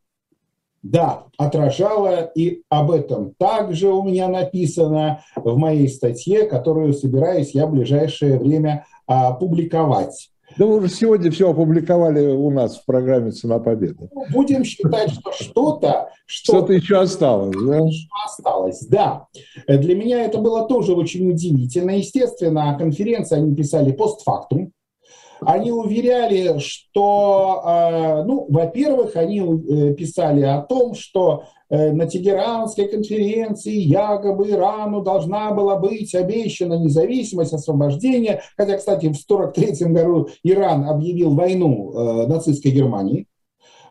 Да, 0.83 1.23
отражала, 1.37 2.29
и 2.35 2.61
об 2.69 2.91
этом 2.91 3.33
также 3.37 3.87
у 3.87 4.03
меня 4.03 4.27
написано 4.27 5.23
в 5.35 5.57
моей 5.57 5.87
статье, 5.87 6.43
которую 6.43 6.93
собираюсь 6.93 7.51
я 7.55 7.67
в 7.67 7.71
ближайшее 7.71 8.37
время 8.37 8.85
а, 9.07 9.31
публиковать. 9.31 10.29
Да 10.57 10.65
вы 10.65 10.75
уже 10.75 10.89
сегодня 10.89 11.31
все 11.31 11.49
опубликовали 11.49 12.27
у 12.27 12.51
нас 12.51 12.77
в 12.77 12.85
программе 12.85 13.31
«Цена 13.31 13.59
победы». 13.59 14.09
Ну, 14.13 14.25
будем 14.31 14.63
считать, 14.63 15.11
что 15.11 15.31
что-то... 15.31 16.09
Что-то 16.25 16.65
что 16.65 16.73
еще 16.73 16.99
осталось, 16.99 17.55
да? 17.55 17.79
Что 17.89 18.15
осталось, 18.25 18.85
да. 18.87 19.27
Для 19.67 19.95
меня 19.95 20.23
это 20.23 20.37
было 20.37 20.67
тоже 20.67 20.93
очень 20.93 21.29
удивительно. 21.31 21.91
Естественно, 21.91 22.75
конференции 22.77 23.37
они 23.37 23.55
писали 23.55 23.93
постфактум, 23.93 24.73
они 25.45 25.71
уверяли, 25.71 26.59
что, 26.59 27.61
э, 27.65 28.23
ну, 28.23 28.45
во-первых, 28.49 29.15
они 29.15 29.39
э, 29.39 29.93
писали 29.93 30.41
о 30.41 30.61
том, 30.61 30.93
что 30.93 31.43
э, 31.69 31.91
на 31.91 32.05
Тегеранской 32.05 32.87
конференции 32.87 33.73
якобы 33.73 34.49
Ирану 34.49 35.01
должна 35.01 35.51
была 35.51 35.77
быть 35.77 36.13
обещана 36.15 36.73
независимость, 36.73 37.53
освобождение. 37.53 38.41
Хотя, 38.57 38.77
кстати, 38.77 39.05
в 39.05 39.17
1943 39.17 39.87
году 39.93 40.29
Иран 40.43 40.85
объявил 40.85 41.35
войну 41.35 42.27
нацистской 42.27 42.71
Германии. 42.71 43.27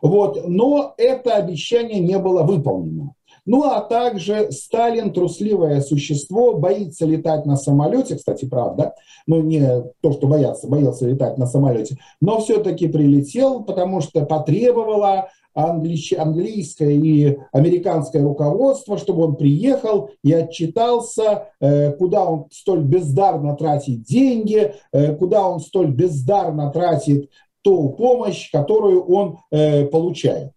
Вот. 0.01 0.47
Но 0.47 0.93
это 0.97 1.35
обещание 1.35 1.99
не 1.99 2.19
было 2.19 2.43
выполнено. 2.43 3.13
Ну 3.45 3.63
а 3.63 3.81
также 3.81 4.51
Сталин, 4.51 5.11
трусливое 5.11 5.81
существо, 5.81 6.53
боится 6.53 7.05
летать 7.05 7.45
на 7.45 7.57
самолете, 7.57 8.15
кстати, 8.15 8.45
правда, 8.45 8.95
ну 9.27 9.41
не 9.41 9.83
то, 10.01 10.11
что 10.13 10.27
боятся, 10.27 10.67
боялся 10.67 11.05
летать 11.05 11.37
на 11.37 11.45
самолете, 11.45 11.97
но 12.21 12.39
все-таки 12.39 12.87
прилетел, 12.87 13.63
потому 13.63 13.99
что 13.99 14.25
потребовало 14.25 15.29
английское 15.55 16.93
и 16.93 17.37
американское 17.51 18.23
руководство, 18.23 18.97
чтобы 18.97 19.23
он 19.23 19.35
приехал 19.35 20.09
и 20.23 20.33
отчитался, 20.33 21.49
э, 21.59 21.91
куда 21.91 22.25
он 22.25 22.47
столь 22.51 22.83
бездарно 22.83 23.55
тратит 23.55 24.03
деньги, 24.03 24.73
э, 24.91 25.15
куда 25.15 25.47
он 25.47 25.59
столь 25.59 25.91
бездарно 25.91 26.71
тратит 26.71 27.29
ту 27.61 27.89
помощь, 27.89 28.51
которую 28.51 29.05
он 29.05 29.37
э, 29.51 29.85
получает. 29.85 30.51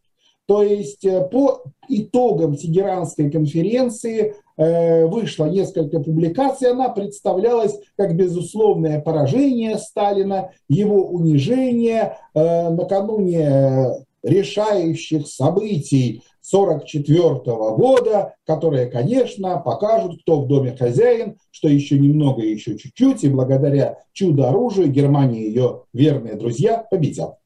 То 0.47 0.63
есть 0.63 1.05
э, 1.05 1.29
по 1.29 1.65
итогам 1.89 2.57
Тегеранской 2.57 3.31
конференции 3.31 4.35
э, 4.57 5.07
вышло 5.07 5.47
несколько 5.47 6.01
публикаций, 6.01 6.71
она 6.71 6.89
представлялась 6.89 7.77
как 7.97 8.17
безусловное 8.17 9.01
поражение 9.01 9.77
Сталина, 9.79 10.53
его 10.69 11.07
унижение 11.09 12.17
э, 12.35 12.71
накануне 12.71 14.05
решающих 14.23 15.27
событий 15.27 16.23
1944 16.53 17.57
года, 17.77 18.35
которые, 18.45 18.87
конечно, 18.87 19.59
покажут, 19.59 20.23
кто 20.23 20.43
в 20.43 20.47
доме 20.47 20.77
хозяин, 20.77 21.39
что 21.51 21.69
еще 21.69 21.99
немного, 21.99 22.43
еще 22.43 22.79
чуть-чуть, 22.79 23.25
и 23.25 23.29
благодаря 23.29 23.99
чудо-оружию 24.13 24.89
Германия 24.89 25.43
и 25.43 25.49
ее 25.49 25.83
верные 25.93 26.35
друзья 26.35 26.87
победят. 26.89 27.37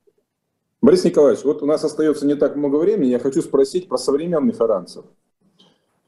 Борис 0.83 1.05
Николаевич, 1.05 1.45
вот 1.45 1.63
у 1.63 1.67
нас 1.67 1.85
остается 1.85 2.27
не 2.27 2.35
так 2.35 2.57
много 2.57 2.77
времени, 2.77 3.11
я 3.11 3.19
хочу 3.19 3.43
спросить 3.43 3.89
про 3.89 3.99
современных 3.99 4.61
иранцев. 4.61 5.05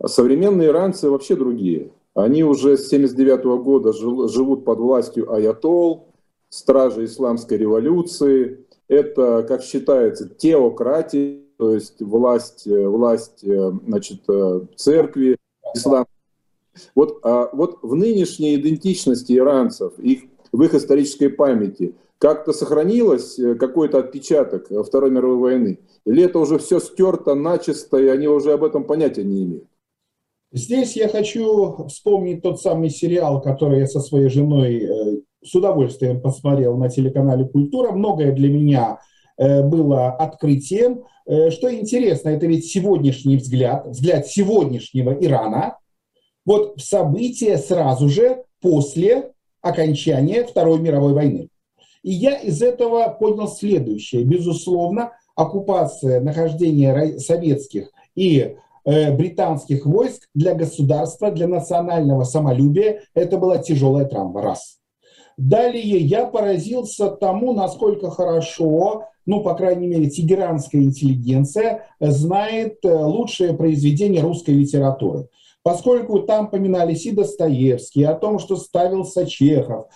Современные 0.04 0.68
иранцы 0.68 1.10
вообще 1.10 1.36
другие. 1.36 1.92
Они 2.14 2.42
уже 2.42 2.76
с 2.76 2.86
1979 2.86 3.62
года 3.62 3.92
живут 3.92 4.64
под 4.64 4.78
властью 4.78 5.32
аятол, 5.32 6.08
стражи 6.48 7.04
исламской 7.04 7.58
революции. 7.58 8.66
Это, 8.88 9.44
как 9.46 9.62
считается, 9.62 10.28
теократия, 10.28 11.40
то 11.58 11.74
есть 11.74 12.00
власть, 12.00 12.66
власть 12.66 13.44
значит, 13.44 14.22
церкви, 14.76 15.36
ислам. 15.74 16.06
Вот, 16.94 17.20
а, 17.22 17.50
вот 17.52 17.78
в 17.82 17.94
нынешней 17.94 18.56
идентичности 18.56 19.36
иранцев, 19.36 19.98
их, 19.98 20.24
в 20.50 20.62
их 20.62 20.74
исторической 20.74 21.28
памяти, 21.28 21.94
как-то 22.22 22.52
сохранилось 22.52 23.36
э, 23.36 23.56
какой-то 23.56 23.98
отпечаток 23.98 24.68
Второй 24.86 25.10
мировой 25.10 25.38
войны? 25.38 25.80
Или 26.06 26.22
это 26.22 26.38
уже 26.38 26.58
все 26.58 26.78
стерто 26.78 27.34
начисто, 27.34 27.98
и 27.98 28.06
они 28.06 28.28
уже 28.28 28.52
об 28.52 28.62
этом 28.62 28.84
понятия 28.84 29.24
не 29.24 29.42
имеют? 29.42 29.68
Здесь 30.52 30.94
я 30.94 31.08
хочу 31.08 31.84
вспомнить 31.88 32.40
тот 32.40 32.60
самый 32.60 32.90
сериал, 32.90 33.40
который 33.40 33.80
я 33.80 33.86
со 33.88 33.98
своей 33.98 34.28
женой 34.28 34.84
э, 34.84 35.20
с 35.44 35.52
удовольствием 35.52 36.20
посмотрел 36.20 36.76
на 36.76 36.88
телеканале 36.88 37.44
«Культура». 37.44 37.90
Многое 37.90 38.30
для 38.30 38.50
меня 38.50 39.00
э, 39.36 39.66
было 39.66 40.12
открытием. 40.12 41.02
Что 41.24 41.72
интересно, 41.72 42.30
это 42.30 42.46
ведь 42.46 42.66
сегодняшний 42.66 43.36
взгляд, 43.36 43.86
взгляд 43.86 44.26
сегодняшнего 44.26 45.12
Ирана, 45.12 45.78
вот 46.44 46.80
в 46.80 46.84
события 46.84 47.58
сразу 47.58 48.08
же 48.08 48.42
после 48.60 49.32
окончания 49.60 50.44
Второй 50.44 50.80
мировой 50.80 51.14
войны. 51.14 51.48
И 52.02 52.10
я 52.12 52.36
из 52.36 52.62
этого 52.62 53.08
понял 53.08 53.48
следующее. 53.48 54.24
Безусловно, 54.24 55.12
оккупация, 55.34 56.20
нахождение 56.20 57.18
советских 57.18 57.90
и 58.14 58.56
э, 58.84 59.12
британских 59.16 59.86
войск 59.86 60.28
для 60.34 60.54
государства, 60.54 61.30
для 61.30 61.46
национального 61.46 62.24
самолюбия, 62.24 63.02
это 63.14 63.38
была 63.38 63.58
тяжелая 63.58 64.04
травма. 64.04 64.42
Раз. 64.42 64.78
Далее 65.36 65.98
я 65.98 66.26
поразился 66.26 67.08
тому, 67.08 67.54
насколько 67.54 68.10
хорошо, 68.10 69.06
ну, 69.24 69.42
по 69.42 69.54
крайней 69.54 69.86
мере, 69.86 70.10
тегеранская 70.10 70.82
интеллигенция 70.82 71.86
знает 72.00 72.78
э, 72.84 72.92
лучшие 72.92 73.54
произведения 73.54 74.20
русской 74.20 74.50
литературы 74.50 75.28
поскольку 75.62 76.20
там 76.20 76.50
поминались 76.50 77.06
и 77.06 77.12
Достоевский, 77.12 78.02
о 78.04 78.14
том, 78.14 78.38
что 78.38 78.56
ставился 78.56 79.26
Чехов, 79.26 79.86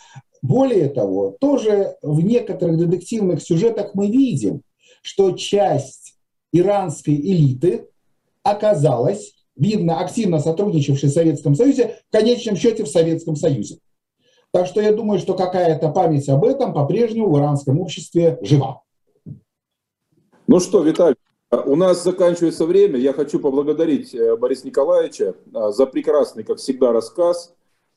более 0.47 0.89
того, 0.89 1.37
тоже 1.41 1.97
в 2.03 2.21
некоторых 2.21 2.79
детективных 2.79 3.43
сюжетах 3.43 3.95
мы 3.95 4.09
видим, 4.09 4.63
что 5.03 5.33
часть 5.33 6.15
иранской 6.53 7.15
элиты 7.15 7.89
оказалась 8.43 9.35
видно 9.57 10.01
активно 10.01 10.39
сотрудничавший 10.39 11.09
в 11.09 11.13
Советском 11.13 11.55
Союзе, 11.55 12.01
в 12.09 12.13
конечном 12.13 12.57
счете 12.57 12.85
в 12.85 12.89
Советском 12.89 13.37
Союзе. 13.37 13.79
Так 14.53 14.67
что 14.67 14.81
я 14.81 14.93
думаю, 14.93 15.19
что 15.19 15.35
какая-то 15.35 15.89
память 15.89 16.29
об 16.29 16.45
этом 16.45 16.73
по-прежнему 16.73 17.31
в 17.31 17.39
иранском 17.39 17.81
обществе 17.81 18.39
жива. 18.43 18.83
Ну 20.47 20.61
что, 20.61 20.83
Виталий, 20.83 21.17
у 21.51 21.75
нас 21.75 22.05
заканчивается 22.05 22.67
время. 22.67 22.99
Я 22.99 23.13
хочу 23.13 23.41
поблагодарить 23.41 24.15
э, 24.15 24.37
Бориса 24.37 24.67
Николаевича 24.67 25.35
э, 25.35 25.71
за 25.73 25.87
прекрасный, 25.87 26.45
как 26.45 26.59
всегда, 26.59 26.93
рассказ. 26.93 27.56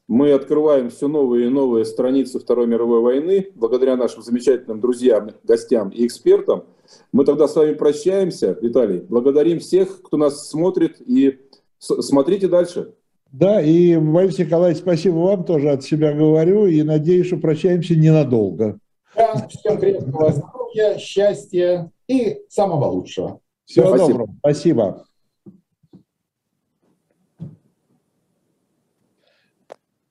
Мы 0.09 0.31
открываем 0.31 0.89
все 0.89 1.07
новые 1.07 1.45
и 1.45 1.49
новые 1.49 1.85
страницы 1.85 2.39
Второй 2.39 2.65
мировой 2.65 2.99
войны 2.99 3.51
благодаря 3.53 3.95
нашим 3.95 4.23
замечательным 4.23 4.81
друзьям, 4.81 5.29
гостям 5.43 5.89
и 5.89 6.03
экспертам. 6.07 6.63
Мы 7.11 7.25
тогда 7.25 7.47
с 7.47 7.55
вами 7.55 7.75
прощаемся, 7.75 8.57
Виталий. 8.59 9.01
Благодарим 9.07 9.59
всех, 9.59 10.01
кто 10.01 10.17
нас 10.17 10.49
смотрит 10.49 10.99
и 10.99 11.37
смотрите 11.77 12.47
дальше. 12.47 12.95
Да, 13.31 13.61
и, 13.61 13.97
Борис 13.97 14.39
Николаевич, 14.39 14.81
спасибо 14.81 15.17
вам 15.17 15.43
тоже 15.43 15.69
от 15.69 15.83
себя 15.83 16.11
говорю 16.11 16.65
и 16.65 16.81
надеюсь, 16.81 17.27
что 17.27 17.37
прощаемся 17.37 17.95
ненадолго. 17.95 18.79
Да, 19.15 19.47
всем 19.47 19.77
крепкого 19.77 20.31
здоровья, 20.31 20.97
счастья 20.97 21.91
и 22.07 22.39
самого 22.49 22.85
лучшего. 22.85 23.41
Всего 23.65 23.89
Спасибо. 23.89 24.07
доброго. 24.07 24.35
Спасибо. 24.39 25.05